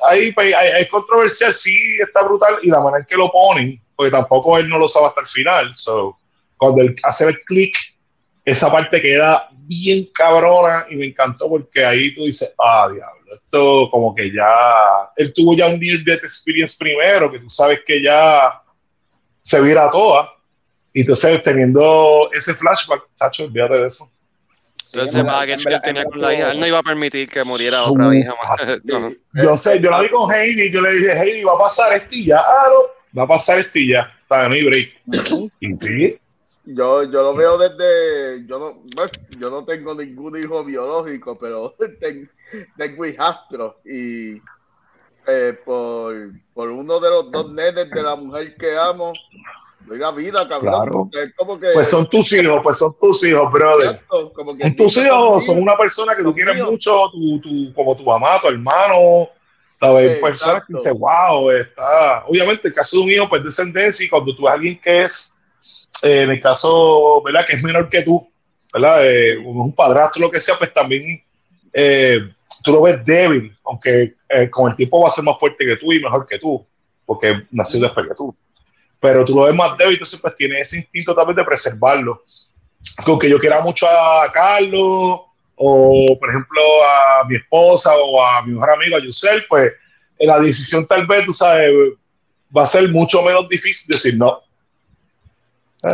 [0.09, 4.11] ahí pues, es controversial, sí, está brutal, y la manera en que lo ponen, porque
[4.11, 6.17] tampoco él no lo sabe hasta el final, so,
[6.57, 7.75] cuando él hace el clic,
[8.45, 13.89] esa parte queda bien cabrona, y me encantó porque ahí tú dices, ah, diablo, esto
[13.89, 14.53] como que ya,
[15.15, 18.53] él tuvo ya un near death experience primero, que tú sabes que ya
[19.41, 20.29] se vira toda,
[20.93, 24.12] y entonces teniendo ese flashback, chacho, olvídate de eso.
[24.93, 27.43] Entonces, ese baggage que él tenía con la hija, él no iba a permitir que
[27.43, 28.77] muriera otra hija más.
[28.83, 29.11] No.
[29.43, 32.13] Yo sé, yo la vi con Heidi, yo le dije, Heidi, va a pasar esto
[32.15, 34.93] y ya, ah, no, va a pasar esto y ya, para no hay break.
[35.59, 36.17] Y sí,
[36.65, 38.45] Yo, yo lo veo desde.
[38.47, 39.07] Yo no,
[39.39, 42.29] yo no tengo ningún hijo biológico, pero ten-
[42.77, 43.75] tengo hijastros.
[43.85, 44.37] Y
[45.27, 46.15] eh, por,
[46.53, 49.11] por uno de los dos nenes de la mujer que amo,
[49.85, 50.71] doy la vida, cabrón.
[50.73, 50.91] Claro.
[50.91, 51.67] porque es como que.
[51.73, 53.91] pues son tus hijos, pues son tus hijos, brother.
[53.91, 57.73] Exacto, como que Son tus hijos, son una persona que tú quieres mucho, tu, tu,
[57.73, 59.27] como tu mamá, tu hermano,
[59.79, 60.15] ¿sabes?
[60.15, 62.23] Sí, personas que dicen, wow, está.
[62.27, 65.03] Obviamente, el caso de un hijo, pues descendencia, y cuando tú ves a alguien que
[65.03, 65.37] es,
[66.03, 68.27] eh, en el caso, ¿verdad?, que es menor que tú,
[68.73, 69.05] ¿verdad?
[69.05, 71.21] Eh, un padrastro, lo que sea, pues también
[71.73, 72.19] eh,
[72.63, 74.13] tú lo ves débil, aunque
[74.49, 76.65] con el tiempo va a ser más fuerte que tú y mejor que tú,
[77.05, 78.35] porque nació después que tú.
[79.03, 82.21] Pero tú lo ves más débil, entonces, pues tiene ese instinto también de preservarlo
[83.05, 85.19] con que yo quiera mucho a Carlos
[85.55, 89.73] o por ejemplo a mi esposa o a mi mejor amigo a Yusel, pues
[90.19, 91.69] en la decisión tal vez, tú sabes,
[92.55, 94.39] va a ser mucho menos difícil decir no.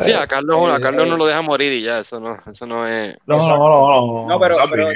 [0.04, 1.18] Sí, Eh, a Carlos, a Eh, Carlos no eh.
[1.18, 3.18] lo deja morir y ya, eso no, eso no es.
[3.26, 4.90] no, no, no, no, No, pero, pero,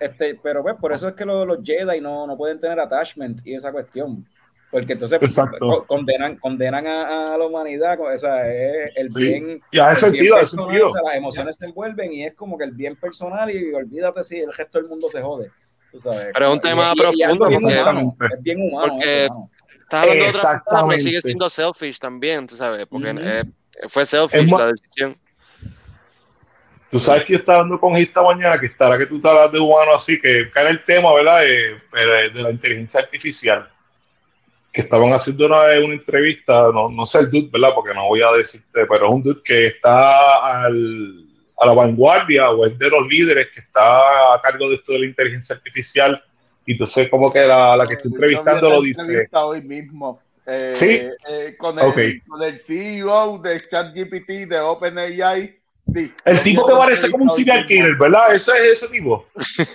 [0.00, 3.38] este, pero pues, por eso es que los, los Jedi no, no pueden tener attachment
[3.46, 4.24] y esa cuestión.
[4.74, 5.20] Porque entonces
[5.60, 9.22] co- condenan, condenan a, a la humanidad, o sea, es el Sí.
[9.22, 9.60] bien.
[9.70, 10.88] y el bien sentido, personal, sentido.
[10.88, 14.24] o sea, las emociones se envuelven y es como que el bien personal y olvídate
[14.24, 15.48] si el resto del mundo se jode.
[15.92, 16.30] Tú sabes.
[16.32, 18.92] Pero es un Y- tema y- y profundo bien humano, es bien humano.
[18.94, 19.48] porque- eso.
[19.80, 23.44] Estás hablando de otra persona, pero sigue siendo selfish también, tú sabes, porque eh,
[23.88, 25.16] fue selfish la decisión.
[26.90, 29.52] Tú sabes que yo estaba hablando con esta mañana, que estará que tú te hablas
[29.52, 31.44] de humano así, que cae el tema, ¿verdad?
[31.46, 33.68] Eh, eh, de la inteligencia artificial.
[34.74, 37.70] Que estaban haciendo una, una entrevista, no, no sé el dude, ¿verdad?
[37.74, 41.14] Porque no voy a decirte, pero es un dude que está al,
[41.60, 44.98] a la vanguardia o es de los líderes que está a cargo de esto de
[44.98, 46.20] la inteligencia artificial.
[46.66, 49.02] Y entonces, como que la, la que está vi entrevistando lo dice.
[49.02, 50.20] entrevista hoy mismo.
[50.46, 51.08] Eh, ¿Sí?
[51.30, 51.98] eh, con, el, Ok.
[52.28, 55.56] con el CEO de ChatGPT de OpenAI.
[55.92, 58.32] Sí, El tipo que parece como un serial killer, ¿verdad?
[58.34, 59.26] Ese es ese tipo.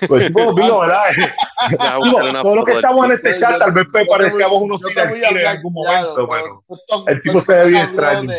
[0.08, 1.04] Pues el tipo vivo, ¿verdad?
[1.16, 5.24] Ya, Digo, todos los que estamos en este chat tal vez parezcamos unos serial voy
[5.24, 6.30] a killer en algún momento,
[6.70, 8.32] estos- el tipo se ve bien extraño.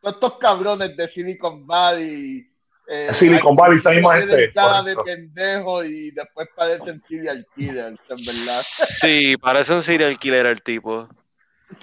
[0.00, 2.46] Todos estos cabrones de Silicon Valley.
[2.90, 8.00] eh, Silicon Valley, esa misma tienen gente, cara de pendejo y después parecen serial killers,
[8.08, 8.62] en verdad.
[9.00, 11.06] Sí, parece un serial killer el tipo,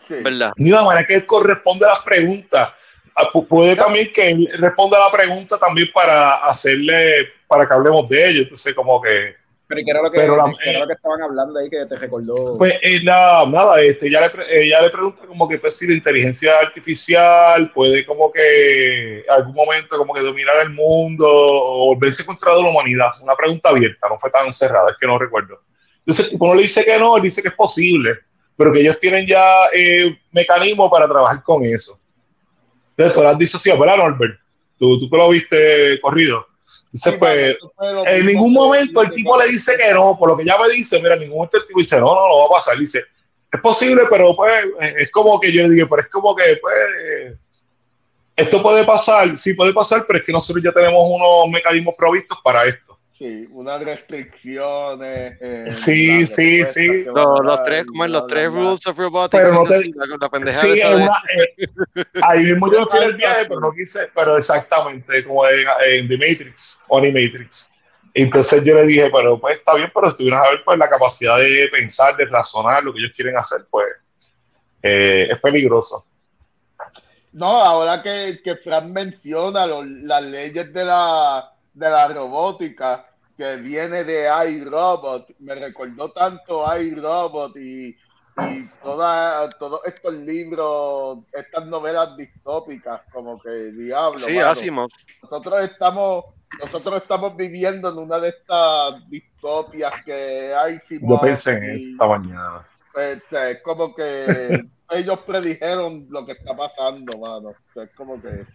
[0.07, 0.15] Sí.
[0.15, 0.51] ¿verdad?
[0.57, 2.73] ni la manera que él corresponde a las preguntas.
[3.15, 7.73] Ah, pu- Puede también que él responda a la pregunta también para hacerle, para que
[7.73, 8.41] hablemos de ello.
[8.41, 9.33] Entonces, como que,
[9.67, 11.69] Pero ¿y qué era lo que, Pero la- qué era lo que estaban hablando ahí
[11.69, 12.57] que te recordó?
[12.57, 15.87] pues eh, la- nada, este, ella, le, pre- ella le pregunta como que pues, si
[15.87, 22.25] la inteligencia artificial puede como que algún momento como que dominar el mundo o volverse
[22.25, 23.11] contra la humanidad.
[23.21, 25.61] Una pregunta abierta, no fue tan cerrada, es que no recuerdo.
[25.99, 28.11] Entonces el tipo no le dice que no, él dice que es posible,
[28.57, 31.97] pero que ellos tienen ya eh, mecanismos para trabajar con eso.
[32.97, 34.39] Entonces tú dicho así, ¿verdad, Norbert?
[34.79, 36.45] Tú, tú que lo viste corrido.
[36.93, 37.57] Entonces, pues,
[38.07, 40.99] en ningún momento el tipo le dice que no, por lo que ya me dice,
[40.99, 42.77] mira, en ningún momento el tipo dice, no, no, no va a pasar.
[42.77, 43.03] Dice,
[43.51, 46.57] es posible, pero pues eh, es como que yo le dije, pero es como que,
[46.61, 47.41] pues,
[48.35, 52.37] esto puede pasar, sí puede pasar, pero es que nosotros ya tenemos unos mecanismos provistos
[52.43, 52.94] para esto.
[53.17, 55.37] Sí, unas restricciones.
[55.39, 57.03] eh, Sí, sí, sí.
[57.05, 59.41] Los, tres, como en los tres rules of robotics.
[59.41, 63.13] Pero no te- la, la pendejada Sí, de- una- eh, ahí mismo yo en el
[63.15, 65.59] viaje, pero no quise, pero exactamente, como en,
[65.91, 67.71] en The Matrix, Matrix.
[68.13, 70.89] Entonces yo le dije, pero pues está bien, pero si tuvieras a ver pues la
[70.89, 73.87] capacidad de pensar, de razonar lo que ellos quieren hacer, pues
[74.83, 76.05] eh, es peligroso.
[77.33, 83.05] No, ahora que, que Fran menciona lo- las leyes de la, de la robótica
[83.37, 91.65] que viene de iRobot, me recordó tanto iRobot y, y toda, todos estos libros, estas
[91.67, 94.17] novelas distópicas, como que diablo.
[94.17, 94.47] Sí, mano.
[94.47, 94.89] Asimov.
[95.21, 96.25] nosotros estamos
[96.61, 102.65] nosotros estamos viviendo en una de estas distopias que hay Yo pensé en esta mañana.
[102.93, 104.25] pues, es como que
[104.91, 108.45] ellos predijeron lo que está pasando mano es como que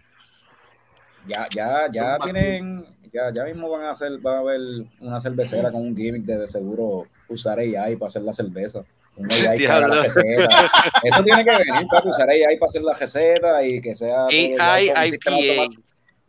[1.26, 4.60] Ya, ya, ya tienen, ya, ya mismo van a hacer, va a haber
[5.00, 8.82] una cervecera con un gimmick de, de seguro usar AI para hacer la cerveza.
[9.16, 10.70] Un AI haga la receta.
[11.02, 14.56] Eso tiene que venir para usar AI para hacer la receta y que sea todo
[14.56, 15.66] ya AI, con un sistema IPA.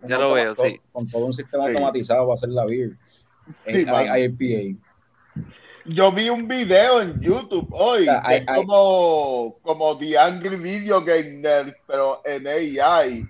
[0.08, 0.80] Ya lo veo, sí.
[0.92, 1.70] Con todo un sistema Sí.
[1.72, 2.90] automatizado para hacer la beer.
[3.66, 3.86] Sí.
[3.86, 4.80] IPA.
[5.86, 9.98] yo vi un video en YouTube hoy O sea, que hay- es hay- como como
[9.98, 13.26] The Angry Video Game Nerd pero en AI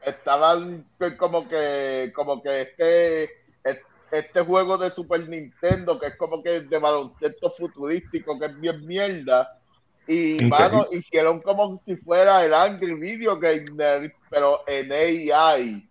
[0.00, 0.86] estaban
[1.18, 3.24] como que como que este
[3.64, 8.58] es- este juego de Super Nintendo, que es como que de baloncesto futurístico, que es
[8.60, 9.48] bien mierda.
[10.06, 15.87] Y, mano, hicieron como si fuera el Angry Video Game Nerd, pero en AI.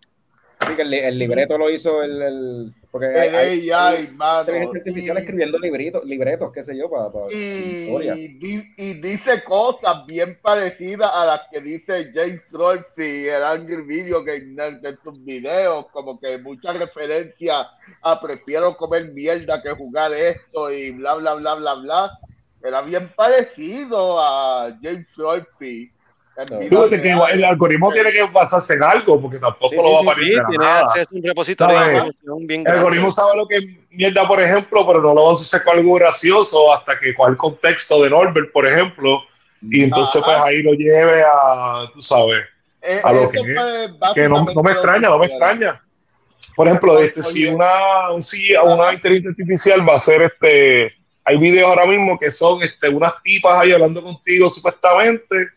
[0.68, 2.22] Así que el, li- el libreto lo hizo el.
[2.22, 4.40] el- porque En hay, hay AI, mano.
[4.40, 7.10] inteligencia artificial Y- escribiendo libritos, libretos, qué sé yo, para.
[7.30, 13.82] y, di- y dice cosas bien parecidas a las que dice James Rolfe, el Angry
[13.82, 17.66] Video Game Nerd en sus videos, como que muchas referencias
[18.04, 22.10] a prefiero comer mierda que jugar esto y bla bla bla bla bla.
[22.64, 25.90] Era bien parecido a James Rolfe.
[26.46, 30.00] Fíjate que el algoritmo tiene que basarse en algo, porque tampoco Sí, lo sí, va
[30.00, 30.86] a parir Sí, tiene nada.
[30.86, 32.14] acceso a un repositorio
[32.48, 35.64] El algoritmo sabe lo que es mierda, por ejemplo, pero no lo va a hacer
[35.64, 39.20] con algo gracioso hasta que coja el contexto de Norbert, por ejemplo,
[39.62, 40.24] y entonces Ajá.
[40.24, 42.44] pues ahí lo lleve a, tú sabes,
[42.82, 45.80] Eh, a lo que- fue que no, me extraña, no me extraña.
[46.54, 50.92] Por ejemplo, este, si una, un CIA una inteligencia artificial va a hacer este,
[51.24, 55.48] hay videos ahora mismo que son este, unas tipas ahí hablando contigo supuestamente,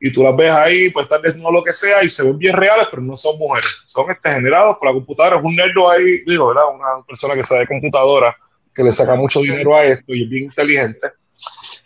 [0.00, 2.38] y tú las ves ahí, pues tal vez no lo que sea, y se ven
[2.38, 5.90] bien reales, pero no son mujeres, son este, generados por la computadora, es un nerdo
[5.90, 6.64] ahí, digo, ¿verdad?
[6.72, 8.36] Una persona que sabe computadora,
[8.74, 11.08] que le saca mucho dinero a esto y es bien inteligente.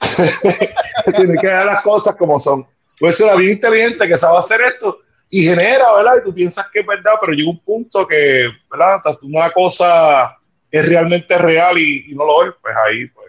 [1.16, 2.66] Tiene que dar las cosas como son.
[2.98, 4.98] Puede ser bien inteligente que sabe hacer esto
[5.30, 6.16] y genera, ¿verdad?
[6.20, 9.00] Y tú piensas que es verdad, pero llega un punto que, ¿verdad?
[9.22, 10.36] Una cosa
[10.70, 13.21] es realmente real y, y no lo es, pues ahí, pues.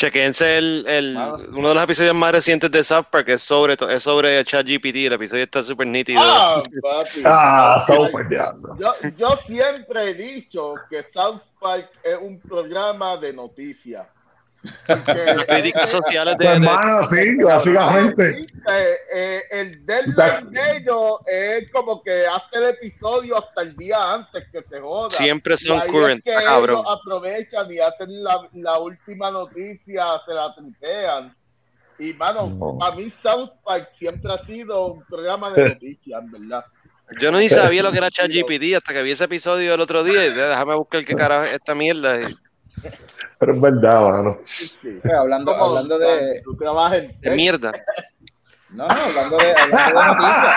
[0.00, 1.36] Chequense el, el- Ah.
[1.50, 5.12] uno de los episodios más recientes de South Park, es sobre, es sobre ChatGPT, el
[5.12, 6.18] episodio está súper nítido.
[6.22, 7.20] Ah, papi.
[7.26, 7.76] Ah.
[8.78, 14.06] Yo, yo siempre he dicho que South Park es un programa de noticias.
[14.86, 18.46] Las críticas sociales de, de- hermano, sí, básicamente.
[18.70, 24.12] Eh, eh, el deadline de ellos es como que hace el episodio hasta el día
[24.14, 25.10] antes que se joda.
[25.16, 26.78] siempre son current, que ah, cabrón.
[26.80, 31.34] ellos aprovechan y hacen la, la última noticia, se la tripean.
[31.98, 32.78] Y mano, No.
[32.78, 36.64] para mí South Park siempre ha sido un programa de noticias, en ¿verdad?
[37.20, 40.04] Yo no ni sabía lo que era ChatGPT hasta que vi ese episodio el otro
[40.04, 42.20] día y déjame buscar qué carajo es esta mierda.
[42.20, 42.34] y-
[43.38, 44.38] Pero es verdad, mano.
[44.46, 44.98] Sí.
[45.02, 46.40] Pues, hablando, hablando de.
[46.44, 47.72] Tú trabajas en De mierda.
[48.72, 50.54] No, no, hablando de, hablando de noticias.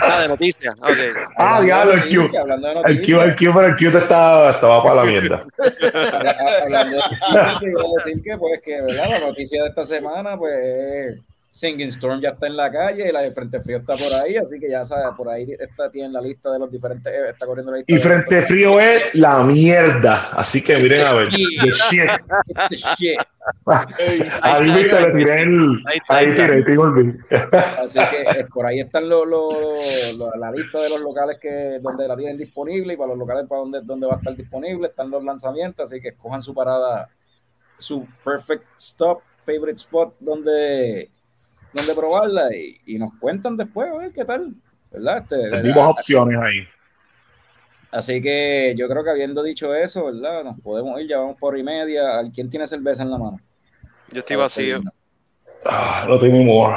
[0.00, 0.74] Ah, de noticias.
[0.78, 1.28] Ok.
[1.38, 2.14] Ah, diablo, el Q.
[2.16, 5.04] noticias, Hablando de El Q, el Q, pero el Q te estaba, estaba para la
[5.04, 5.44] mierda.
[5.58, 9.06] Habla- ha- Hablando de noticias, te iba a decir que, pues, que, ¿verdad?
[9.10, 11.20] La noticia de esta semana, pues, es
[11.58, 14.36] Singing Storm ya está en la calle y la de Frente Frío está por ahí,
[14.36, 17.46] así que ya sabes, por ahí está, tiene la lista de los diferentes, eh, está
[17.46, 17.92] corriendo la lista.
[17.92, 20.30] Y Frente Frío es la mierda.
[20.34, 21.28] Así que miren a ver.
[21.30, 22.10] The shit.
[22.46, 23.18] It's the shit.
[23.98, 25.82] Ey, Ahí viste, le tiré el.
[26.08, 26.64] Ahí tiré,
[27.82, 31.78] Así que eh, por ahí están los, los- los- la lista de los locales que
[31.82, 34.86] donde la tienen disponible y para los locales para donde, donde va a estar disponible
[34.88, 37.08] están los lanzamientos, así que escojan su parada,
[37.78, 41.08] su perfect stop, favorite spot donde,
[41.72, 44.54] donde probarla y, y nos cuentan después a ver qué tal,
[44.92, 45.18] ¿verdad?
[45.18, 46.66] Este, Tenemos opciones ahí.
[47.92, 50.44] así que yo creo que habiendo dicho eso, ¿verdad?
[50.44, 52.20] Nos podemos ir, ya vamos por hora y media.
[52.34, 53.38] ¿Quién tiene cerveza en la mano?
[54.12, 54.80] Yo estoy vacío.
[55.66, 56.70] Ah, lo tenemos.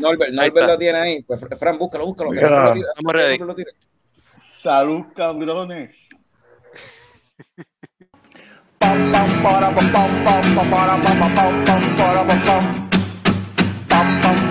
[0.00, 1.22] Norbert, Ahí Norbert lo tiene ahí.
[1.22, 2.30] Pues Fran, búscalo, búscalo.
[2.32, 2.40] que.
[2.40, 2.88] Norbert lo tira.
[3.02, 3.70] Norbert lo tira.
[4.62, 5.94] Salud, cabrones.